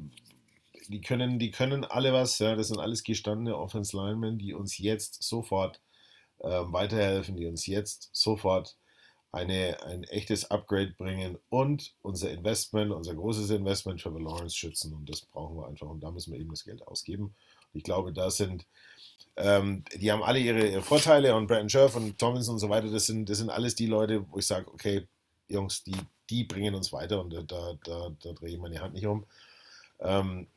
[0.88, 4.78] die, können, die können alle was, ja, das sind alles gestandene Offense Linemen, die uns
[4.78, 5.82] jetzt sofort
[6.40, 8.78] äh, weiterhelfen, die uns jetzt sofort
[9.32, 14.94] eine, ein echtes Upgrade bringen und unser Investment, unser großes Investment Trevor Lawrence schützen.
[14.94, 17.36] Und das brauchen wir einfach und da müssen wir eben das Geld ausgeben.
[17.74, 18.66] Ich glaube, da sind,
[19.36, 22.90] ähm, die haben alle ihre, ihre, Vorteile und Brandon Scherf und Tomlinson und so weiter,
[22.90, 25.08] das sind, das sind alles die Leute, wo ich sage, okay,
[25.50, 25.96] Jungs, die,
[26.30, 29.26] die bringen uns weiter und da, da, da drehe ich meine Hand nicht um.
[30.00, 30.48] Ähm,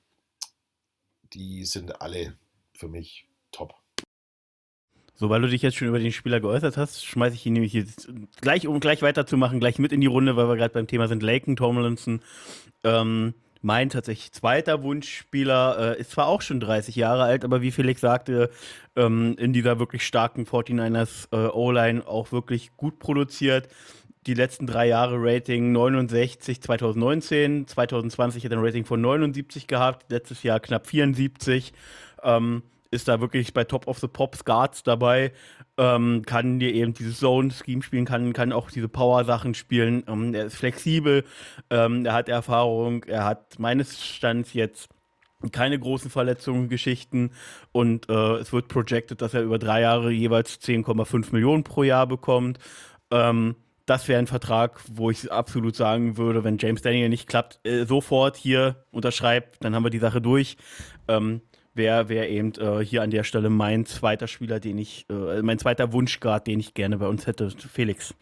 [1.33, 2.37] die sind alle
[2.75, 3.75] für mich top.
[5.15, 7.75] So, weil du dich jetzt schon über den Spieler geäußert hast, schmeiße ich ihn nämlich
[7.75, 8.09] jetzt
[8.41, 11.23] gleich, um gleich weiterzumachen, gleich mit in die Runde, weil wir gerade beim Thema sind.
[11.23, 12.23] Laken Tomlinson,
[12.85, 17.71] ähm, mein tatsächlich zweiter Wunschspieler, äh, ist zwar auch schon 30 Jahre alt, aber wie
[17.71, 18.51] Felix sagte,
[18.97, 23.69] ähm, in dieser wirklich starken 49ers äh, O-Line auch wirklich gut produziert
[24.31, 30.09] die letzten drei Jahre Rating 69 2019, 2020 hat er ein Rating von 79 gehabt,
[30.09, 31.73] letztes Jahr knapp 74.
[32.23, 32.63] Ähm,
[32.93, 35.33] ist da wirklich bei Top of the Pops Guards dabei,
[35.79, 40.05] ähm, kann dir eben dieses Zone-Scheme spielen, kann, kann auch diese Power-Sachen spielen.
[40.07, 41.25] Ähm, er ist flexibel,
[41.71, 44.91] ähm, er hat Erfahrung, er hat meines Stands jetzt
[45.51, 47.33] keine großen Verletzungen, Geschichten
[47.73, 52.07] und äh, es wird projected, dass er über drei Jahre jeweils 10,5 Millionen pro Jahr
[52.07, 52.61] bekommt.
[53.11, 53.57] Ähm,
[53.91, 57.85] das wäre ein Vertrag, wo ich absolut sagen würde, wenn James Daniel nicht klappt, äh,
[57.85, 60.57] sofort hier unterschreibt, dann haben wir die Sache durch.
[61.09, 61.41] Ähm,
[61.75, 65.59] Wäre wär eben äh, hier an der Stelle mein zweiter Spieler, den ich, äh, mein
[65.59, 68.15] zweiter Wunschguard, den ich gerne bei uns hätte, Felix.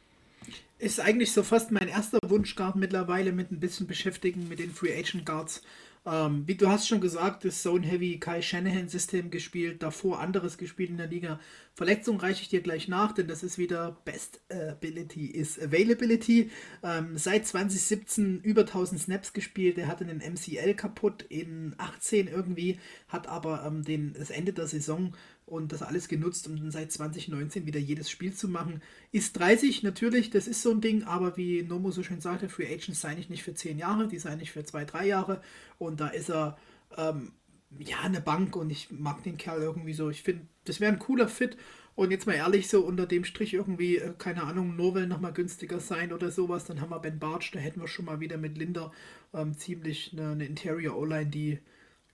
[0.78, 4.98] Ist eigentlich so fast mein erster Wunschguard mittlerweile mit ein bisschen beschäftigen mit den Free
[4.98, 5.62] Agent Guards.
[6.10, 10.56] Ähm, wie du hast schon gesagt, das Zone Heavy Kai Shanahan System gespielt, davor anderes
[10.56, 11.38] gespielt in der Liga.
[11.74, 16.50] Verletzung reiche ich dir gleich nach, denn das ist wieder Best Ability is Availability.
[16.82, 19.76] Ähm, seit 2017 über 1000 Snaps gespielt.
[19.76, 22.78] Er hatte einen MCL kaputt in 18 irgendwie,
[23.08, 25.12] hat aber ähm, den, das Ende der Saison
[25.48, 28.82] und das alles genutzt, um dann seit 2019 wieder jedes Spiel zu machen.
[29.12, 32.66] Ist 30 natürlich, das ist so ein Ding, aber wie Nomo so schön sagte, Free
[32.66, 35.40] Agents sei nicht für 10 Jahre, die sei nicht für 2, 3 Jahre
[35.78, 36.58] und da ist er
[36.96, 37.32] ähm,
[37.78, 40.10] ja, eine Bank und ich mag den Kerl irgendwie so.
[40.10, 41.56] Ich finde, das wäre ein cooler Fit.
[41.94, 45.80] Und jetzt mal ehrlich, so unter dem Strich irgendwie, äh, keine Ahnung, Novel nochmal günstiger
[45.80, 48.56] sein oder sowas, dann haben wir Ben Bartsch, da hätten wir schon mal wieder mit
[48.56, 48.92] Linder
[49.34, 51.58] ähm, ziemlich eine, eine Interior O-Line, die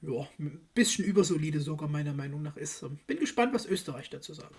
[0.06, 2.84] ja, ein bisschen übersolide sogar meiner Meinung nach ist.
[3.06, 4.54] Bin gespannt, was Österreich dazu sagt.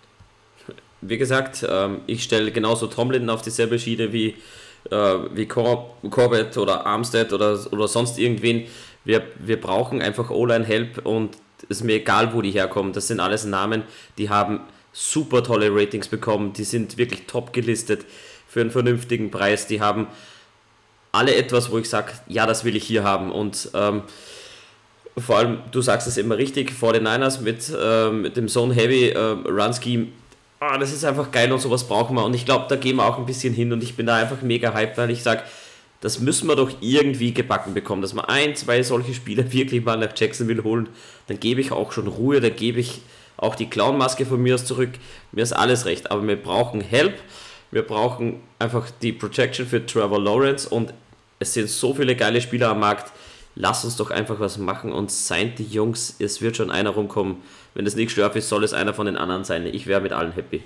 [1.02, 4.36] Wie gesagt, ähm, ich stelle genauso Tomlin auf dieselbe Schiene wie,
[4.90, 8.66] äh, wie Cor Corbett oder Armstead oder, oder sonst irgendwen.
[9.04, 11.38] Wir, wir brauchen einfach O-Line-Help und
[11.70, 12.94] es ist mir egal, wo die herkommen.
[12.94, 13.84] Das sind alles Namen,
[14.18, 14.62] die haben
[14.92, 16.54] super tolle Ratings bekommen.
[16.54, 18.06] Die sind wirklich top gelistet
[18.48, 19.68] für einen vernünftigen Preis.
[19.68, 20.08] Die haben
[21.12, 23.32] alle etwas, wo ich sage, ja, das will ich hier haben.
[23.32, 24.04] Und ähm,
[25.18, 28.74] vor allem, du sagst es immer richtig, vor den Niners mit, ähm, mit dem Zone
[28.74, 30.08] Heavy äh, Run Scheme,
[30.60, 32.26] ah, das ist einfach geil und sowas brauchen wir.
[32.26, 34.42] Und ich glaube, da gehen wir auch ein bisschen hin und ich bin da einfach
[34.42, 35.44] mega hyped, weil ich sage,
[36.02, 39.98] das müssen wir doch irgendwie gebacken bekommen, dass wir ein, zwei solche Spieler wirklich mal
[39.98, 40.90] nach Jacksonville holen.
[41.28, 43.02] Dann gebe ich auch schon Ruhe, dann gebe ich
[43.38, 44.92] auch die Clownmaske von mir aus zurück.
[45.32, 47.16] Mir ist alles recht, aber wir brauchen Help.
[47.72, 50.94] Wir brauchen einfach die Protection für Trevor Lawrence und
[51.40, 53.12] es sind so viele geile Spieler am Markt.
[53.56, 57.38] Lass uns doch einfach was machen und seid die Jungs, es wird schon einer rumkommen.
[57.74, 59.66] Wenn es nicht stört ist, soll es einer von den anderen sein.
[59.66, 60.62] Ich wäre mit allen happy.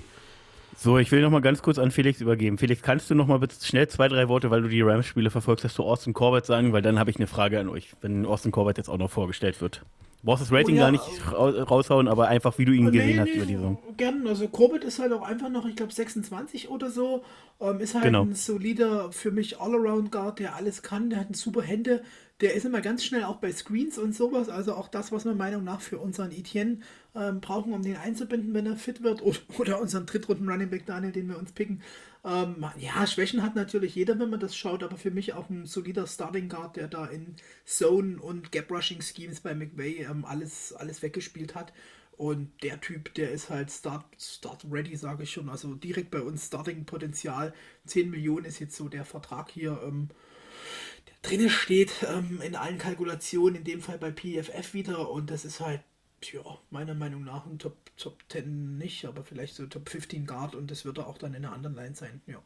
[0.76, 2.58] So, ich will noch mal ganz kurz an Felix übergeben.
[2.58, 5.66] Felix, kannst du noch mal bitte schnell zwei, drei Worte, weil du die Rams-Spiele verfolgst,
[5.66, 8.52] dass du Austin Corbett sagen, weil dann habe ich eine Frage an euch, wenn Austin
[8.52, 9.82] Corbett jetzt auch noch vorgestellt wird.
[10.22, 12.92] Du brauchst das Rating oh, ja, gar nicht raushauen, aber einfach, wie du ihn nee,
[12.92, 13.78] gesehen nee, hast über die Saison.
[13.98, 17.24] Gern, also Corbett ist halt auch einfach noch, ich glaube, 26 oder so.
[17.62, 18.24] Ähm, ist halt genau.
[18.24, 22.04] ein solider, für mich All-Around-Guard, der alles kann, der hat super Hände,
[22.42, 24.48] der ist immer ganz schnell auch bei Screens und sowas.
[24.48, 26.80] Also auch das, was wir Meinung nach für unseren Etienne
[27.14, 29.22] ähm, brauchen, um den einzubinden, wenn er fit wird.
[29.30, 31.82] Oder, oder unseren Drittrunden Running Back Daniel, den wir uns picken.
[32.24, 35.66] Ähm, ja, Schwächen hat natürlich jeder, wenn man das schaut, aber für mich auch ein
[35.66, 37.36] solider Starting Guard, der da in
[37.66, 41.74] Zone und Gap Rushing Schemes bei McVay ähm, alles, alles weggespielt hat.
[42.20, 45.48] Und der Typ, der ist halt Start, Start ready, sage ich schon.
[45.48, 47.54] Also direkt bei uns Starting-Potenzial.
[47.86, 50.10] 10 Millionen ist jetzt so der Vertrag hier, ähm,
[51.22, 55.10] drinne steht ähm, in allen Kalkulationen, in dem Fall bei PFF wieder.
[55.10, 55.82] Und das ist halt
[56.24, 60.56] ja, meiner Meinung nach ein Top, Top 10 nicht, aber vielleicht so Top 15 Guard
[60.56, 62.42] und das wird er auch dann in einer anderen Line sein, ja.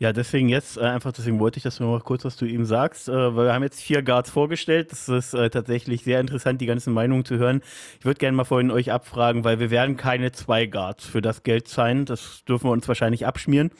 [0.00, 2.64] Ja, deswegen jetzt, äh, einfach deswegen wollte ich, dass du noch kurz was zu ihm
[2.64, 4.92] sagst, äh, weil wir haben jetzt vier Guards vorgestellt.
[4.92, 7.60] Das ist äh, tatsächlich sehr interessant, die ganzen Meinungen zu hören.
[7.98, 11.42] Ich würde gerne mal vorhin euch abfragen, weil wir werden keine zwei Guards für das
[11.42, 12.06] Geld sein.
[12.06, 13.72] Das dürfen wir uns wahrscheinlich abschmieren.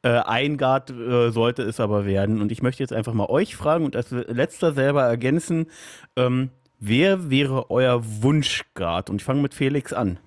[0.00, 2.40] Äh, ein Guard äh, sollte es aber werden.
[2.40, 5.66] Und ich möchte jetzt einfach mal euch fragen und als letzter selber ergänzen,
[6.16, 6.50] ähm,
[6.80, 9.10] Wer wäre euer Wunschguard?
[9.10, 10.20] Und ich fange mit Felix an.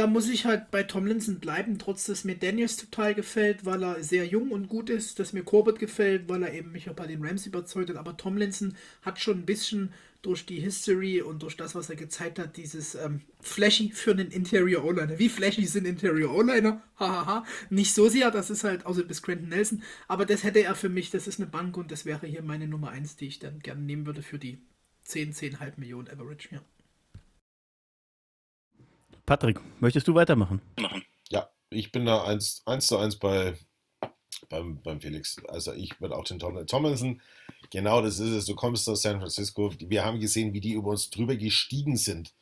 [0.00, 4.02] Da muss ich halt bei Tomlinson bleiben, trotz dass mir Daniels total gefällt, weil er
[4.02, 7.06] sehr jung und gut ist, dass mir Corbett gefällt, weil er eben mich auch bei
[7.06, 7.98] den Rams überzeugt hat.
[7.98, 12.38] Aber Tomlinson hat schon ein bisschen durch die History und durch das, was er gezeigt
[12.38, 15.18] hat, dieses ähm, Flashy für einen Interior O-Liner.
[15.18, 16.82] Wie flashy sind Interior O-Liner?
[16.98, 17.44] Hahaha.
[17.68, 19.82] Nicht so sehr, das ist halt, außer bis Quentin Nelson.
[20.08, 22.68] Aber das hätte er für mich, das ist eine Bank und das wäre hier meine
[22.68, 24.62] Nummer 1, die ich dann gerne nehmen würde für die
[25.02, 26.62] 10, 10,5 Millionen Average, ja.
[29.30, 30.60] Patrick, möchtest du weitermachen?
[31.28, 33.54] Ja, ich bin da 1, 1 zu 1 bei,
[34.48, 35.36] beim, beim Felix.
[35.46, 37.22] Also ich würde auch den Tom, Tomlinson,
[37.70, 38.46] genau das ist es.
[38.46, 39.72] Du kommst aus San Francisco.
[39.78, 42.34] Wir haben gesehen, wie die über uns drüber gestiegen sind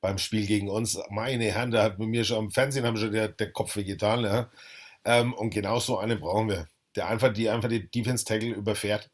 [0.00, 0.98] beim Spiel gegen uns.
[1.10, 4.24] Meine Herren, da hat mir schon am Fernsehen haben schon der, der Kopf wehgetan.
[4.24, 4.50] Ja.
[5.04, 6.66] Ähm, und genau so einen brauchen wir.
[6.96, 9.10] Der einfach die, einfach die Defense Tackle überfährt.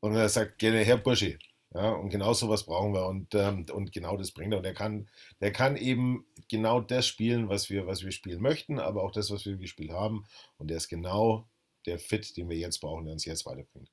[0.00, 1.38] Und er sagt, gerne her, Bursche.
[1.74, 4.58] Ja, und genau sowas brauchen wir und, ähm, und genau das bringt er.
[4.58, 5.08] Und er kann,
[5.40, 9.30] der kann eben genau das spielen, was wir, was wir spielen möchten, aber auch das,
[9.32, 10.24] was wir gespielt haben.
[10.56, 11.48] Und der ist genau
[11.86, 13.90] der Fit, den wir jetzt brauchen, der uns jetzt weiterbringt.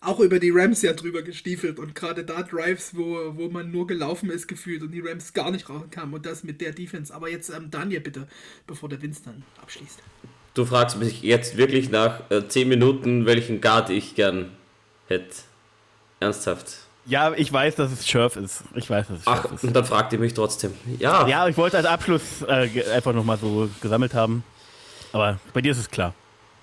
[0.00, 3.88] Auch über die Rams ja drüber gestiefelt und gerade da Drives, wo, wo man nur
[3.88, 7.12] gelaufen ist gefühlt und die Rams gar nicht rauskamen und das mit der Defense.
[7.12, 8.28] Aber jetzt ähm, Daniel bitte,
[8.68, 10.00] bevor der Vince dann abschließt.
[10.54, 14.52] Du fragst mich jetzt wirklich nach äh, 10 Minuten, welchen Guard ich gern
[15.08, 15.34] hätte.
[16.20, 16.78] Ernsthaft.
[17.06, 18.64] Ja, ich weiß, dass es Schurf ist.
[18.74, 19.62] Ich weiß, dass es Ach, ist.
[19.62, 20.72] und dann fragt ihr mich trotzdem.
[20.98, 21.26] Ja.
[21.28, 24.42] Ja, ich wollte als Abschluss äh, einfach nochmal so gesammelt haben.
[25.12, 26.14] Aber bei dir ist es klar.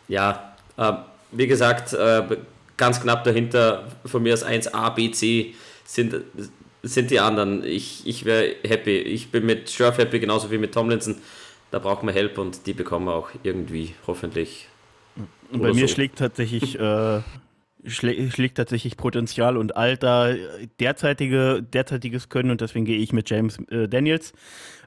[0.10, 0.94] Ja, äh,
[1.32, 2.24] wie gesagt, äh,
[2.76, 5.56] ganz knapp dahinter, von mir aus 1A, B, C
[5.86, 6.16] sind,
[6.82, 7.64] sind die anderen.
[7.64, 8.98] Ich, ich wäre happy.
[8.98, 11.16] Ich bin mit Schurf happy, genauso wie mit Tomlinson.
[11.72, 14.68] Da brauchen wir Help und die bekommen wir auch irgendwie, hoffentlich.
[15.52, 15.94] Und bei mir so.
[15.94, 17.22] schlägt tatsächlich äh,
[17.86, 20.36] schlägt tatsächlich Potenzial und Alter,
[20.80, 24.34] derzeitige, derzeitiges Können und deswegen gehe ich mit James äh, Daniels.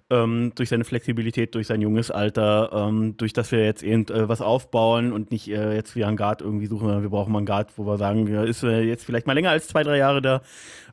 [0.08, 4.22] Ähm, durch seine Flexibilität, durch sein junges Alter, ähm, durch das wir jetzt eben äh,
[4.38, 7.76] aufbauen und nicht äh, jetzt wie einen Guard irgendwie suchen, wir brauchen mal einen Guard,
[7.76, 10.42] wo wir sagen, ja, ist äh, jetzt vielleicht mal länger als zwei, drei Jahre da.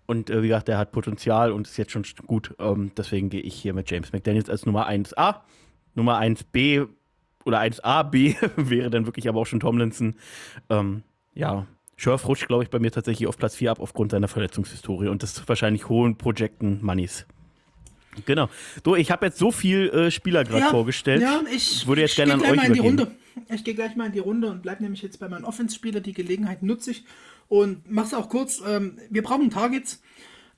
[0.07, 2.55] Und äh, wie gesagt, der hat Potenzial und ist jetzt schon gut.
[2.57, 5.41] Ähm, deswegen gehe ich hier mit James McDaniels als Nummer 1a.
[5.93, 6.87] Nummer 1b
[7.45, 10.15] oder 1a, B wäre dann wirklich aber auch schon Tomlinson.
[10.71, 11.03] Ähm,
[11.35, 11.67] ja,
[12.03, 15.23] Scherf rutscht, glaube ich, bei mir tatsächlich auf Platz 4 ab aufgrund seiner Verletzungshistorie und
[15.23, 17.25] des wahrscheinlich hohen Projecten Moneys.
[18.25, 18.49] Genau.
[18.83, 21.21] So, ich habe jetzt so viel äh, Spieler gerade ja, vorgestellt.
[21.21, 23.11] Ja, ich würde jetzt gerne an euch mal in die Runde.
[23.49, 26.01] Ich gehe gleich mal in die Runde und bleibe nämlich jetzt bei meinen Offense-Spieler.
[26.01, 27.05] Die Gelegenheit nutze ich
[27.47, 28.61] und mache es auch kurz.
[28.67, 30.01] Ähm, wir brauchen Targets.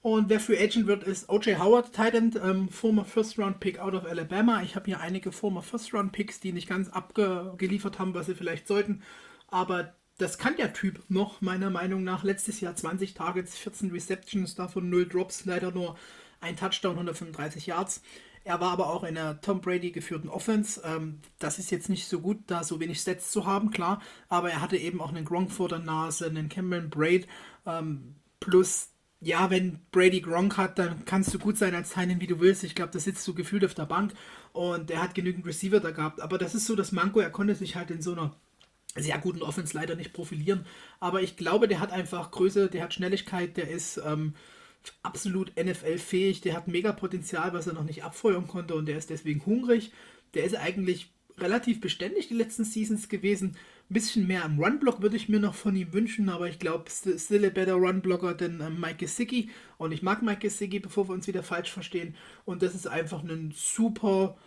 [0.02, 1.58] Und wer Free Agent wird, ist O.J.
[1.58, 4.62] Howard, Titan, ähm, former First-Round-Pick out of Alabama.
[4.62, 9.02] Ich habe hier einige former First-Round-Picks, die nicht ganz abgeliefert haben, was sie vielleicht sollten.
[9.48, 12.24] Aber das kann der Typ noch, meiner Meinung nach.
[12.24, 15.98] Letztes Jahr 20 Targets, 14 Receptions, davon 0 Drops, leider nur
[16.40, 18.02] ein Touchdown, 135 Yards.
[18.46, 20.82] Er war aber auch in der Tom Brady geführten Offense.
[20.86, 24.02] Ähm, das ist jetzt nicht so gut, da so wenig Sets zu haben, klar.
[24.30, 27.28] Aber er hatte eben auch einen Gronk vor der Nase, einen Cameron Braid.
[27.66, 28.90] Ähm, plus,
[29.20, 32.64] ja, wenn Brady Gronk hat, dann kannst du gut sein als Teilen, wie du willst.
[32.64, 34.14] Ich glaube, da sitzt du gefühlt auf der Bank
[34.54, 36.22] und er hat genügend Receiver da gehabt.
[36.22, 37.20] Aber das ist so das Manko.
[37.22, 38.36] Er konnte sich halt in so einer
[38.96, 40.66] sehr guten Offense leider nicht profilieren.
[41.00, 43.98] Aber ich glaube, der hat einfach Größe, der hat Schnelligkeit, der ist.
[44.06, 44.34] Ähm,
[45.04, 49.10] absolut NFL-fähig, der hat mega Potenzial, was er noch nicht abfeuern konnte und der ist
[49.10, 49.92] deswegen hungrig.
[50.34, 53.58] Der ist eigentlich relativ beständig die letzten Seasons gewesen.
[53.90, 56.90] Ein bisschen mehr am Run-Block würde ich mir noch von ihm wünschen, aber ich glaube,
[56.90, 59.50] still a better Run-Blocker denn ähm, Mike Gesicki.
[59.78, 62.16] Und ich mag Mike Gesicki, bevor wir uns wieder falsch verstehen.
[62.46, 64.38] Und das ist einfach ein super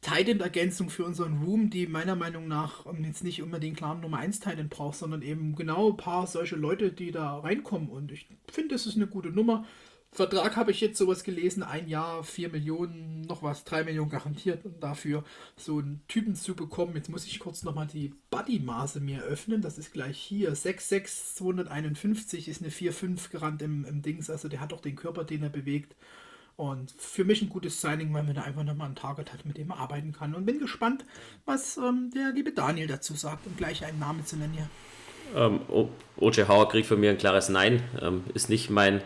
[0.00, 4.40] Titan-Ergänzung für unseren Room, die meiner Meinung nach ähm, jetzt nicht unbedingt klar Nummer 1
[4.40, 7.88] Titan braucht, sondern eben genau ein paar solche Leute, die da reinkommen.
[7.88, 9.64] Und ich finde, das ist eine gute Nummer.
[10.16, 14.64] Vertrag habe ich jetzt sowas gelesen, ein Jahr, 4 Millionen, noch was, 3 Millionen garantiert
[14.64, 15.24] und dafür
[15.56, 16.96] so einen Typen zu bekommen.
[16.96, 19.60] Jetzt muss ich kurz nochmal die Buddy-Maße mir öffnen.
[19.60, 20.54] Das ist gleich hier.
[20.54, 24.30] 66251 ist eine 4,5 gerannt im, im Dings.
[24.30, 25.94] Also der hat doch den Körper, den er bewegt.
[26.56, 29.58] Und für mich ein gutes Signing, weil man da einfach nochmal ein Target hat, mit
[29.58, 30.34] dem er arbeiten kann.
[30.34, 31.04] Und bin gespannt,
[31.44, 34.68] was ähm, der liebe Daniel dazu sagt, um gleich einen Namen zu nennen hier.
[35.34, 35.60] Ähm,
[36.16, 36.48] O.J.
[36.48, 37.82] Hauer kriegt von mir ein klares Nein.
[38.00, 39.02] Ähm, ist nicht mein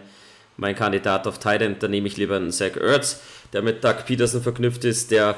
[0.60, 3.22] mein Kandidat auf Titan, da nehme ich lieber einen Zach Ertz,
[3.52, 5.36] der mit Doug Peterson verknüpft ist, der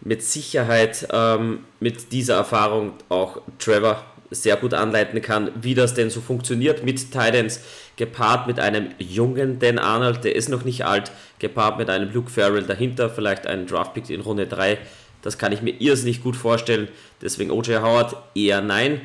[0.00, 6.10] mit Sicherheit ähm, mit dieser Erfahrung auch Trevor sehr gut anleiten kann, wie das denn
[6.10, 7.60] so funktioniert mit Titans,
[7.96, 12.30] gepaart mit einem jungen Dan Arnold, der ist noch nicht alt, gepaart mit einem Luke
[12.30, 14.78] Farrell dahinter, vielleicht einen Draftpick in Runde 3.
[15.22, 16.88] Das kann ich mir irrsinnig gut vorstellen.
[17.20, 19.00] Deswegen OJ Howard eher nein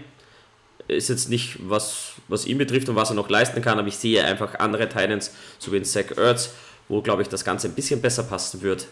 [0.87, 3.97] ist jetzt nicht, was, was ihn betrifft und was er noch leisten kann, aber ich
[3.97, 6.53] sehe einfach andere Titans, so wie in Zach Ertz,
[6.87, 8.87] wo, glaube ich, das Ganze ein bisschen besser passen wird.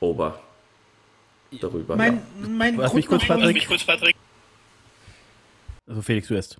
[0.00, 0.38] Ober
[1.60, 1.96] darüber.
[1.96, 2.48] Mein, ja.
[2.48, 3.54] mein Lass mich kurz, Patrick.
[3.54, 4.14] Mich kurz, Patrick.
[5.88, 6.58] Also Felix, du erst.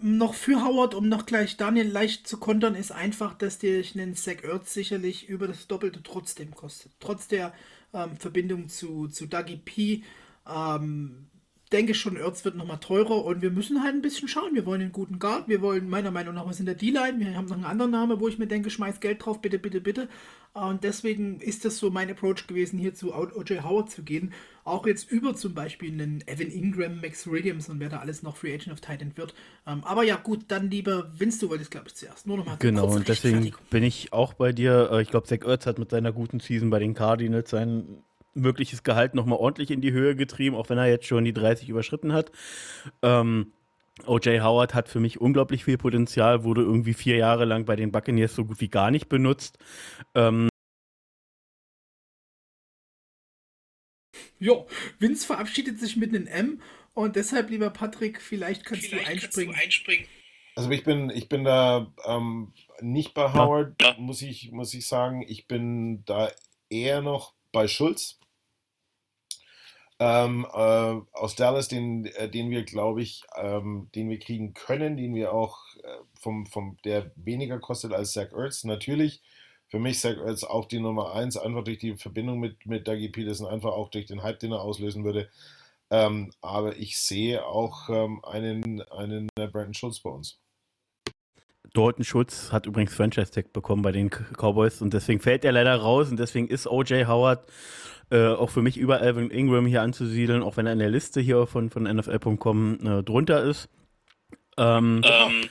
[0.00, 4.14] Noch für Howard, um noch gleich Daniel leicht zu kontern, ist einfach, dass dir einen
[4.14, 6.92] Zach Ertz sicherlich über das Doppelte trotzdem kostet.
[6.98, 7.52] Trotz der
[7.92, 10.02] ähm, Verbindung zu, zu Dougie P.
[10.48, 11.26] Ähm,
[11.72, 14.54] denke schon, Erz wird nochmal teurer und wir müssen halt ein bisschen schauen.
[14.54, 17.18] Wir wollen einen guten Guard, wir wollen meiner Meinung nach was in der D-Line.
[17.18, 19.80] Wir haben noch einen anderen Namen, wo ich mir denke, schmeiß Geld drauf, bitte, bitte,
[19.80, 20.08] bitte.
[20.54, 23.64] Und deswegen ist das so mein Approach gewesen, hier zu O.J.
[23.64, 24.34] Howard zu gehen.
[24.64, 28.36] Auch jetzt über zum Beispiel einen Evan Ingram, Max Williams und wer da alles noch
[28.36, 29.32] Free Agent of Titan wird.
[29.66, 32.26] Ähm, aber ja, gut, dann lieber Vince, du wolltest, glaube ich, zuerst.
[32.26, 34.90] Nur nochmal Genau, und deswegen bin ich auch bei dir.
[34.92, 38.04] Äh, ich glaube, Zach Ertz hat mit seiner guten Season bei den Cardinals seinen
[38.34, 41.68] mögliches Gehalt nochmal ordentlich in die Höhe getrieben, auch wenn er jetzt schon die 30
[41.68, 42.32] überschritten hat.
[43.02, 43.52] Ähm,
[44.06, 47.92] OJ Howard hat für mich unglaublich viel Potenzial, wurde irgendwie vier Jahre lang bei den
[47.92, 49.58] Buccaneers so gut wie gar nicht benutzt.
[50.14, 50.48] Ähm,
[54.38, 54.66] Jo,
[54.98, 56.60] Vince verabschiedet sich mit einem M
[56.94, 59.54] und deshalb, lieber Patrick, vielleicht kannst vielleicht du einspringen.
[59.54, 60.06] Kannst du einspringen.
[60.56, 63.94] Also ich bin, ich bin da ähm, nicht bei Howard, ja.
[63.98, 65.24] muss, ich, muss ich sagen.
[65.26, 66.30] Ich bin da
[66.68, 68.18] eher noch bei Schulz
[70.02, 74.96] ähm, äh, aus Dallas, den, äh, den wir, glaube ich, ähm, den wir kriegen können,
[74.96, 75.88] den wir auch äh,
[76.18, 78.64] vom, vom, der weniger kostet als Zach Ertz.
[78.64, 79.22] Natürlich,
[79.68, 83.10] für mich Zach Ertz auch die Nummer 1, einfach durch die Verbindung mit, mit Dougie
[83.10, 85.28] Peterson, einfach auch durch den Hype, den er auslösen würde.
[85.90, 90.40] Ähm, aber ich sehe auch ähm, einen, einen äh, Brandon Schulz bei uns.
[91.74, 96.10] Dalton Schulz hat übrigens Franchise-Tag bekommen bei den Cowboys und deswegen fällt er leider raus
[96.10, 97.46] und deswegen ist OJ Howard
[98.12, 101.20] äh, auch für mich über Alvin Ingram hier anzusiedeln, auch wenn er in der Liste
[101.20, 103.70] hier von, von NFL.com äh, drunter ist.
[104.58, 105.48] Ähm, ähm.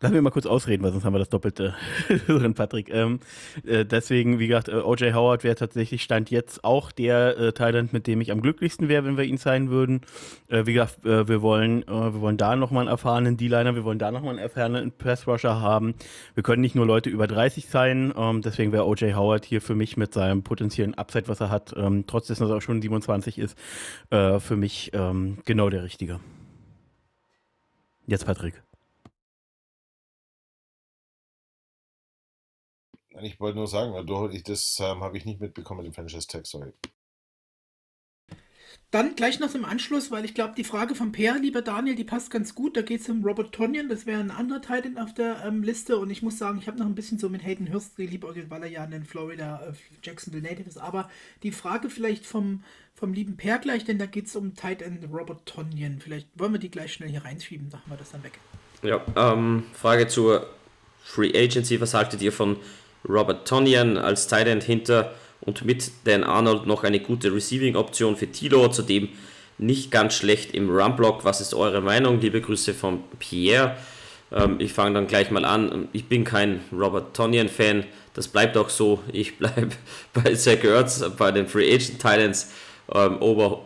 [0.00, 1.74] Lass mich mal kurz ausreden, weil sonst haben wir das Doppelte
[2.26, 2.88] drin, Patrick.
[2.94, 3.18] Ähm,
[3.66, 5.12] äh, deswegen, wie gesagt, äh, O.J.
[5.12, 9.04] Howard wäre tatsächlich Stand jetzt auch der äh, Thailand, mit dem ich am glücklichsten wäre,
[9.04, 10.02] wenn wir ihn sein würden.
[10.46, 13.82] Äh, wie gesagt, äh, wir, wollen, äh, wir wollen da nochmal einen erfahrenen D-Liner, wir
[13.84, 15.94] wollen da nochmal einen erfahrenen Pass-Rusher haben.
[16.34, 19.16] Wir können nicht nur Leute über 30 sein, ähm, deswegen wäre O.J.
[19.16, 22.50] Howard hier für mich mit seinem potenziellen Upside, was er hat, ähm, trotz dessen, dass
[22.50, 23.58] er auch schon 27 ist,
[24.10, 26.20] äh, für mich ähm, genau der Richtige.
[28.06, 28.67] Jetzt Patrick.
[33.22, 33.94] Ich wollte nur sagen,
[34.32, 36.72] ich, das ähm, habe ich nicht mitbekommen mit dem Franchise Tag, sorry.
[38.90, 42.04] Dann gleich noch im Anschluss, weil ich glaube, die Frage von Per, lieber Daniel, die
[42.04, 42.74] passt ganz gut.
[42.74, 45.98] Da geht es um Robert Tonyan, das wäre ein anderer Teil auf der ähm, Liste.
[45.98, 48.62] Und ich muss sagen, ich habe noch ein bisschen so mit Hayden Hurst geliebäugelt, weil
[48.62, 49.72] er ja in Florida äh,
[50.02, 50.78] Jacksonville Native ist.
[50.78, 51.10] Aber
[51.42, 52.64] die Frage vielleicht vom,
[52.94, 56.00] vom lieben Per gleich, denn da geht es um Tight End Robert Tonyan.
[56.00, 58.38] Vielleicht wollen wir die gleich schnell hier reinschieben, machen wir das dann weg.
[58.82, 60.48] Ja, ähm, Frage zur
[61.02, 61.78] Free Agency.
[61.78, 62.56] Was haltet ihr von
[63.08, 68.30] Robert Tonyan als Tight End hinter und mit Dan Arnold noch eine gute Receiving-Option für
[68.30, 69.08] Tilo, zudem
[69.58, 71.24] nicht ganz schlecht im Run-Block.
[71.24, 72.20] Was ist eure Meinung?
[72.20, 73.76] Liebe Grüße von Pierre.
[74.32, 75.88] Ähm, ich fange dann gleich mal an.
[75.92, 77.84] Ich bin kein Robert Tonyan-Fan.
[78.14, 79.00] Das bleibt auch so.
[79.12, 79.70] Ich bleibe
[80.14, 82.52] bei Zach Ertz, bei den Free Agent Titans,
[82.94, 83.62] ähm, over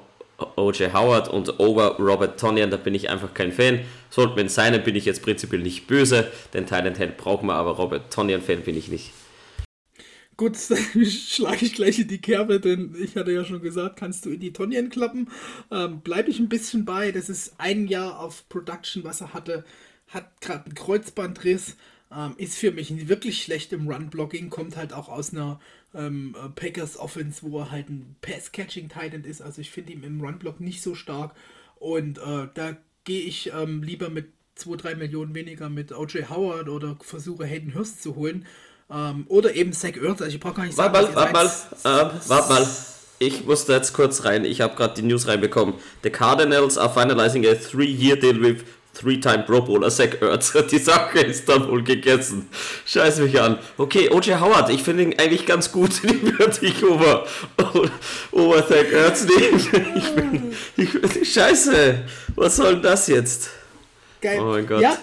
[0.56, 0.92] O.J.
[0.92, 2.70] Howard und over Robert Tonyan.
[2.70, 3.80] Da bin ich einfach kein Fan.
[4.10, 6.30] Sollten wir sein, bin ich jetzt prinzipiell nicht böse.
[6.54, 9.12] Den Titan Head brauchen wir, aber Robert Tonyan-Fan bin ich nicht.
[10.42, 14.26] Gut, dann schlage ich gleich in die Kerbe, denn ich hatte ja schon gesagt, kannst
[14.26, 15.30] du in die Tonien klappen.
[15.70, 17.12] Ähm, Bleibe ich ein bisschen bei.
[17.12, 19.64] Das ist ein Jahr auf Production, was er hatte.
[20.08, 21.76] Hat gerade einen Kreuzbandriss.
[22.12, 24.50] Ähm, ist für mich wirklich schlecht im Run-Blocking.
[24.50, 25.60] Kommt halt auch aus einer
[25.94, 29.42] ähm, äh, Packers Offense, wo er halt ein Pass-Catching-Titan ist.
[29.42, 31.36] Also ich finde ihn im Run-Block nicht so stark.
[31.76, 36.28] Und äh, da gehe ich ähm, lieber mit 2, 3 Millionen weniger mit O.J.
[36.30, 38.44] Howard oder versuche Hayden Hurst zu holen
[38.92, 40.20] ähm, oder eben Zach Ertz.
[40.20, 42.66] Also ich brauche gar nicht sagen, Warte mal, warte mal, äh, warte mal.
[43.18, 44.44] Ich musste jetzt kurz rein.
[44.44, 45.74] Ich habe gerade die News reinbekommen.
[46.02, 48.64] The Cardinals are finalizing a three-year deal with
[48.94, 50.52] Three-Time Pro Bowler Zach Ertz.
[50.70, 52.48] Die Sache ist dann wohl gegessen.
[52.84, 53.58] Scheiß mich an.
[53.78, 54.38] Okay, O.J.
[54.40, 56.02] Howard, ich finde ihn eigentlich ganz gut.
[56.02, 57.26] Den würde ich over,
[58.32, 59.60] over Zach Ertz nehmen.
[60.76, 62.00] Ich bin, ich, scheiße.
[62.34, 63.50] Was soll denn das jetzt?
[64.20, 64.40] Geil.
[64.40, 64.80] Oh mein Gott.
[64.80, 64.98] Ja,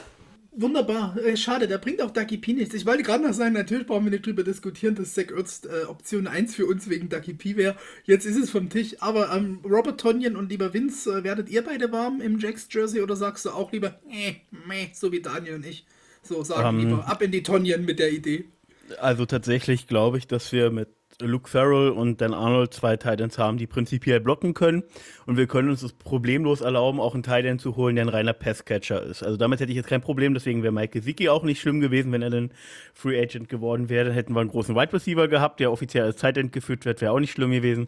[0.61, 1.17] wunderbar.
[1.17, 2.73] Äh, schade, da bringt auch Ducky P nichts.
[2.73, 5.85] Ich wollte gerade noch sagen, natürlich brauchen wir nicht drüber diskutieren, dass Zach Ertz äh,
[5.85, 7.75] Option 1 für uns wegen Ducky P wäre.
[8.05, 8.95] Jetzt ist es vom Tisch.
[8.99, 13.01] Aber ähm, Robert Tonyan und lieber Vince, äh, werdet ihr beide warm im Jacks Jersey
[13.01, 14.35] oder sagst du auch lieber, äh,
[14.67, 15.85] meh, so wie Daniel und ich?
[16.21, 18.45] So, sagen um, ähm, lieber, ab in die Tonyan mit der Idee.
[18.99, 20.89] Also tatsächlich glaube ich, dass wir mit
[21.21, 24.83] Luke Farrell und Dan Arnold zwei Titans haben, die prinzipiell blocken können.
[25.25, 28.33] Und wir können uns das problemlos erlauben, auch einen Titan zu holen, der ein reiner
[28.33, 29.23] Passcatcher ist.
[29.23, 30.33] Also damit hätte ich jetzt kein Problem.
[30.33, 32.51] Deswegen wäre Mike Gesicki auch nicht schlimm gewesen, wenn er dann
[32.93, 34.05] Free Agent geworden wäre.
[34.05, 37.11] Dann hätten wir einen großen Wide Receiver gehabt, der offiziell als Titan geführt wird, wäre
[37.11, 37.87] auch nicht schlimm gewesen.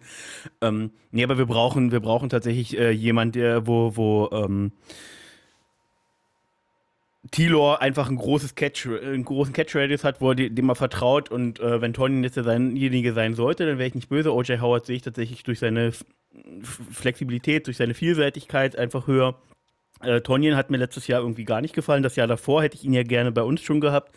[0.61, 4.71] Ähm, nee, aber wir brauchen, wir brauchen tatsächlich äh, jemanden, der, wo, wo, ähm,
[7.29, 11.59] Tilor einfach ein großes Catch, einen großen Catch-Radius hat, wo er dem er vertraut und
[11.59, 14.33] äh, wenn Tony jetzt derjenige sein sollte, dann wäre ich nicht böse.
[14.33, 14.59] O.J.
[14.59, 15.91] Howard sehe ich tatsächlich durch seine
[16.91, 19.39] Flexibilität, durch seine Vielseitigkeit einfach höher.
[20.01, 22.01] Äh, Tonjen hat mir letztes Jahr irgendwie gar nicht gefallen.
[22.01, 24.15] Das Jahr davor hätte ich ihn ja gerne bei uns schon gehabt,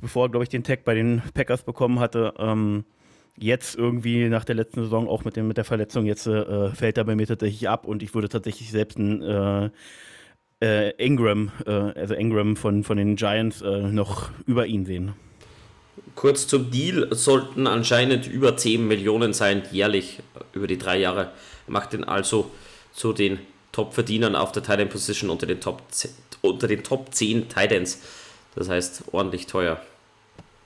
[0.00, 2.32] bevor er, glaube ich, den Tag bei den Packers bekommen hatte.
[2.38, 2.86] Ähm,
[3.36, 6.96] jetzt irgendwie nach der letzten Saison, auch mit, dem, mit der Verletzung, jetzt äh, fällt
[6.96, 9.70] er bei mir tatsächlich ab und ich würde tatsächlich selbst ein äh,
[10.62, 15.14] äh, Ingram, äh, also Ingram von, von den Giants, äh, noch über ihn sehen.
[16.14, 20.20] Kurz zum Deal sollten anscheinend über 10 Millionen sein, jährlich
[20.52, 21.32] über die drei Jahre.
[21.66, 22.50] Macht ihn also
[22.92, 23.40] zu den
[23.72, 25.82] Top-Verdienern auf der Titan Position unter den Top,
[26.42, 28.00] unter den Top 10 Titans.
[28.54, 29.80] Das heißt, ordentlich teuer.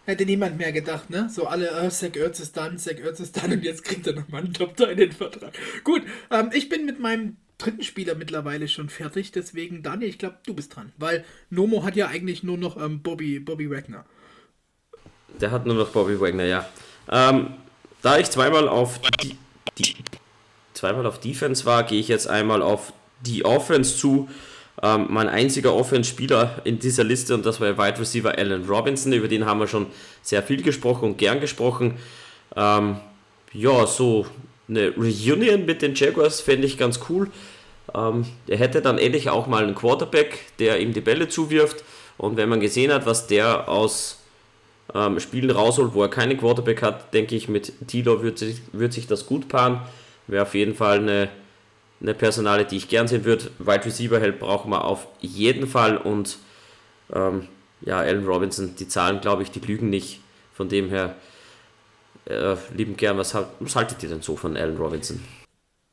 [0.05, 1.29] Hätte niemand mehr gedacht, ne?
[1.33, 4.15] So alle, äh, Zach Ertz ist dann, Zach Ertz ist dann und jetzt kriegt er
[4.15, 5.53] nochmal einen top titan vertrag
[5.83, 9.33] Gut, ähm, ich bin mit meinem dritten Spieler mittlerweile schon fertig.
[9.33, 10.93] Deswegen, Daniel, ich glaube, du bist dran.
[10.99, 14.05] Weil Nomo hat ja eigentlich nur noch ähm, Bobby, Bobby Wagner.
[15.41, 16.69] Der hat nur noch Bobby Wagner, ja.
[17.11, 17.55] Ähm,
[18.03, 19.37] da ich zweimal auf die,
[19.79, 19.97] die,
[20.75, 24.29] zweimal auf Defense war, gehe ich jetzt einmal auf die Offense zu.
[24.83, 29.27] Ähm, mein einziger Offense-Spieler in dieser Liste und das war Wide Receiver Allen Robinson, über
[29.27, 29.87] den haben wir schon
[30.23, 31.97] sehr viel gesprochen und gern gesprochen.
[32.55, 32.99] Ähm,
[33.53, 34.27] ja, so
[34.69, 37.31] eine Reunion mit den Jaguars fände ich ganz cool.
[37.95, 41.85] Ähm, er hätte dann endlich auch mal einen Quarterback, der ihm die Bälle zuwirft.
[42.19, 44.21] Und wenn man gesehen hat, was der aus
[44.95, 48.93] ähm, Spielen rausholt, wo er keinen Quarterback hat, denke ich, mit Tilo wird sich, wird
[48.93, 49.81] sich das gut paaren.
[50.27, 51.29] Wäre auf jeden Fall eine,
[52.01, 53.51] eine Personale, die ich gern sehen würde.
[53.59, 56.39] Wide Receiver Help brauchen wir auf jeden Fall und
[57.15, 57.47] ähm,
[57.83, 60.21] ja, Allen Robinson, die Zahlen, glaube ich, die lügen nicht.
[60.55, 61.15] Von dem her,
[62.27, 65.21] äh, lieben gern, was, was haltet ihr denn so von Allen Robinson?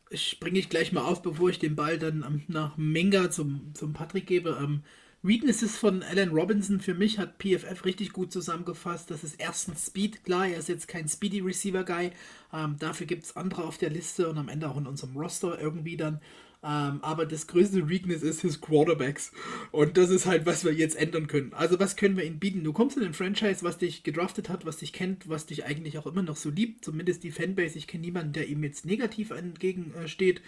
[0.09, 3.93] Ich bringe ich gleich mal auf, bevor ich den Ball dann nach Menga zum, zum
[3.93, 4.57] Patrick gebe.
[4.61, 4.83] Ähm,
[5.25, 9.09] Weaknesses von Alan Robinson für mich hat PFF richtig gut zusammengefasst.
[9.09, 12.11] Das ist erstens Speed, klar, er ist jetzt kein Speedy Receiver Guy.
[12.51, 15.57] Ähm, dafür gibt es andere auf der Liste und am Ende auch in unserem Roster
[15.59, 16.19] irgendwie dann.
[16.63, 19.31] Ähm, aber das größte Weakness ist his Quarterbacks.
[19.71, 21.53] Und das ist halt, was wir jetzt ändern können.
[21.53, 22.63] Also, was können wir ihnen bieten?
[22.63, 25.97] Du kommst in ein Franchise, was dich gedraftet hat, was dich kennt, was dich eigentlich
[25.97, 26.85] auch immer noch so liebt.
[26.85, 27.77] Zumindest die Fanbase.
[27.77, 30.41] Ich kenne niemanden, der ihm jetzt negativ entgegensteht.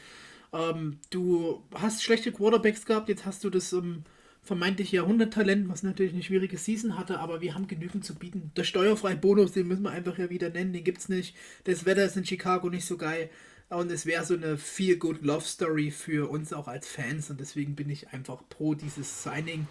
[0.54, 3.74] Ähm, du hast schlechte Quarterbacks gehabt, jetzt hast du das.
[3.74, 4.04] Ähm,
[4.46, 8.52] vermeintlich Jahrhunderttalent, was natürlich eine schwierige Season hatte, aber wir haben genügend zu bieten.
[8.56, 11.36] Der steuerfreie Bonus, den müssen wir einfach ja wieder nennen, den gibt es nicht.
[11.64, 13.32] Das Wetter ist in Chicago nicht so geil.
[13.70, 17.40] Und es wäre so eine feel good Love Story für uns auch als Fans und
[17.40, 19.68] deswegen bin ich einfach pro dieses Signing.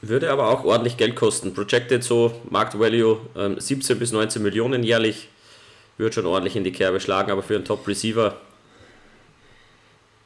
[0.00, 1.52] Würde aber auch ordentlich Geld kosten.
[1.54, 5.28] Projected so, Markt Value ähm, 17 bis 19 Millionen jährlich.
[5.96, 8.40] Würde schon ordentlich in die Kerbe schlagen, aber für einen Top Receiver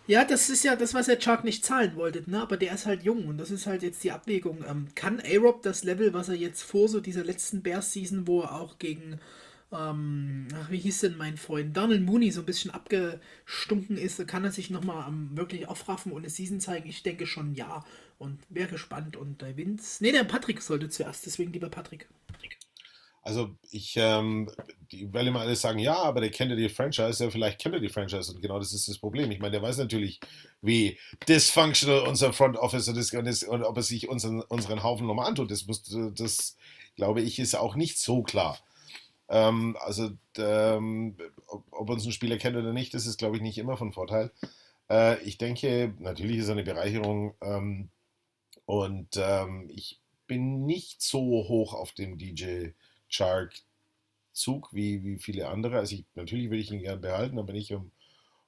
[0.09, 2.41] ja, das ist ja das, was der Chuck nicht zahlen wollte, ne?
[2.41, 4.65] Aber der ist halt jung und das ist halt jetzt die Abwägung.
[4.67, 8.55] Ähm, kann A-Rob das Level, was er jetzt vor so dieser letzten Bears-Season, wo er
[8.55, 9.21] auch gegen,
[9.73, 14.53] ähm, wie hieß denn mein Freund, Donald Mooney so ein bisschen abgestunken ist, kann er
[14.53, 16.89] sich nochmal ähm, wirklich aufraffen und eine Season zeigen?
[16.89, 17.85] Ich denke schon ja
[18.19, 22.09] und wäre gespannt und der Vince, ne, der Patrick sollte zuerst, deswegen lieber Patrick.
[23.23, 24.51] Also ich, ähm,
[24.91, 27.75] die werden immer alles sagen, ja, aber der kennt ja die Franchise, ja, vielleicht kennt
[27.75, 29.31] er die Franchise und genau das ist das Problem.
[29.31, 30.19] Ich meine, der weiß natürlich,
[30.63, 35.07] wie dysfunctional unser Front Office ist und, ist, und ob er sich unseren, unseren Haufen
[35.07, 35.51] nochmal antut.
[35.51, 35.83] Das, muss,
[36.15, 36.57] das,
[36.97, 38.59] glaube ich, ist auch nicht so klar.
[39.29, 43.43] Ähm, also, ähm, ob, ob, uns ein Spieler kennt oder nicht, das ist, glaube ich,
[43.43, 44.31] nicht immer von Vorteil.
[44.91, 47.91] Äh, ich denke, natürlich ist er eine Bereicherung ähm,
[48.65, 52.69] und ähm, ich bin nicht so hoch auf dem DJ
[53.09, 53.55] Shark
[54.33, 55.79] Zug wie, wie viele andere.
[55.79, 57.91] Also ich, natürlich will ich ihn gern behalten, aber nicht um,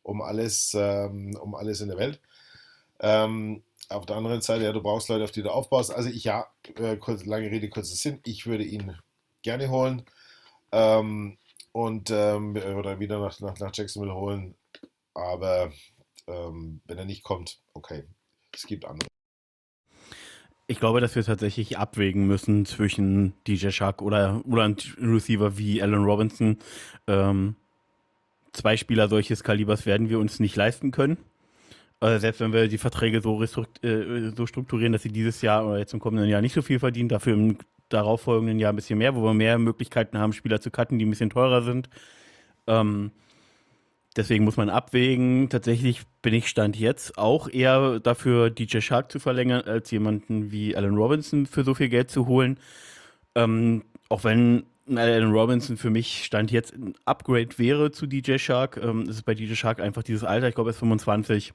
[0.03, 2.21] um, alles, ähm, um alles in der Welt.
[3.01, 5.93] Ähm, auf der anderen Seite, ja, du brauchst Leute, auf die du aufbaust.
[5.93, 6.47] Also ich, ja,
[6.77, 8.97] äh, kurz, lange Rede, kurzer Sinn, ich würde ihn
[9.43, 10.05] gerne holen
[10.73, 11.39] ähm,
[11.73, 14.57] und ähm, oder wieder nach, nach, nach Jacksonville holen.
[15.15, 15.71] Aber
[16.27, 18.05] ähm, wenn er nicht kommt, okay,
[18.55, 19.09] es gibt andere.
[20.67, 25.83] Ich glaube, dass wir tatsächlich abwägen müssen zwischen DJ Shark oder, oder ein Receiver wie
[25.83, 26.59] Allen Robinson.
[27.09, 27.57] Ähm,
[28.53, 31.19] zwei Spieler solches Kalibers werden wir uns nicht leisten können.
[31.99, 35.79] Also selbst wenn wir die Verträge so, äh, so, strukturieren, dass sie dieses Jahr oder
[35.79, 37.59] jetzt im kommenden Jahr nicht so viel verdienen, dafür im
[37.91, 41.11] darauffolgenden Jahr ein bisschen mehr, wo wir mehr Möglichkeiten haben, Spieler zu cutten, die ein
[41.11, 41.91] bisschen teurer sind.
[42.67, 43.13] Ähm,
[44.17, 45.49] Deswegen muss man abwägen.
[45.51, 50.77] Tatsächlich bin ich Stand jetzt auch eher dafür, DJ Shark zu verlängern, als jemanden wie
[50.77, 52.59] Alan Robinson für so viel Geld zu holen.
[53.37, 58.81] Ähm, auch wenn Alan Robinson für mich Stand jetzt ein Upgrade wäre zu DJ Shark.
[58.83, 61.53] Ähm, ist bei DJ Shark einfach dieses Alter, ich glaube, er ist 25,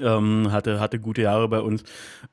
[0.00, 1.84] ähm, hatte, hatte gute Jahre bei uns.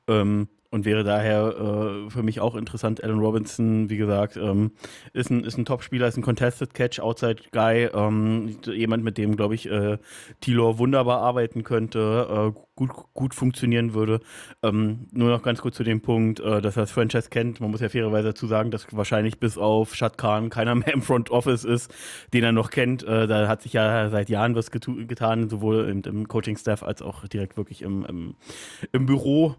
[0.08, 3.04] Ähm, und wäre daher äh, für mich auch interessant.
[3.04, 4.72] Alan Robinson, wie gesagt, ähm,
[5.12, 9.36] ist ein, ist ein Top-Spieler, ist ein Contested Catch, Outside Guy, ähm, jemand, mit dem,
[9.36, 9.98] glaube ich, äh,
[10.40, 14.20] Tilor wunderbar arbeiten könnte, äh, gut, gut funktionieren würde.
[14.62, 17.60] Ähm, nur noch ganz kurz zu dem Punkt, äh, dass er das Franchise kennt.
[17.60, 21.02] Man muss ja fairerweise dazu sagen, dass wahrscheinlich bis auf Shad Khan keiner mehr im
[21.02, 21.92] Front Office ist,
[22.32, 23.02] den er noch kennt.
[23.02, 27.28] Äh, da hat sich ja seit Jahren was getan, sowohl im, im Coaching-Staff als auch
[27.28, 28.36] direkt wirklich im, im,
[28.92, 29.56] im Büro.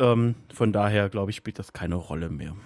[0.00, 2.56] Ähm, von daher, glaube ich, spielt das keine Rolle mehr.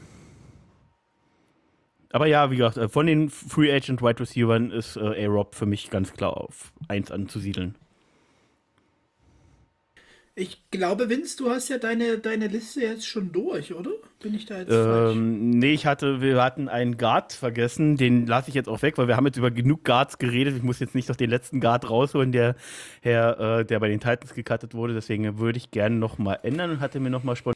[2.10, 5.66] Aber ja, wie gesagt, äh, von den Free Agent Wide Receivers ist äh, A-Rob für
[5.66, 7.74] mich ganz klar auf 1 anzusiedeln.
[10.36, 13.92] Ich glaube, Vince, du hast ja deine, deine Liste jetzt schon durch, oder?
[14.20, 18.48] Bin ich da jetzt ähm, Nee, ich hatte, wir hatten einen Guard vergessen, den lasse
[18.48, 20.56] ich jetzt auch weg, weil wir haben jetzt über genug Guards geredet.
[20.56, 22.56] Ich muss jetzt nicht noch den letzten Guard rausholen, der,
[23.04, 24.92] der, äh, der bei den Titans gecuttet wurde.
[24.92, 27.54] Deswegen würde ich gerne nochmal ändern und hatte mir nochmal spontan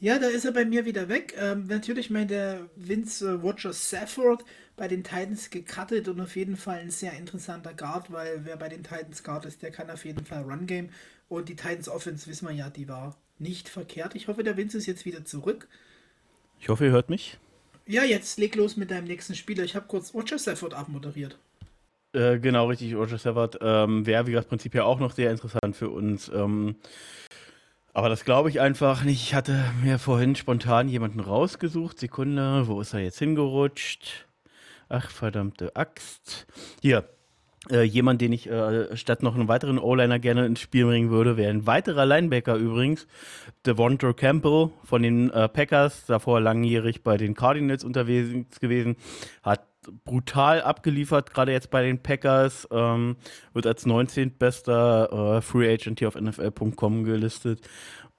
[0.00, 1.34] ja, da ist er bei mir wieder weg.
[1.36, 4.44] Ähm, natürlich meint der Vince äh, Roger Safford
[4.78, 8.68] bei den Titans gecuttet und auf jeden Fall ein sehr interessanter Guard, weil wer bei
[8.68, 10.88] den Titans Guard ist, der kann auf jeden Fall Run Game.
[11.28, 14.14] Und die Titans Offense, wissen wir ja, die war nicht verkehrt.
[14.14, 15.68] Ich hoffe, der Vince ist jetzt wieder zurück.
[16.60, 17.38] Ich hoffe, ihr hört mich.
[17.86, 19.64] Ja, jetzt leg los mit deinem nächsten Spieler.
[19.64, 21.38] Ich habe kurz Roger Safford abmoderiert.
[22.12, 23.58] Äh, genau, richtig, Roger Safford.
[23.60, 26.28] Ähm, Wäre, wie gesagt, prinzipiell auch noch sehr interessant für uns.
[26.28, 26.76] Ähm,
[27.92, 29.22] aber das glaube ich einfach nicht.
[29.22, 31.98] Ich hatte mir vorhin spontan jemanden rausgesucht.
[31.98, 34.27] Sekunde, wo ist er jetzt hingerutscht?
[34.88, 36.46] Ach, verdammte Axt.
[36.82, 37.08] Hier.
[37.70, 41.36] Äh, jemand, den ich äh, statt noch einen weiteren O-Liner gerne ins Spiel bringen würde,
[41.36, 43.06] wäre ein weiterer Linebacker übrigens,
[43.66, 48.96] Devonta Campbell von den äh, Packers, davor langjährig bei den Cardinals unterwegs gewesen,
[49.42, 49.66] hat
[50.04, 53.16] brutal abgeliefert, gerade jetzt bei den Packers, ähm,
[53.52, 54.38] wird als 19.
[54.38, 57.60] bester äh, Free Agent hier auf NFL.com gelistet.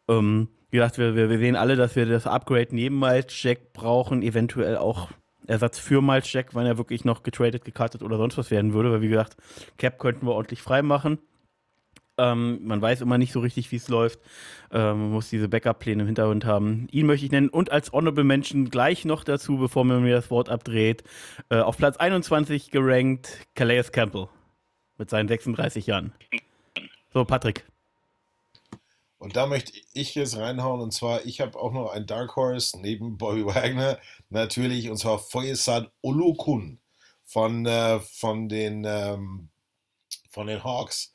[0.07, 4.21] Ähm, wie gesagt, wir, wir, sehen alle, dass wir das Upgrade neben Miles Jack brauchen,
[4.21, 5.09] eventuell auch
[5.49, 8.91] Ersatz für Miles Jack, wenn er wirklich noch getradet, gekartet oder sonst was werden würde,
[8.91, 9.35] weil wie gesagt,
[9.77, 11.19] Cap könnten wir ordentlich freimachen.
[12.19, 14.19] Ähm, man weiß immer nicht so richtig, wie es läuft.
[14.71, 16.87] Ähm, man muss diese Backup-Pläne im Hintergrund haben.
[16.91, 20.29] Ihn möchte ich nennen und als Honorable Mention gleich noch dazu, bevor man mir das
[20.29, 21.03] Wort abdreht,
[21.49, 24.27] äh, auf Platz 21 gerankt Calais Campbell
[24.97, 26.13] mit seinen 36 Jahren.
[27.13, 27.65] So, Patrick.
[29.19, 32.79] Und da möchte ich jetzt reinhauen, und zwar, ich habe auch noch ein Dark Horse
[32.79, 36.79] neben Bobby Wagner, natürlich, und zwar Foyesan Olokun
[37.25, 39.49] von, äh, von, den, ähm,
[40.29, 41.13] von den Hawks.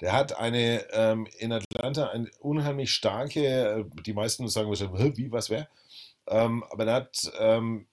[0.00, 5.30] Der hat eine ähm, in Atlanta eine unheimlich starke, äh, die meisten sagen wahrscheinlich, wie,
[5.30, 5.68] was wäre?
[6.26, 7.86] Ähm, aber der hat ähm,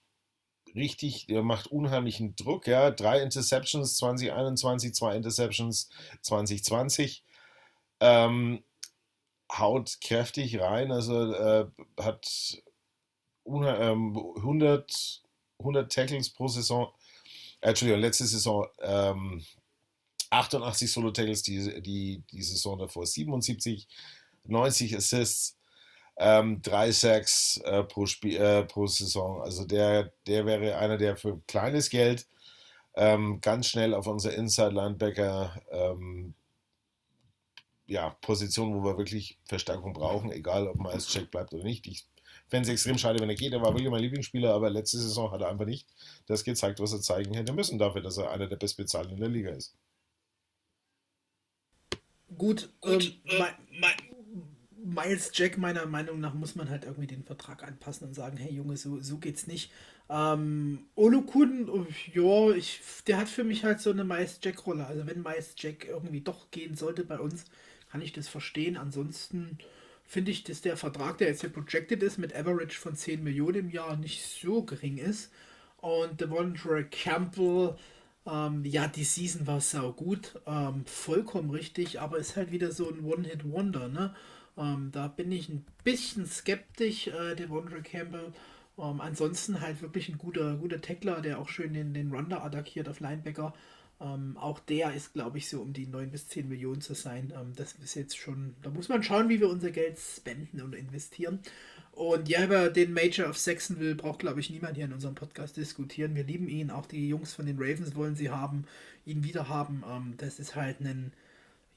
[0.74, 2.92] richtig, der macht unheimlichen Druck, ja.
[2.92, 5.90] Drei Interceptions 2021, zwei Interceptions
[6.22, 7.24] 2020.
[8.00, 8.64] Ähm,
[9.52, 11.68] haut kräftig rein, also äh,
[12.00, 12.62] hat
[13.46, 15.22] 100,
[15.60, 16.92] 100 ähm, Tackles pro Saison.
[17.62, 19.44] Äh, Entschuldigung, letzte Saison ähm,
[20.30, 23.88] 88 Solo-Tackles, die, die, die Saison davor 77,
[24.46, 25.58] 90 Assists,
[26.18, 29.42] ähm, 3 Sacks äh, pro, Spiel, äh, pro Saison.
[29.42, 32.28] Also der, der wäre einer, der für kleines Geld
[32.96, 36.34] ähm, ganz schnell auf unser Inside-Linebacker ähm,
[37.88, 41.88] ja, Position, wo wir wirklich Verstärkung brauchen, egal ob als Check bleibt oder nicht.
[41.88, 42.06] Ich
[42.48, 43.54] fände es extrem schade, wenn er geht.
[43.54, 45.88] Er war wirklich mein Lieblingsspieler, aber letzte Saison hat er einfach nicht
[46.28, 49.30] das gezeigt, was er zeigen hätte müssen dafür, dass er einer der bestbezahlten in der
[49.30, 49.76] Liga ist.
[52.38, 53.86] Gut, Gut ähm, ähm,
[54.84, 58.54] Miles Jack, meiner Meinung nach, muss man halt irgendwie den Vertrag anpassen und sagen, hey
[58.54, 59.72] Junge, so, so geht's nicht.
[60.10, 64.86] Ähm, Olukun, ja, ich, der hat für mich halt so eine Miles Jack-Rolle.
[64.86, 67.46] Also wenn Miles Jack irgendwie doch gehen sollte bei uns,
[67.92, 68.78] kann ich das verstehen.
[68.78, 69.58] Ansonsten
[70.06, 73.56] finde ich, dass der Vertrag, der jetzt hier projected ist, mit Average von 10 Millionen
[73.56, 75.32] im Jahr nicht so gering ist.
[75.78, 77.76] Und Devondre Campbell,
[78.26, 82.90] ähm, ja, die Season war sau gut, ähm, vollkommen richtig, aber ist halt wieder so
[82.90, 84.16] ein One-Hit-Wonder, ne?
[84.58, 88.34] Ähm, da bin ich ein bisschen skeptisch, äh, Devondre Campbell.
[88.78, 92.90] Ähm, ansonsten halt wirklich ein guter, guter Tackler, der auch schön den, den Runner attackiert
[92.90, 93.54] auf Linebacker.
[94.00, 97.34] Ähm, auch der ist, glaube ich, so um die 9 bis 10 Millionen zu sein.
[97.36, 100.76] Ähm, das ist jetzt schon, da muss man schauen, wie wir unser Geld spenden und
[100.76, 101.40] investieren.
[101.94, 105.58] Und ja, über den Major of Saxonville braucht, glaube ich, niemand hier in unserem Podcast
[105.58, 106.14] diskutieren.
[106.14, 108.66] Wir lieben ihn, auch die Jungs von den Ravens wollen sie haben,
[109.06, 109.84] ihn wieder haben.
[109.90, 111.12] Ähm, das ist halt ein,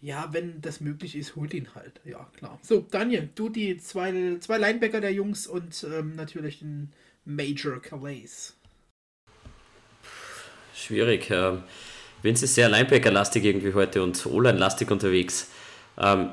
[0.03, 2.03] ja, wenn das möglich ist, holt ihn halt.
[2.05, 2.59] Ja, klar.
[2.63, 6.93] So, Daniel, du die zwei, zwei Linebacker der Jungs und ähm, natürlich den
[7.25, 8.55] Major Calais.
[10.75, 11.31] Schwierig.
[11.31, 11.63] Ähm,
[12.23, 15.49] Vince ist sehr Linebacker-lastig irgendwie heute und O-Line-lastig unterwegs.
[15.99, 16.31] Ähm,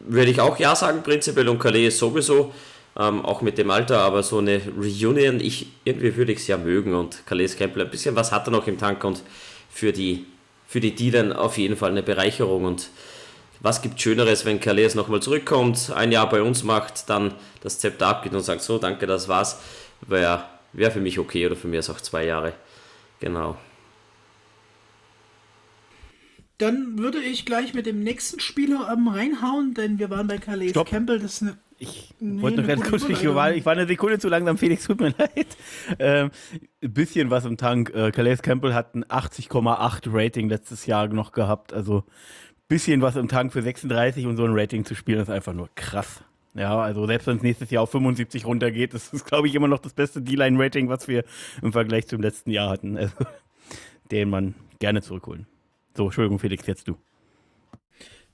[0.00, 2.52] würde ich auch ja sagen, prinzipiell und Calais sowieso,
[2.98, 6.56] ähm, auch mit dem Alter, aber so eine Reunion, ich, irgendwie würde ich es ja
[6.56, 9.22] mögen und Calais Campbell, ein bisschen was hat er noch im Tank und
[9.70, 10.26] für die,
[10.66, 12.88] für die D auf jeden Fall eine Bereicherung und
[13.60, 18.08] was gibt Schöneres, wenn Calais nochmal zurückkommt, ein Jahr bei uns macht, dann das Zepter
[18.08, 19.60] abgibt und sagt, so, danke, das war's,
[20.00, 22.54] wäre wär für mich okay oder für mich ist auch zwei Jahre.
[23.20, 23.56] Genau.
[26.60, 30.70] Dann würde ich gleich mit dem nächsten Spieler ähm, reinhauen, denn wir waren bei Calais
[30.70, 30.88] Stopp.
[30.88, 31.18] Campbell.
[31.18, 34.18] Das ist eine ich nee, wollte noch ganz kurz, ich war, ich war eine Sekunde
[34.18, 35.46] zu langsam, Felix, tut mir leid.
[35.98, 36.30] Ähm,
[36.82, 37.90] ein bisschen was im Tank.
[37.94, 41.72] Äh, Calais Campbell hat ein 80,8 Rating letztes Jahr noch gehabt.
[41.72, 42.04] Also ein
[42.68, 45.70] bisschen was im Tank für 36 und so ein Rating zu spielen, ist einfach nur
[45.74, 46.22] krass.
[46.52, 49.78] Ja, also selbst wenn es nächstes Jahr auf 75 runtergeht, ist, glaube ich, immer noch
[49.78, 51.24] das beste D-Line-Rating, was wir
[51.62, 52.98] im Vergleich zum letzten Jahr hatten.
[52.98, 53.14] Also,
[54.10, 55.46] den man gerne zurückholen.
[55.96, 56.96] So, Entschuldigung, Felix, jetzt du.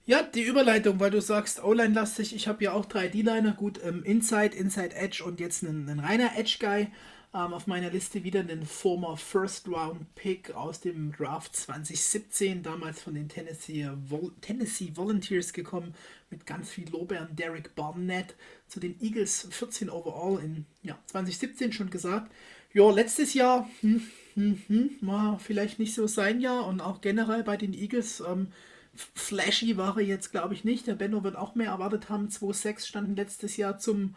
[0.04, 2.34] Ja, die Überleitung, weil du sagst, O-Line-lastig.
[2.34, 3.52] Ich habe ja auch drei D-Liner.
[3.52, 6.88] Gut, ähm, Inside, Inside Edge und jetzt einen, einen reiner Edge-Guy.
[7.34, 13.28] Ähm, auf meiner Liste wieder einen former First-Round-Pick aus dem Draft 2017, damals von den
[13.28, 15.92] Tennessee, Vol Tennessee Volunteers gekommen,
[16.30, 17.34] mit ganz viel Lobern.
[17.34, 18.36] Derek Barnett
[18.68, 22.32] zu den Eagles 14 overall in ja, 2017 schon gesagt.
[22.72, 24.02] Ja, letztes Jahr, hm,
[24.36, 28.20] Mhm, war vielleicht nicht so sein Jahr und auch generell bei den Eagles.
[28.20, 28.48] Ähm,
[28.94, 30.86] flashy war er jetzt, glaube ich, nicht.
[30.86, 32.28] Der Benno wird auch mehr erwartet haben.
[32.28, 34.14] 2-6 standen letztes Jahr zum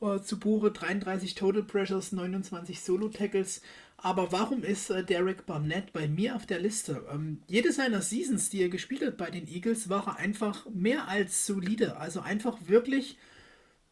[0.00, 0.70] äh, zu Buche.
[0.70, 3.60] 33 Total Pressures, 29 Solo Tackles.
[3.98, 7.06] Aber warum ist äh, Derek Barnett bei mir auf der Liste?
[7.12, 11.06] Ähm, jede seiner Seasons, die er gespielt hat bei den Eagles, war er einfach mehr
[11.08, 11.98] als solide.
[11.98, 13.18] Also einfach wirklich,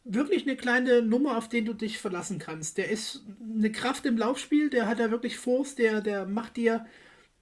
[0.03, 2.77] wirklich eine kleine Nummer, auf den du dich verlassen kannst.
[2.77, 6.85] Der ist eine Kraft im Laufspiel, der hat da wirklich Force, der, der macht dir,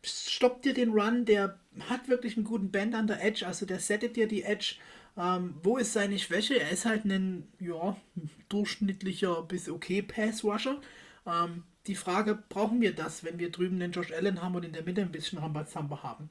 [0.04, 1.60] stoppt dir den Run, der
[1.90, 4.76] hat wirklich einen guten Band an der Edge, also der settet dir die Edge.
[5.18, 6.60] Ähm, wo ist seine Schwäche?
[6.60, 7.98] Er ist halt ein ja,
[8.50, 10.80] durchschnittlicher bis okay Pass-Rusher.
[11.26, 14.74] Ähm, die Frage, brauchen wir das, wenn wir drüben den Josh Allen haben und in
[14.74, 16.30] der Mitte ein bisschen Rambazamba haben?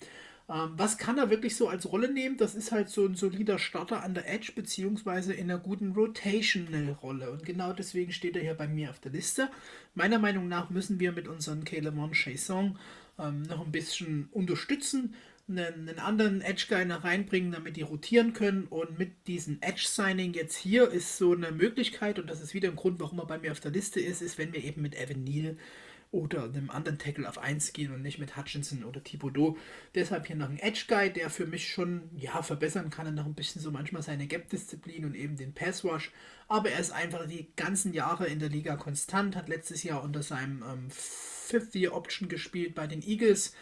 [0.48, 2.36] Ähm, was kann er wirklich so als Rolle nehmen?
[2.36, 7.30] Das ist halt so ein solider Starter an der Edge, beziehungsweise in einer guten Rotational-Rolle.
[7.30, 9.50] Und genau deswegen steht er hier bei mir auf der Liste.
[9.94, 12.78] Meiner Meinung nach müssen wir mit unserem Calemon Chasson
[13.18, 15.14] ähm, noch ein bisschen unterstützen
[15.48, 18.64] einen, einen anderen Edge-Guy reinbringen, damit die rotieren können.
[18.64, 22.76] Und mit diesem Edge-Signing jetzt hier ist so eine Möglichkeit, und das ist wieder ein
[22.76, 25.24] Grund, warum er bei mir auf der Liste ist, ist, wenn wir eben mit Evan
[25.24, 25.56] Neal
[26.16, 29.56] oder einem anderen Tackle auf 1 gehen und nicht mit Hutchinson oder Thibodeau.
[29.94, 33.34] Deshalb hier noch ein Edge-Guy, der für mich schon ja, verbessern kann und noch ein
[33.34, 36.10] bisschen so manchmal seine Gap-Disziplin und eben den Pass-Rush.
[36.48, 40.22] Aber er ist einfach die ganzen Jahre in der Liga konstant, hat letztes Jahr unter
[40.22, 43.54] seinem ähm, Fifth-Year-Option gespielt bei den Eagles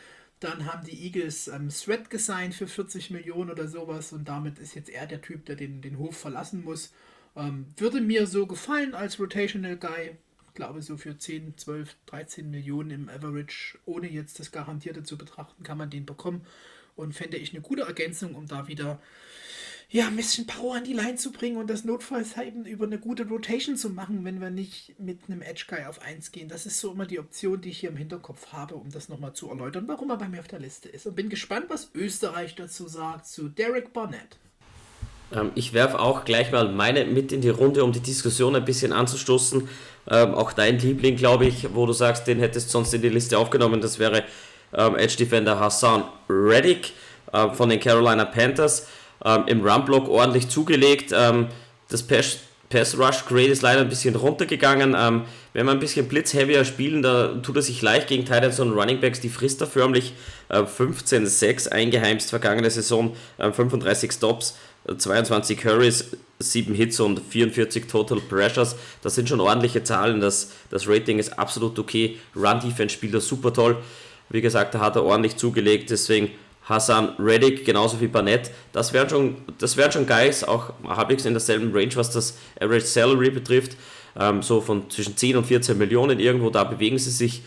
[0.44, 4.74] dann haben die Eagles ähm, Thread gesigned für 40 Millionen oder sowas und damit ist
[4.74, 6.92] jetzt er der Typ, der den, den Hof verlassen muss.
[7.36, 10.16] Ähm, würde mir so gefallen als Rotational Guy.
[10.54, 15.18] Ich glaube, so für 10, 12, 13 Millionen im Average, ohne jetzt das Garantierte zu
[15.18, 16.46] betrachten, kann man den bekommen.
[16.94, 19.00] Und fände ich eine gute Ergänzung, um da wieder
[19.90, 23.00] ja, ein bisschen Power an die Line zu bringen und das notfalls eben über eine
[23.00, 26.48] gute Rotation zu machen, wenn wir nicht mit einem Edge Guy auf 1 gehen.
[26.48, 29.32] Das ist so immer die Option, die ich hier im Hinterkopf habe, um das nochmal
[29.32, 31.04] zu erläutern, warum er bei mir auf der Liste ist.
[31.08, 34.38] Und bin gespannt, was Österreich dazu sagt, zu Derek Barnett.
[35.34, 38.64] Ähm, ich werfe auch gleich mal meine mit in die Runde, um die Diskussion ein
[38.64, 39.68] bisschen anzustoßen.
[40.10, 43.38] Ähm, auch dein Liebling, glaube ich, wo du sagst, den hättest sonst in die Liste
[43.38, 44.22] aufgenommen, das wäre
[44.74, 46.92] ähm, Edge Defender Hassan Reddick
[47.54, 48.86] von den Carolina Panthers
[49.46, 51.10] im Run-Block ordentlich zugelegt.
[51.10, 52.38] Das Pass,
[52.74, 54.96] Pass Rush Grade ist leider ein bisschen runtergegangen.
[54.98, 55.22] Ähm,
[55.52, 59.00] wenn wir ein bisschen blitzheavier spielen, da tut er sich leicht gegen Titans und Running
[59.00, 59.20] Backs.
[59.20, 60.12] Die frisst er förmlich
[60.48, 64.58] äh, 15-6 eingeheimst vergangene Saison, äh, 35 Stops,
[64.98, 68.74] 22 Hurries, 7 Hits und 44 Total Pressures.
[69.02, 70.20] Das sind schon ordentliche Zahlen.
[70.20, 72.18] Das, das Rating ist absolut okay.
[72.34, 73.76] Run Defense spielt er super toll.
[74.30, 75.90] Wie gesagt, da hat er ordentlich zugelegt.
[75.90, 76.32] Deswegen
[76.64, 78.50] Hassan Reddick, genauso wie Barnett.
[78.72, 82.86] Das wären schon, das wären schon Guys, auch halbwegs in derselben Range, was das Average
[82.86, 83.76] Salary betrifft.
[84.18, 87.42] Ähm, so von zwischen 10 und 14 Millionen irgendwo, da bewegen sie sich.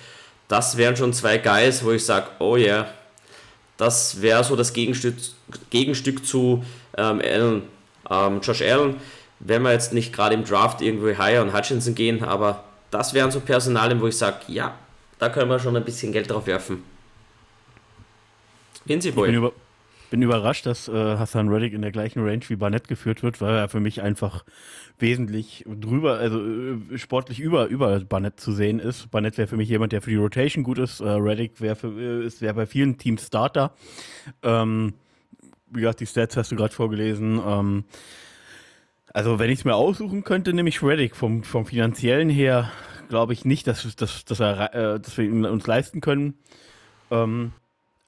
[0.48, 2.94] Das wären schon zwei Guys, wo ich sage, oh ja, yeah,
[3.78, 5.16] das wäre so das Gegenstück,
[5.70, 6.64] Gegenstück zu
[6.98, 7.64] ähm, Allen,
[8.10, 8.96] ähm, Josh Allen.
[9.40, 13.32] Wenn wir jetzt nicht gerade im Draft irgendwo higher und Hutchinson gehen, aber das wären
[13.32, 14.76] so Personalien, wo ich sage, ja,
[15.20, 16.84] da können wir schon ein bisschen Geld drauf werfen.
[19.28, 19.54] Ich bin, über,
[20.10, 23.56] bin überrascht, dass äh, Hassan Reddick in der gleichen Range wie Barnett geführt wird, weil
[23.56, 24.46] er für mich einfach
[25.00, 29.12] wesentlich drüber, also äh, sportlich über, über Barnett zu sehen ist.
[29.12, 31.02] Barnett wäre für mich jemand, der für die Rotation gut ist.
[31.02, 33.74] Äh, Reddick wäre äh, wär bei vielen Teams Starter.
[34.44, 34.94] Ähm,
[35.70, 37.42] wie gesagt, die Stats hast du gerade vorgelesen.
[37.46, 37.84] Ähm,
[39.14, 42.72] also wenn ich es mir aussuchen könnte, nehme ich Reddick vom, vom finanziellen her,
[43.10, 46.36] glaube ich nicht, dass, dass, dass, er, äh, dass wir ihn uns leisten können.
[47.12, 47.52] Ähm,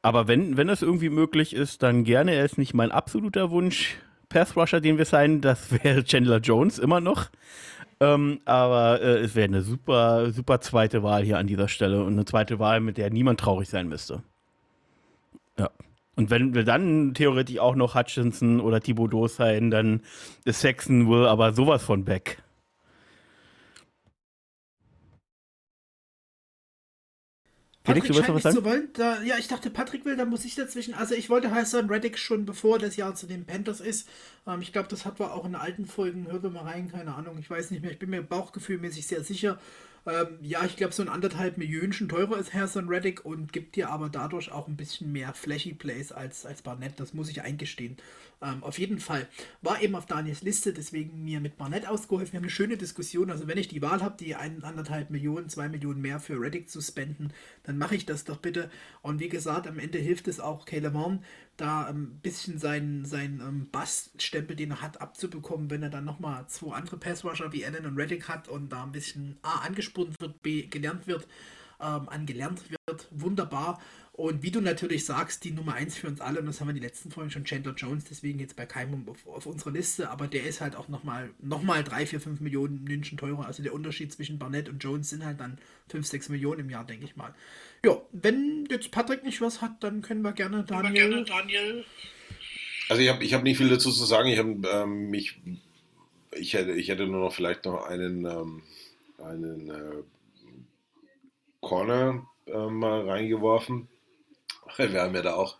[0.09, 2.33] aber wenn, wenn das irgendwie möglich ist, dann gerne.
[2.33, 3.95] Er ist nicht mein absoluter Wunsch.
[4.27, 7.29] Path Rusher, den wir sein, das wäre Chandler Jones immer noch.
[7.99, 12.13] Ähm, aber äh, es wäre eine super, super zweite Wahl hier an dieser Stelle und
[12.13, 14.23] eine zweite Wahl, mit der niemand traurig sein müsste.
[15.59, 15.69] Ja.
[16.15, 20.01] Und wenn wir dann theoretisch auch noch Hutchinson oder Thibodeau sein, dann
[20.43, 22.41] ist Saxon wohl aber sowas von back.
[27.89, 28.63] Felix, du willst noch was sagen?
[28.63, 30.93] Wollen, da, ja, ich dachte, Patrick will, da muss ich dazwischen.
[30.93, 34.07] Also ich wollte Hassan Reddick schon bevor das Jahr zu den Panthers ist.
[34.47, 36.27] Ähm, ich glaube, das hat wir auch in alten Folgen.
[36.31, 37.91] Hört mal rein, keine Ahnung, ich weiß nicht mehr.
[37.91, 39.59] Ich bin mir bauchgefühlmäßig sehr sicher.
[40.09, 43.89] Ähm, ja, ich glaube, so ein anderthalb Millionen teurer ist Harrison Reddick und gibt dir
[43.91, 46.99] aber dadurch auch ein bisschen mehr Flashy Plays als, als Barnett.
[46.99, 47.97] Das muss ich eingestehen.
[48.41, 49.27] Ähm, auf jeden Fall
[49.61, 52.33] war eben auf Daniels Liste, deswegen mir mit Barnett ausgeholfen.
[52.33, 53.29] Wir haben eine schöne Diskussion.
[53.29, 56.69] Also, wenn ich die Wahl habe, die ein, anderthalb Millionen, zwei Millionen mehr für Reddick
[56.69, 57.31] zu spenden,
[57.63, 58.71] dann mache ich das doch bitte.
[59.03, 61.23] Und wie gesagt, am Ende hilft es auch Caleb Horn,
[61.59, 66.47] da ein bisschen seinen, seinen ähm, Baststempel, den er hat, abzubekommen, wenn er dann nochmal
[66.47, 70.41] zwei andere Passwasher wie Allen und Reddick hat und da ein bisschen A angespornt wird,
[70.41, 71.27] B gelernt wird,
[71.79, 73.79] ähm, angelernt wird wunderbar.
[74.19, 76.73] Und wie du natürlich sagst, die Nummer 1 für uns alle, und das haben wir
[76.73, 80.27] die letzten Folgen schon, Chandler Jones, deswegen jetzt bei keinem auf, auf unserer Liste, aber
[80.27, 83.45] der ist halt auch nochmal noch mal 3, 4, 5 Millionen München teurer.
[83.45, 85.57] Also der Unterschied zwischen Barnett und Jones sind halt dann
[85.87, 87.33] 5, 6 Millionen im Jahr, denke ich mal.
[87.85, 90.93] Ja, wenn jetzt Patrick nicht was hat, dann können wir gerne Daniel.
[90.93, 91.85] Wir gerne Daniel.
[92.89, 94.29] Also ich habe ich hab nicht viel dazu zu sagen.
[94.29, 95.39] Ich habe ähm, mich,
[96.31, 98.63] ich hätte, ich hätte nur noch vielleicht noch einen, ähm,
[99.23, 100.03] einen äh,
[101.61, 103.87] Corner äh, mal reingeworfen
[104.77, 105.57] wir haben ja da auch,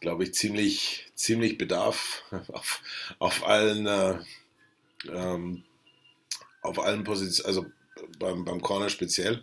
[0.00, 2.82] glaube ich, ziemlich, ziemlich Bedarf auf,
[3.18, 4.18] auf allen, äh,
[5.10, 5.64] ähm,
[6.62, 7.66] auf allen Positionen, also
[8.18, 9.42] beim, beim Corner speziell.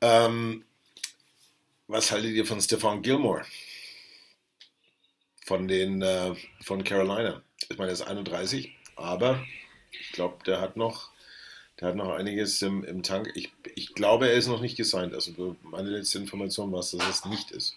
[0.00, 0.64] Ähm,
[1.90, 3.44] was haltet ihr von Stefan Gilmore?
[5.44, 7.42] Von den äh, von Carolina.
[7.68, 9.44] Ich meine, er ist 31, aber
[9.90, 11.10] ich glaube, der hat noch,
[11.80, 13.30] der hat noch einiges im, im Tank.
[13.34, 15.14] Ich, ich glaube, er ist noch nicht gesigned.
[15.14, 17.76] Also meine letzte Information war, dass es nicht ist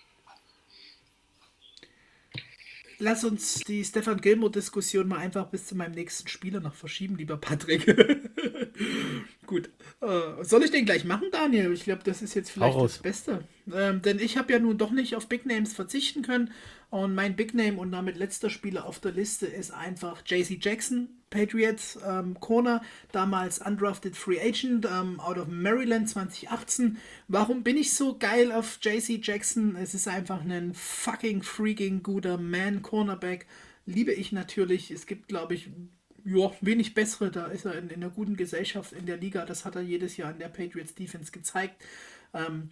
[2.99, 7.37] lass uns die Stefan Gilmore-Diskussion mal einfach bis zu meinem nächsten Spieler noch verschieben, lieber
[7.37, 7.85] Patrick.
[9.45, 9.69] Gut.
[10.01, 11.71] Äh, soll ich den gleich machen, Daniel?
[11.73, 13.43] Ich glaube, das ist jetzt vielleicht das Beste.
[13.71, 16.51] Ähm, denn ich habe ja nun doch nicht auf Big Names verzichten können.
[16.89, 21.09] Und mein Big Name und damit letzter Spieler auf der Liste ist einfach JC Jackson,
[21.34, 22.81] Patriots ähm, Corner,
[23.11, 26.97] damals undrafted Free Agent ähm, out of Maryland 2018.
[27.27, 29.76] Warum bin ich so geil auf JC Jackson?
[29.76, 33.47] Es ist einfach ein fucking freaking guter Man Cornerback.
[33.88, 34.91] Liebe ich natürlich.
[34.91, 35.72] Es gibt, glaube ich,
[36.23, 37.31] ja, wenig bessere.
[37.31, 39.43] Da ist er in, in einer guten Gesellschaft in der Liga.
[39.45, 41.84] Das hat er jedes Jahr in der Patriots Defense gezeigt.
[42.35, 42.69] Ähm,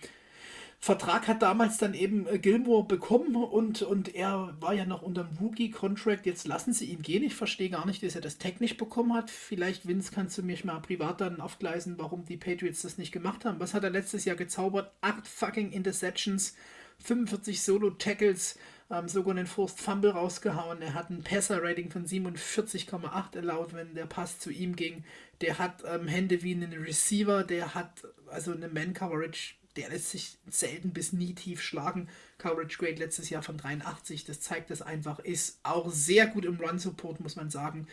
[0.84, 5.26] Vertrag hat damals dann eben äh, Gilmore bekommen und, und er war ja noch unter
[5.26, 6.26] dem Rookie-Contract.
[6.26, 7.22] Jetzt lassen sie ihn gehen.
[7.22, 9.30] Ich verstehe gar nicht, dass er das nicht bekommen hat.
[9.30, 13.45] Vielleicht, Vince, kannst du mich mal privat dann aufgleisen, warum die Patriots das nicht gemacht
[13.45, 13.60] haben.
[13.60, 14.91] Was hat er letztes Jahr gezaubert?
[15.02, 16.56] Acht fucking Interceptions,
[17.03, 18.58] 45 Solo-Tackles,
[18.90, 20.82] ähm, sogar einen Forced Fumble rausgehauen.
[20.82, 25.03] Er hat ein Passer-Rating von 47,8 erlaubt, wenn der Pass zu ihm ging.
[25.41, 30.38] Der hat ähm, Hände wie einen Receiver, der hat also eine Man-Coverage der lässt sich
[30.49, 32.10] selten bis nie tief schlagen.
[32.38, 36.60] Coverage Grade letztes Jahr von 83, das zeigt das einfach, ist auch sehr gut im
[36.60, 37.88] Run-Support, muss man sagen.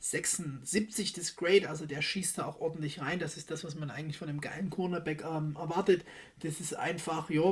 [0.00, 3.18] 76 das Grade, also der schießt da auch ordentlich rein.
[3.18, 6.04] Das ist das, was man eigentlich von einem geilen Cornerback ähm, erwartet.
[6.40, 7.42] Das ist einfach, ja,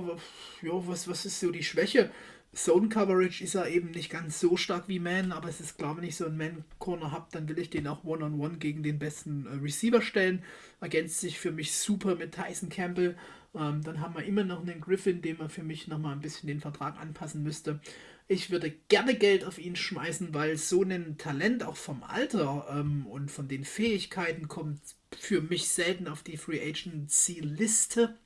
[0.62, 2.10] ja was, was ist so die Schwäche?
[2.54, 5.96] Zone Coverage ist er eben nicht ganz so stark wie Man, aber es ist klar,
[5.98, 8.82] wenn ich so einen Man-Corner habe, dann will ich den auch One-on-One -on -one gegen
[8.82, 10.42] den besten äh, Receiver stellen.
[10.80, 13.16] Ergänzt sich für mich super mit Tyson Campbell.
[13.54, 16.46] Ähm, dann haben wir immer noch einen Griffin, dem man für mich nochmal ein bisschen
[16.46, 17.80] den Vertrag anpassen müsste.
[18.26, 23.06] Ich würde gerne Geld auf ihn schmeißen, weil so ein Talent auch vom Alter ähm,
[23.06, 24.80] und von den Fähigkeiten kommt
[25.18, 28.18] für mich selten auf die Free Agency-Liste.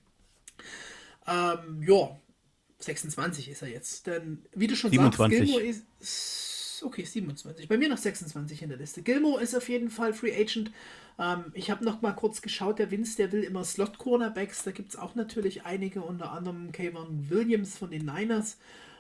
[1.27, 2.19] Ähm, ja,
[2.81, 4.09] 26 ist er jetzt.
[4.09, 5.39] Denn wie du schon 27.
[5.39, 5.87] sagst, Gilmore ist.
[6.83, 7.69] Okay, 27.
[7.69, 9.03] Bei mir noch 26 in der Liste.
[9.03, 10.71] Gilmore ist auf jeden Fall Free Agent.
[11.19, 14.65] Ähm, ich habe noch mal kurz geschaut, der Vince, der will immer Slot-Cornerbacks.
[14.65, 18.59] Da gibt es auch natürlich einige, unter anderem Kayvon Williams von den Niners.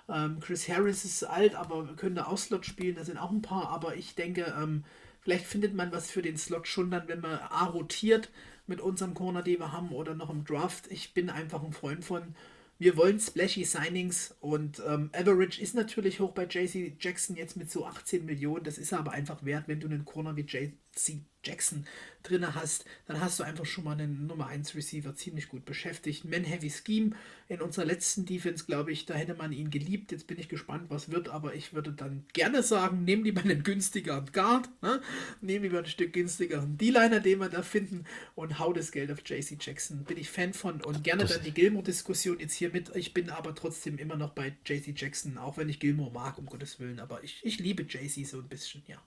[0.09, 2.97] Ähm, Chris Harris ist alt, aber könnte auch Slot spielen.
[2.97, 4.85] Da sind auch ein paar, aber ich denke, ähm,
[5.21, 8.31] vielleicht findet man was für den Slot schon dann, wenn man A rotiert
[8.67, 10.91] mit unserem Corner, den wir haben, oder noch im Draft.
[10.91, 12.35] Ich bin einfach ein Freund von
[12.83, 17.71] wir wollen splashy Signings und ähm, Average ist natürlich hoch bei JC Jackson jetzt mit
[17.71, 18.65] so 18 Millionen.
[18.65, 21.87] Das ist aber einfach wert, wenn du einen Corner wie JC Jackson
[22.23, 26.25] drin hast, dann hast du einfach schon mal einen Nummer 1 Receiver ziemlich gut beschäftigt.
[26.25, 27.17] Man-Heavy Scheme
[27.49, 30.13] in unserer letzten Defense, glaube ich, da hätte man ihn geliebt.
[30.13, 33.63] Jetzt bin ich gespannt, was wird, aber ich würde dann gerne sagen, nehmen lieber einen
[33.63, 35.01] günstigeren Guard, ne?
[35.41, 38.05] nehmen lieber ein Stück günstigeren D-Liner, den wir da finden
[38.35, 40.05] und hau das Geld auf JC Jackson.
[40.05, 42.95] Bin ich Fan von und gerne das dann die Gilmore-Diskussion jetzt hier mit.
[42.95, 46.47] Ich bin aber trotzdem immer noch bei JC Jackson, auch wenn ich Gilmore mag, um
[46.47, 49.03] Gottes Willen, aber ich, ich liebe JC so ein bisschen, ja.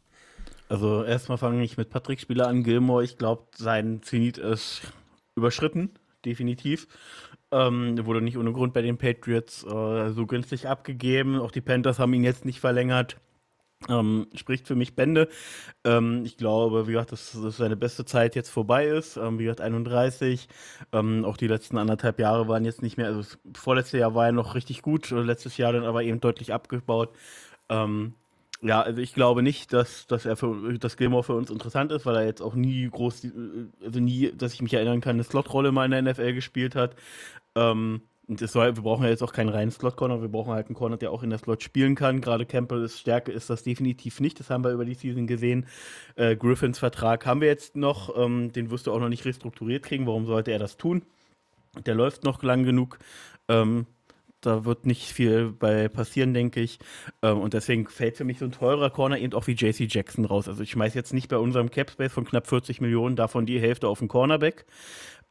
[0.68, 2.64] Also erstmal fange ich mit Patrick Spieler an.
[2.64, 4.82] Gilmore, ich glaube, sein Zenit ist
[5.36, 5.92] überschritten,
[6.26, 6.88] definitiv.
[7.52, 11.40] Ähm, wurde nicht ohne Grund bei den Patriots äh, so günstig abgegeben.
[11.40, 13.18] Auch die Panthers haben ihn jetzt nicht verlängert.
[13.88, 15.28] Ähm, spricht für mich Bände.
[15.84, 19.18] Ähm, ich glaube, wie gesagt, dass, dass, seine beste Zeit jetzt vorbei ist.
[19.18, 20.48] Ähm, wie gesagt, 31.
[20.92, 23.08] Ähm, auch die letzten anderthalb Jahre waren jetzt nicht mehr.
[23.08, 26.54] Also das vorletzte Jahr war er noch richtig gut, letztes Jahr dann aber eben deutlich
[26.54, 27.14] abgebaut.
[27.70, 28.16] Ähm,
[28.62, 32.06] ja, also ich glaube nicht, dass, dass er für dass Gilmore für uns interessant ist,
[32.06, 33.28] weil er jetzt auch nie groß,
[33.84, 36.96] also nie, dass ich mich erinnern kann, eine Slotrolle mal in der NFL gespielt hat.
[37.56, 40.98] Ähm, soll, wir brauchen ja jetzt auch keinen reinen Slot-Corner, wir brauchen halt einen Corner,
[40.98, 42.22] der auch in der Slot spielen kann.
[42.22, 45.68] Gerade Campbells Stärke ist das definitiv nicht, das haben wir über die Season gesehen.
[46.16, 49.84] Äh, Griffins Vertrag haben wir jetzt noch, ähm, den wirst du auch noch nicht restrukturiert
[49.84, 51.04] kriegen, warum sollte er das tun?
[51.86, 52.98] Der läuft noch lang genug.
[53.48, 53.86] Ähm,
[54.46, 56.80] da wird nicht viel bei passieren, denke ich.
[57.22, 60.26] Ähm, und deswegen fällt für mich so ein teurer Corner eben auch wie JC Jackson
[60.26, 60.48] raus.
[60.48, 63.88] Also ich schmeiß jetzt nicht bei unserem Capspace von knapp 40 Millionen davon die Hälfte
[63.88, 64.66] auf den Cornerback.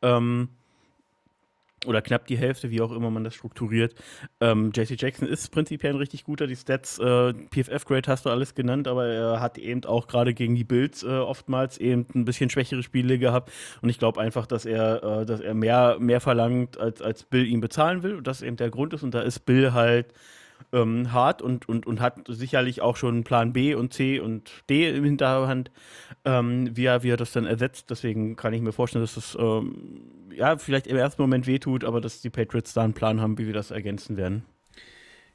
[0.02, 0.48] Ähm,
[1.86, 3.94] oder knapp die Hälfte, wie auch immer man das strukturiert.
[4.40, 6.47] Ähm, JC Jackson ist prinzipiell ein richtig guter.
[6.47, 10.55] Die Stats, äh, PFF-Grade hast du alles genannt, aber er hat eben auch gerade gegen
[10.55, 13.52] die Bills äh, oftmals eben ein bisschen schwächere Spiele gehabt.
[13.82, 17.47] Und ich glaube einfach, dass er, äh, dass er mehr, mehr verlangt, als, als Bill
[17.47, 18.15] ihm bezahlen will.
[18.16, 19.02] Und das eben der Grund ist.
[19.02, 20.12] Und da ist Bill halt
[20.73, 24.89] ähm, hart und, und, und hat sicherlich auch schon Plan B und C und D
[24.89, 25.70] im Hinterhand,
[26.24, 27.90] ähm, wie, er, wie er das dann ersetzt.
[27.90, 30.02] Deswegen kann ich mir vorstellen, dass das ähm,
[30.36, 33.47] ja vielleicht im ersten Moment wehtut, aber dass die Patriots da einen Plan haben, wie
[33.47, 34.44] wir das ergänzen werden.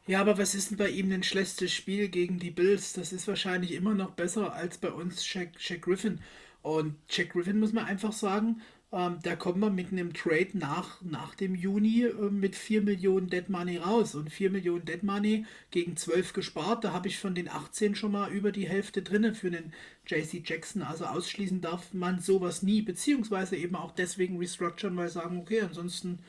[0.08, 2.94] Ja, aber was ist denn bei ihm ein schlechtes Spiel gegen die Bills?
[2.94, 6.20] Das ist wahrscheinlich immer noch besser als bei uns Jack, Jack Griffin.
[6.64, 8.62] Und Jack Griffin muss man einfach sagen,
[8.92, 13.30] ähm, da kommen wir mit einem Trade nach, nach dem Juni äh, mit 4 Millionen
[13.30, 14.16] Dead Money raus.
[14.16, 16.84] Und 4 Millionen Dead Money gegen 12 gespart.
[16.84, 19.74] Da habe ich von den 18 schon mal über die Hälfte drin für den
[20.10, 20.82] JC Jackson.
[20.82, 22.82] Also ausschließen darf man sowas nie.
[22.82, 26.20] Beziehungsweise eben auch deswegen restructuren, weil sagen, okay, ansonsten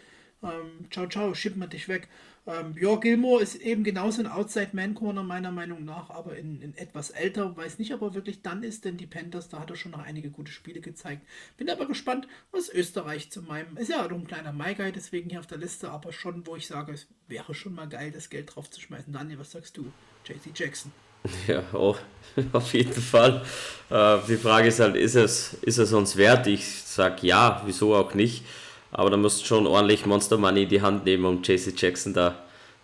[0.43, 2.09] ähm, ciao, ciao, schippen wir dich weg.
[2.47, 7.11] Ähm, ja, Gilmore ist eben genauso ein Outside-Man-Corner meiner Meinung nach, aber in, in, etwas
[7.11, 7.57] älter.
[7.57, 9.99] Weiß nicht, ob er wirklich dann ist, denn die Panthers, da hat er schon noch
[9.99, 11.27] einige gute Spiele gezeigt.
[11.59, 13.77] Bin aber gespannt, was Österreich zu meinem.
[13.77, 16.67] Ist ja auch ein kleiner MyGuy, deswegen hier auf der Liste, aber schon, wo ich
[16.67, 19.13] sage, es wäre schon mal geil, das Geld drauf zu schmeißen.
[19.13, 19.93] Daniel, was sagst du?
[20.25, 20.93] JC Jackson.
[21.47, 21.97] Ja, oh,
[22.53, 23.43] auf jeden Fall.
[23.91, 26.47] Äh, die Frage ist halt, ist es, ist es uns wert?
[26.47, 28.45] Ich sage ja, wieso auch nicht.
[28.93, 32.13] Aber da musst du schon ordentlich Monster Money in die Hand nehmen, um JC Jackson
[32.13, 32.37] da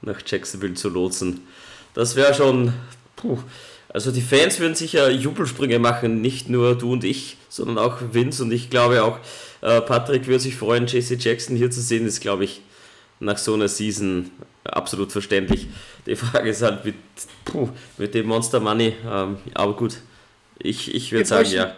[0.02, 1.46] nach Jacksonville zu lotsen.
[1.94, 2.72] Das wäre schon.
[3.16, 3.38] Puh.
[3.88, 8.42] Also die Fans würden sicher Jubelsprünge machen, nicht nur du und ich, sondern auch Vince
[8.42, 9.18] und ich glaube auch
[9.62, 12.60] äh, Patrick würde sich freuen, JC Jackson hier zu sehen, ist glaube ich
[13.20, 14.30] nach so einer Season
[14.64, 15.68] absolut verständlich.
[16.06, 16.94] Die Frage ist halt mit,
[17.44, 17.68] puh,
[17.98, 19.98] mit dem Monster Money, ähm, aber gut,
[20.58, 21.74] ich, ich würde sagen ja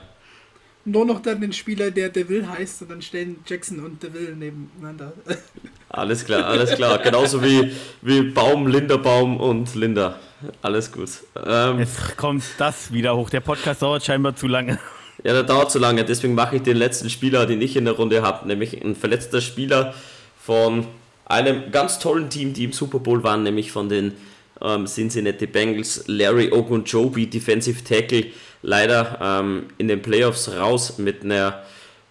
[0.89, 5.13] nur noch dann den Spieler, der Deville heißt, und dann stellen Jackson und Deville nebeneinander.
[5.91, 6.99] Alles klar, alles klar.
[6.99, 7.73] Genauso wie,
[8.03, 10.19] wie Baum, Linderbaum und Linda.
[10.61, 11.09] Alles gut.
[11.47, 13.31] Ähm, Jetzt kommt das wieder hoch.
[13.31, 14.79] Der Podcast dauert scheinbar zu lange.
[15.25, 16.05] Ja, der dauert zu lange.
[16.05, 19.41] Deswegen mache ich den letzten Spieler, den ich in der Runde habe, nämlich ein verletzter
[19.41, 19.95] Spieler
[20.39, 20.87] von
[21.29, 24.13] einem ganz tollen Team, die im Super Bowl waren, nämlich von den
[24.61, 28.27] ähm, Cincinnati Bengals, Larry Ogunjobi, Defensive Tackle
[28.63, 31.63] leider ähm, in den Playoffs raus mit einer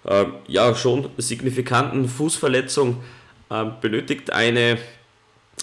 [0.06, 2.98] äh, ja schon signifikanten Fußverletzung.
[3.50, 4.78] Äh, benötigt eine,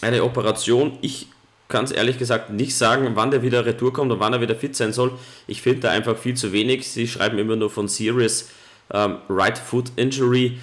[0.00, 0.98] eine Operation.
[1.00, 1.28] Ich
[1.68, 4.54] kann es ehrlich gesagt nicht sagen, wann der wieder retour kommt und wann er wieder
[4.54, 5.12] fit sein soll.
[5.46, 6.88] Ich finde da einfach viel zu wenig.
[6.88, 8.50] Sie schreiben immer nur von Serious
[8.92, 10.58] ähm, Right Foot Injury.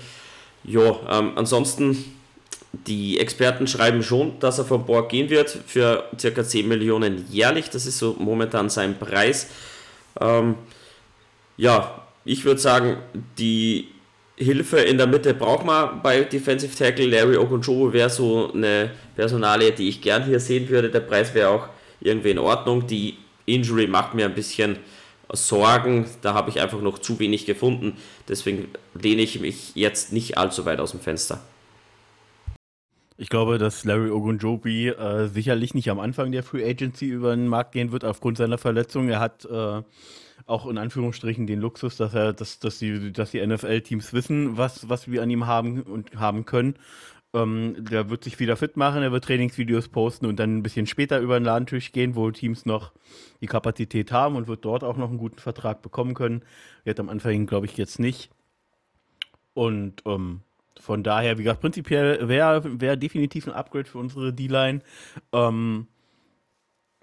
[0.63, 1.97] Ja, ähm, ansonsten,
[2.73, 6.43] die Experten schreiben schon, dass er von Borg gehen wird für ca.
[6.43, 7.69] 10 Millionen jährlich.
[7.69, 9.47] Das ist so momentan sein Preis.
[10.19, 10.55] Ähm,
[11.57, 12.97] ja, ich würde sagen,
[13.37, 13.89] die
[14.37, 17.07] Hilfe in der Mitte braucht man bei Defensive Tackle.
[17.07, 20.89] Larry Ogunjobo wäre so eine Personalie, die ich gern hier sehen würde.
[20.89, 21.67] Der Preis wäre auch
[21.99, 22.87] irgendwie in Ordnung.
[22.87, 24.77] Die Injury macht mir ein bisschen
[25.33, 26.05] Sorgen.
[26.21, 27.97] Da habe ich einfach noch zu wenig gefunden.
[28.27, 31.41] Deswegen lehne ich mich jetzt nicht allzu weit aus dem Fenster.
[33.21, 37.47] Ich glaube, dass Larry Ogunjobi äh, sicherlich nicht am Anfang der Free Agency über den
[37.47, 39.09] Markt gehen wird aufgrund seiner Verletzung.
[39.09, 39.83] Er hat äh,
[40.47, 44.89] auch in Anführungsstrichen den Luxus, dass er, dass, dass die, dass die NFL-Teams wissen, was,
[44.89, 46.77] was wir an ihm haben und haben können.
[47.35, 50.87] Ähm, der wird sich wieder fit machen, er wird Trainingsvideos posten und dann ein bisschen
[50.87, 52.91] später über den Ladentisch gehen, wo Teams noch
[53.39, 56.41] die Kapazität haben und wird dort auch noch einen guten Vertrag bekommen können.
[56.85, 58.31] Wird am Anfang, glaube ich, jetzt nicht.
[59.53, 60.41] Und ähm,
[60.81, 64.79] von daher, wie gesagt, prinzipiell wäre wär definitiv ein Upgrade für unsere D-Line.
[65.31, 65.87] Ähm,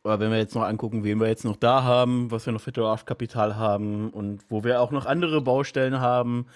[0.02, 2.60] aber wenn wir jetzt noch angucken, wen wir jetzt noch da haben, was wir noch
[2.60, 6.46] für Draftkapital haben und wo wir auch noch andere Baustellen haben,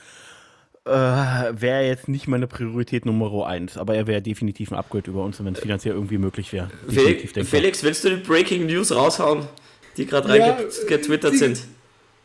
[0.85, 3.77] äh, wäre jetzt nicht meine Priorität Nummer eins.
[3.79, 6.71] Aber er wäre definitiv ein Upgrade über uns, wenn es finanziell irgendwie möglich wäre.
[6.89, 9.47] Felix, willst du die Breaking News raushauen,
[9.97, 11.63] die gerade ja, reingetwittert sind?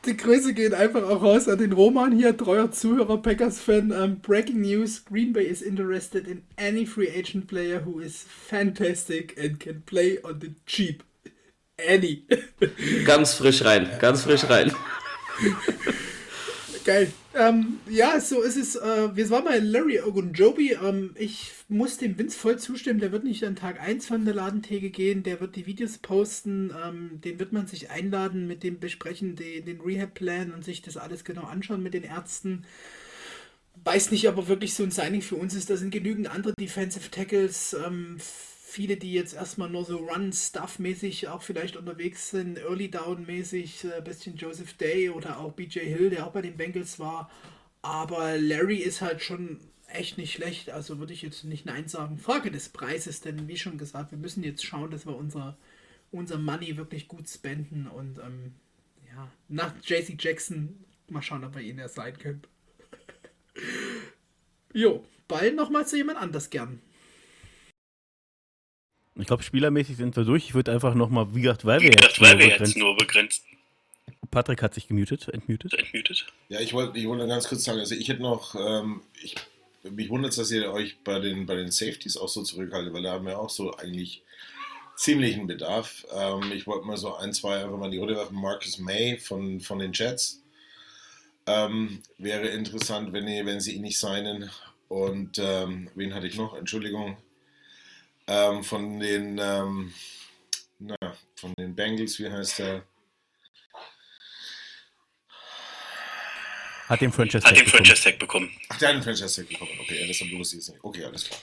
[0.05, 3.91] Die Grüße gehen einfach auch raus an den Roman hier, treuer Zuhörer, Packers-Fan.
[3.91, 8.25] Um, ähm, breaking news: Green Bay is interested in any free agent player who is
[8.29, 11.03] fantastic and can play on the cheap.
[11.77, 12.25] Any.
[13.05, 14.71] ganz frisch rein, ganz frisch rein.
[16.87, 17.11] Geil.
[17.35, 18.77] Ähm, ja, so ist es.
[18.77, 20.77] Äh, wir waren bei Larry Ogunjobi.
[20.81, 23.01] Ähm, ich muss dem Vince voll zustimmen.
[23.01, 25.21] Der wird nicht an Tag 1 von der Ladentheke gehen.
[25.21, 26.73] Der wird die Videos posten.
[26.81, 30.95] Ähm, den wird man sich einladen, mit dem besprechen, den, den Rehab-Plan und sich das
[30.95, 32.63] alles genau anschauen mit den Ärzten.
[33.83, 35.69] weiß nicht, ob er wirklich so ein Signing für uns ist.
[35.69, 37.75] Da sind genügend andere Defensive Tackles.
[37.85, 38.15] Ähm,
[38.77, 44.37] viele, die jetzt erstmal nur so Run-Stuff-mäßig auch vielleicht unterwegs sind, Early Down-mäßig, äh, bisschen
[44.37, 47.31] Joseph Day oder auch BJ Hill, der auch bei den Bengals war.
[47.81, 52.19] Aber Larry ist halt schon echt nicht schlecht, also würde ich jetzt nicht Nein sagen.
[52.19, 55.57] Frage des Preises, denn wie schon gesagt, wir müssen jetzt schauen, dass wir unser,
[56.11, 58.53] unser Money wirklich gut spenden und ähm,
[59.09, 62.43] ja, nach JC Jackson mal schauen, ob wir ihn erst sein können.
[64.71, 66.79] jo, Ball nochmal zu jemand anders gern.
[69.19, 70.45] Ich glaube, spielermäßig sind wir durch.
[70.45, 73.43] Ich würde einfach nochmal, wie gesagt, weil wir, jetzt, weil wir jetzt nur begrenzt.
[74.31, 75.73] Patrick hat sich gemutet, entmutet.
[75.73, 76.25] entmutet.
[76.49, 79.35] Ja, ich wollte ich wollt ganz kurz sagen, also ich hätte noch, ähm, ich,
[79.89, 83.03] mich wundert es, dass ihr euch bei den, bei den Safeties auch so zurückhaltet, weil
[83.03, 84.23] da haben wir auch so eigentlich
[84.95, 86.05] ziemlichen Bedarf.
[86.13, 88.35] Ähm, ich wollte mal so ein, zwei einfach mal in die Runde werfen.
[88.35, 90.43] Marcus May von, von den Jets.
[91.45, 94.49] Ähm, wäre interessant, wenn, ihr, wenn sie ihn nicht signen.
[94.89, 96.55] Und ähm, wen hatte ich noch?
[96.55, 97.17] Entschuldigung.
[98.27, 99.93] Ähm, von den ähm,
[100.79, 100.95] na,
[101.35, 102.83] von den Bengals, wie heißt der?
[106.87, 107.43] Hat den Franchise
[108.03, 108.49] Tag bekommen.
[108.69, 109.71] Ach, der hat den Franchise Tag bekommen.
[109.81, 110.83] Okay, wusste ich jetzt nicht.
[110.83, 111.39] Okay, alles klar.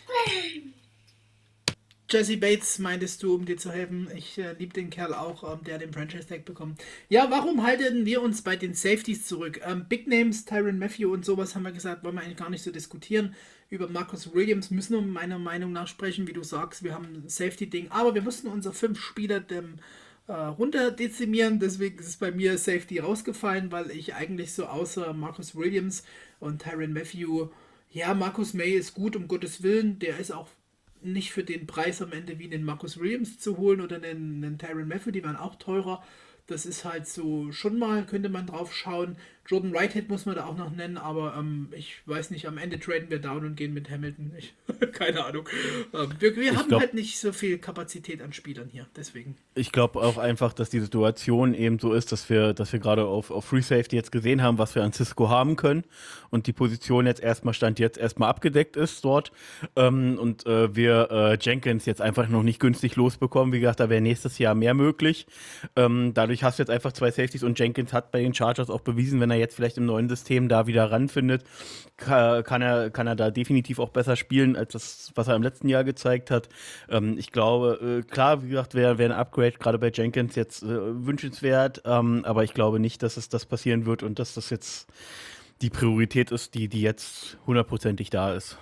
[2.10, 4.08] Jesse Bates meintest du, um dir zu helfen.
[4.14, 6.78] Ich äh, liebe den Kerl auch, ähm, der den Franchise Tag bekommt.
[7.08, 9.60] Ja, warum halten wir uns bei den Safeties zurück?
[9.64, 12.62] Ähm, Big Names, Tyron Matthew und sowas haben wir gesagt, wollen wir eigentlich gar nicht
[12.62, 13.34] so diskutieren.
[13.70, 16.84] Über Marcus Williams müssen wir meiner Meinung nach sprechen, wie du sagst.
[16.84, 19.78] Wir haben ein Safety-Ding, aber wir mussten unsere fünf Spieler dem
[20.26, 21.58] äh, runter dezimieren.
[21.58, 26.04] Deswegen ist bei mir Safety rausgefallen, weil ich eigentlich so außer Marcus Williams
[26.38, 27.48] und Tyron Matthew,
[27.90, 29.98] ja, Marcus May ist gut, um Gottes Willen.
[30.00, 30.48] Der ist auch
[31.04, 34.58] nicht für den Preis am Ende wie einen Marcus Williams zu holen oder einen, einen
[34.58, 36.02] Tyron Matthew, die waren auch teurer.
[36.46, 39.16] Das ist halt so, schon mal könnte man drauf schauen.
[39.46, 42.80] Jordan Whitehead muss man da auch noch nennen, aber ähm, ich weiß nicht, am Ende
[42.80, 44.32] traden wir down und gehen mit Hamilton.
[44.38, 44.54] Ich,
[44.92, 45.48] keine Ahnung.
[45.92, 49.36] Ähm, wir, wir haben glaub, halt nicht so viel Kapazität an Spielern hier, deswegen.
[49.54, 53.04] Ich glaube auch einfach, dass die Situation eben so ist, dass wir, dass wir gerade
[53.04, 55.84] auf, auf Free Safety jetzt gesehen haben, was wir an Cisco haben können
[56.34, 59.30] und die Position jetzt erstmal stand jetzt erstmal abgedeckt ist dort
[59.76, 63.52] ähm, und äh, wir äh, Jenkins jetzt einfach noch nicht günstig losbekommen.
[63.52, 65.26] Wie gesagt, da wäre nächstes Jahr mehr möglich.
[65.76, 68.80] Ähm, dadurch hast du jetzt einfach zwei Safeties und Jenkins hat bei den Chargers auch
[68.80, 71.44] bewiesen, wenn er jetzt vielleicht im neuen System da wieder ranfindet,
[71.96, 75.68] kann er, kann er da definitiv auch besser spielen, als das, was er im letzten
[75.68, 76.48] Jahr gezeigt hat.
[76.88, 80.62] Ähm, ich glaube, äh, klar, wie gesagt, wäre wär ein Upgrade gerade bei Jenkins jetzt
[80.62, 84.50] äh, wünschenswert, ähm, aber ich glaube nicht, dass es das passieren wird und dass das
[84.50, 84.88] jetzt
[85.62, 88.58] die Priorität ist, die, die jetzt hundertprozentig da ist.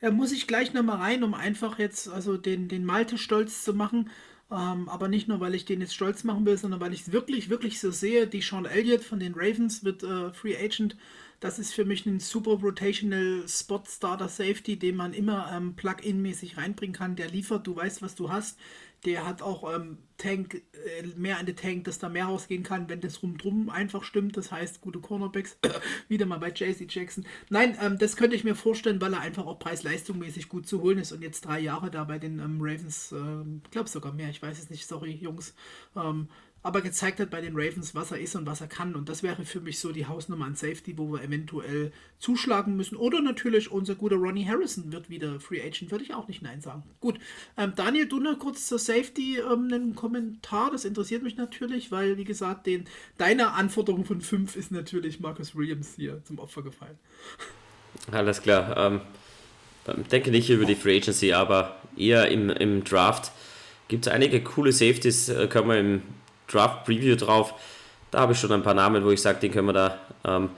[0.00, 3.72] Ja, muss ich gleich nochmal rein, um einfach jetzt also den, den Malte stolz zu
[3.72, 4.10] machen.
[4.52, 7.12] Ähm, aber nicht nur, weil ich den jetzt stolz machen will, sondern weil ich es
[7.12, 8.26] wirklich, wirklich so sehe.
[8.26, 10.96] Die Sean Elliott von den Ravens wird äh, Free Agent.
[11.40, 16.58] Das ist für mich ein super Rotational Spot Starter Safety, den man immer ähm, Plug-in-mäßig
[16.58, 17.16] reinbringen kann.
[17.16, 18.58] Der liefert, du weißt, was du hast.
[19.04, 22.88] Der hat auch ähm, Tank, äh, mehr an der Tank, dass da mehr rausgehen kann,
[22.88, 24.36] wenn das rumdrum einfach stimmt.
[24.36, 25.58] Das heißt, gute Cornerbacks.
[26.08, 27.26] Wieder mal bei JC Jackson.
[27.50, 30.98] Nein, ähm, das könnte ich mir vorstellen, weil er einfach auch preis-leistungsmäßig gut zu holen
[30.98, 34.40] ist und jetzt drei Jahre da bei den ähm, Ravens, äh, glaube sogar mehr, ich
[34.40, 35.54] weiß es nicht, sorry, Jungs,
[35.96, 36.28] ähm,
[36.62, 38.94] aber gezeigt hat bei den Ravens, was er ist und was er kann.
[38.94, 42.96] Und das wäre für mich so die Hausnummer an Safety, wo wir eventuell zuschlagen müssen.
[42.96, 46.60] Oder natürlich unser guter Ronnie Harrison wird wieder Free Agent, würde ich auch nicht Nein
[46.60, 46.84] sagen.
[47.00, 47.18] Gut,
[47.56, 50.70] ähm, Daniel, du noch kurz zur Safety ähm, einen Kommentar.
[50.70, 52.84] Das interessiert mich natürlich, weil, wie gesagt, den,
[53.18, 56.98] deine Anforderung von 5 ist natürlich Marcus Williams hier zum Opfer gefallen.
[58.12, 58.76] Alles klar.
[58.76, 59.00] Ähm,
[60.12, 63.32] denke nicht über die Free Agency, aber eher im, im Draft
[63.88, 66.02] gibt es einige coole Safeties, äh, können wir im
[66.52, 67.54] Draft Preview drauf.
[68.10, 70.50] Da habe ich schon ein paar Namen, wo ich sage, den können wir da ähm,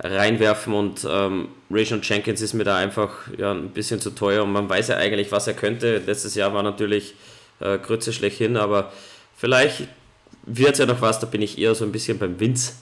[0.00, 4.52] reinwerfen und ähm, Rayshon Jenkins ist mir da einfach ja, ein bisschen zu teuer und
[4.52, 5.98] man weiß ja eigentlich, was er könnte.
[5.98, 7.14] Letztes Jahr war natürlich
[7.60, 8.92] äh, Grütze schlechthin, aber
[9.36, 9.88] vielleicht
[10.46, 12.76] wird es ja noch was, da bin ich eher so ein bisschen beim Winz.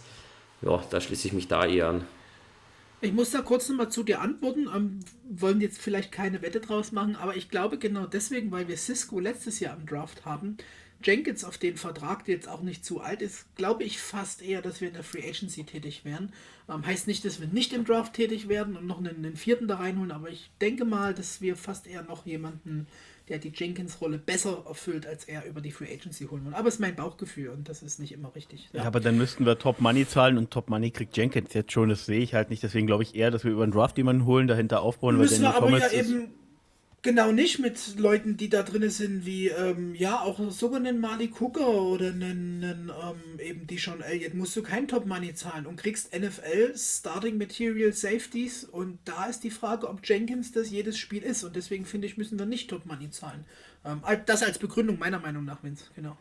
[0.63, 2.05] Ja, da schließe ich mich da eher an.
[3.01, 4.69] Ich muss da kurz nochmal zu dir antworten.
[4.75, 8.77] Ähm, wollen jetzt vielleicht keine Wette draus machen, aber ich glaube genau deswegen, weil wir
[8.77, 10.57] Cisco letztes Jahr im Draft haben,
[11.03, 14.63] Jenkins auf den Vertrag, der jetzt auch nicht zu alt ist, glaube ich fast eher,
[14.63, 16.33] dass wir in der Free Agency tätig werden.
[16.69, 19.69] Ähm, heißt nicht, dass wir nicht im Draft tätig werden und noch einen, einen, vierten
[19.69, 22.87] da reinholen, aber ich denke mal, dass wir fast eher noch jemanden,
[23.29, 26.55] der die Jenkins-Rolle besser erfüllt, als er über die Free Agency holen wollen.
[26.55, 28.69] Aber es ist mein Bauchgefühl und das ist nicht immer richtig.
[28.73, 31.73] Ja, ja aber dann müssten wir Top Money zahlen und Top Money kriegt Jenkins jetzt
[31.73, 31.89] schon.
[31.89, 32.63] Das sehe ich halt nicht.
[32.63, 35.17] Deswegen glaube ich eher, dass wir über einen Draft jemanden holen, dahinter aufbauen.
[35.17, 36.31] Müssen weil wir aber ja eben
[37.05, 41.41] Genau nicht mit Leuten, die da drin sind, wie ähm, ja auch sogar einen Malik
[41.41, 45.67] Hooker oder einen, einen ähm, eben die Sean Elliott, musst du kein Top Money zahlen
[45.67, 50.97] und kriegst NFL Starting Material Safeties und da ist die Frage, ob Jenkins das jedes
[50.97, 53.47] Spiel ist und deswegen finde ich, müssen wir nicht Top Money zahlen.
[53.85, 56.17] Ähm, das als Begründung meiner Meinung nach, Vince, genau.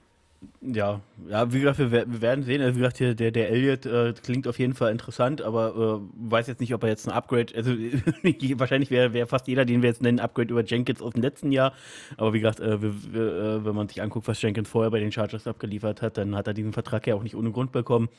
[0.61, 2.61] Ja, ja, wie gesagt, wir, wir werden sehen.
[2.61, 6.47] Also, wie gesagt, der, der Elliot äh, klingt auf jeden Fall interessant, aber äh, weiß
[6.47, 7.71] jetzt nicht, ob er jetzt ein Upgrade, also
[8.59, 11.51] wahrscheinlich wäre wär fast jeder, den wir jetzt nennen, Upgrade über Jenkins aus dem letzten
[11.51, 11.73] Jahr.
[12.17, 14.99] Aber wie gesagt, äh, wir, wir, äh, wenn man sich anguckt, was Jenkins vorher bei
[14.99, 18.09] den Chargers abgeliefert hat, dann hat er diesen Vertrag ja auch nicht ohne Grund bekommen.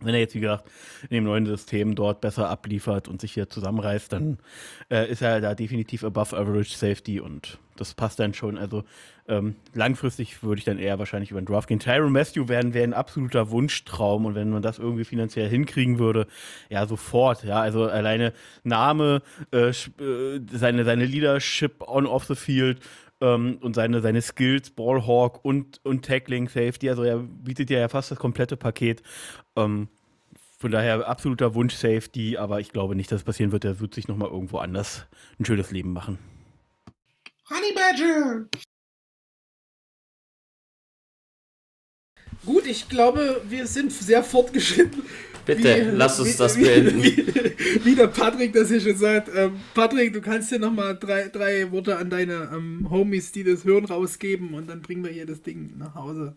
[0.00, 0.64] Wenn er jetzt, wie gesagt,
[1.02, 4.38] in dem neuen System dort besser abliefert und sich hier zusammenreißt, dann
[4.90, 8.58] äh, ist er da definitiv above average Safety und das passt dann schon.
[8.58, 8.84] Also
[9.26, 11.78] ähm, langfristig würde ich dann eher wahrscheinlich über den Draft gehen.
[11.78, 16.26] Tyron Matthew wäre wär ein absoluter Wunschtraum und wenn man das irgendwie finanziell hinkriegen würde,
[16.68, 17.44] ja, sofort.
[17.44, 18.32] Ja, also alleine
[18.64, 19.22] Name,
[19.52, 22.80] äh, äh seine, seine Leadership on off the field
[23.24, 26.90] ähm, und seine, seine Skills, Ballhawk und, und Tackling, Safety.
[26.90, 29.02] Also er bietet ja fast das komplette Paket.
[29.56, 29.88] Ähm,
[30.58, 33.64] von daher absoluter Wunsch Safety, aber ich glaube nicht, dass es passieren wird.
[33.64, 35.06] Er wird sich nochmal irgendwo anders
[35.38, 36.18] ein schönes Leben machen.
[37.48, 38.46] Honey Badger!
[42.44, 45.02] Gut, ich glaube, wir sind sehr fortgeschritten.
[45.44, 47.02] Bitte, wie, lass uns wie, das beenden.
[47.02, 49.30] Wie, wie, der Patrick das hier schon sagt.
[49.34, 53.64] Ähm, Patrick, du kannst dir nochmal drei, drei Worte an deine ähm, Homies, die das
[53.64, 56.36] hören, rausgeben und dann bringen wir hier das Ding nach Hause.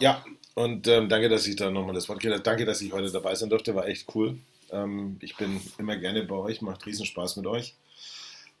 [0.00, 0.24] Ja,
[0.54, 2.38] und ähm, danke, dass ich da nochmal das Wort gebe.
[2.40, 4.36] Danke, dass ich heute dabei sein durfte, war echt cool.
[4.70, 7.74] Ähm, ich bin immer gerne bei euch, macht riesen Spaß mit euch.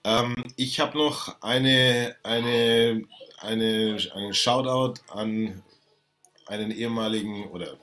[0.04, 3.04] Ähm, ich habe noch eine, eine,
[3.40, 5.62] eine, einen Shoutout an
[6.46, 7.76] einen ehemaligen oder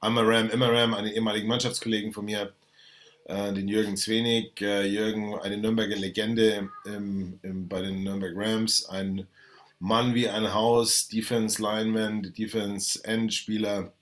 [0.00, 2.52] Amaram, Immeram, einen ehemaligen Mannschaftskollegen von mir,
[3.24, 4.60] äh, den Jürgen Zwenig.
[4.60, 9.26] Äh, Jürgen, eine Nürnberger Legende im, im, bei den Nürnberg Rams, ein
[9.78, 13.92] Mann wie ein Haus, Defense Lineman, Defense End Spieler,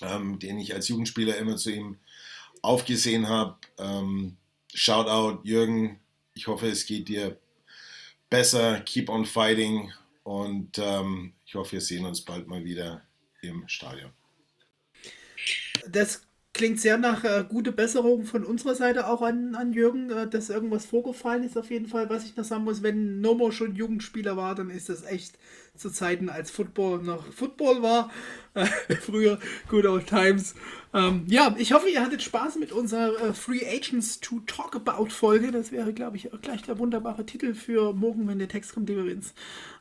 [0.00, 1.98] ähm, den ich als Jugendspieler immer zu ihm
[2.62, 3.56] aufgesehen habe.
[3.78, 4.36] Ähm,
[4.74, 6.00] Shoutout Jürgen,
[6.34, 7.38] ich hoffe, es geht dir
[8.28, 8.80] besser.
[8.80, 9.92] Keep on fighting
[10.24, 13.02] und ähm, ich hoffe, wir sehen uns bald mal wieder
[13.42, 14.10] im Stadion.
[15.88, 16.22] Das
[16.54, 20.50] klingt sehr nach äh, gute Besserung von unserer Seite auch an, an Jürgen, äh, dass
[20.50, 22.08] irgendwas vorgefallen ist auf jeden Fall.
[22.08, 25.36] Was ich noch sagen muss, wenn Nomo schon Jugendspieler war, dann ist das echt
[25.74, 28.10] zu Zeiten, als Football noch Football war.
[28.54, 28.66] Äh,
[29.00, 30.54] früher, good old times.
[30.94, 35.10] Ähm, ja, ich hoffe, ihr hattet Spaß mit unserer äh, Free Agents to Talk About
[35.10, 35.50] Folge.
[35.50, 39.04] Das wäre, glaube ich, gleich der wunderbare Titel für morgen, wenn der Text kommt, lieber
[39.04, 39.34] Vince.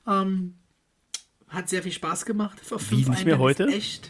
[0.07, 0.55] Ähm,
[1.49, 2.57] hat sehr viel Spaß gemacht.
[2.89, 3.67] Wie, nicht mehr heute?
[3.67, 4.09] Echt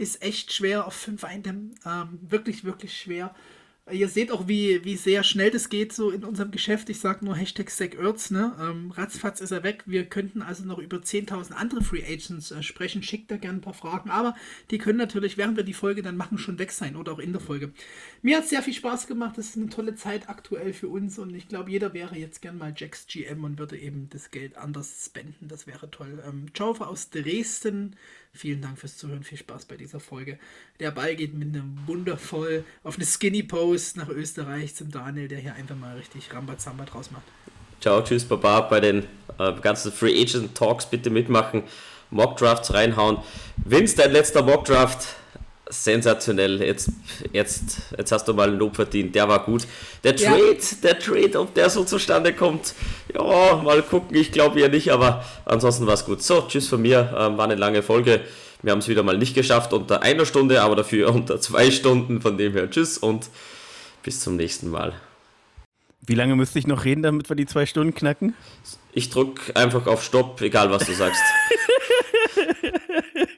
[0.00, 1.74] ist echt schwer auf 5 eindämmen.
[1.84, 3.34] Ähm, wirklich, wirklich schwer.
[3.90, 6.88] Ihr seht auch, wie, wie sehr schnell das geht so in unserem Geschäft.
[6.90, 8.54] Ich sage nur Hashtag SackEarths, ne?
[8.60, 9.82] Ähm, ratzfatz ist er weg.
[9.86, 13.02] Wir könnten also noch über 10.000 andere Free Agents äh, sprechen.
[13.02, 14.10] Schickt da gerne ein paar Fragen.
[14.10, 14.36] Aber
[14.70, 17.32] die können natürlich, während wir die Folge dann machen, schon weg sein oder auch in
[17.32, 17.72] der Folge.
[18.22, 19.36] Mir hat es sehr viel Spaß gemacht.
[19.36, 21.18] Das ist eine tolle Zeit aktuell für uns.
[21.18, 24.56] Und ich glaube, jeder wäre jetzt gern mal Jacks GM und würde eben das Geld
[24.56, 25.48] anders spenden.
[25.48, 26.22] Das wäre toll.
[26.26, 27.96] Ähm, ciao aus Dresden.
[28.32, 29.24] Vielen Dank fürs Zuhören.
[29.24, 30.38] Viel Spaß bei dieser Folge.
[30.78, 35.38] Der Ball geht mit einem wundervoll auf eine Skinny Post nach Österreich zum Daniel, der
[35.38, 37.24] hier einfach mal richtig Rambazamba draus macht.
[37.80, 38.60] Ciao, tschüss, Baba.
[38.62, 39.06] Bei den
[39.38, 41.64] äh, ganzen Free Agent Talks bitte mitmachen.
[42.10, 43.18] Mock Drafts reinhauen.
[43.56, 45.08] Vince, dein letzter Mock Draft
[45.70, 46.62] sensationell.
[46.62, 46.90] Jetzt,
[47.32, 49.14] jetzt, jetzt hast du mal ein Lob verdient.
[49.14, 49.66] Der war gut.
[50.04, 50.76] Der Trade, ja.
[50.82, 52.74] der Trade, ob der so zustande kommt,
[53.14, 54.16] ja, mal gucken.
[54.16, 56.22] Ich glaube ja nicht, aber ansonsten war es gut.
[56.22, 57.14] So, tschüss von mir.
[57.16, 58.20] Ähm, war eine lange Folge.
[58.62, 62.20] Wir haben es wieder mal nicht geschafft unter einer Stunde, aber dafür unter zwei Stunden.
[62.20, 63.28] Von dem her tschüss und
[64.02, 64.94] bis zum nächsten Mal.
[66.06, 68.34] Wie lange müsste ich noch reden, damit wir die zwei Stunden knacken?
[68.92, 71.22] Ich drücke einfach auf Stopp, egal was du sagst.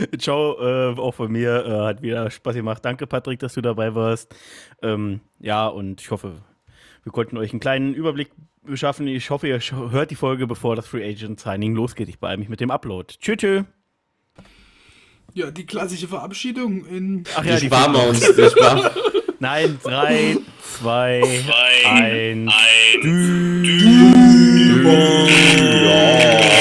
[0.18, 1.64] Ciao, äh, auch von mir.
[1.64, 2.84] Äh, hat wieder Spaß gemacht.
[2.84, 4.34] Danke, Patrick, dass du dabei warst.
[4.82, 6.42] Ähm, ja, und ich hoffe,
[7.02, 8.30] wir konnten euch einen kleinen Überblick
[8.62, 9.06] beschaffen.
[9.06, 12.08] Ich hoffe, ihr hört die Folge, bevor das Free Agent Signing losgeht.
[12.08, 13.14] Ich beeile mich mit dem Upload.
[13.20, 13.64] Tschüss, tschüss.
[15.34, 17.24] Ja, die klassische Verabschiedung in.
[17.34, 18.20] Ach ja, die, die sparen wir uns.
[18.20, 18.90] Die sparen.
[19.40, 20.36] Nein, 3,
[20.80, 21.22] 2,
[21.84, 22.52] 1.
[23.02, 26.51] Dü, Dü, Dü,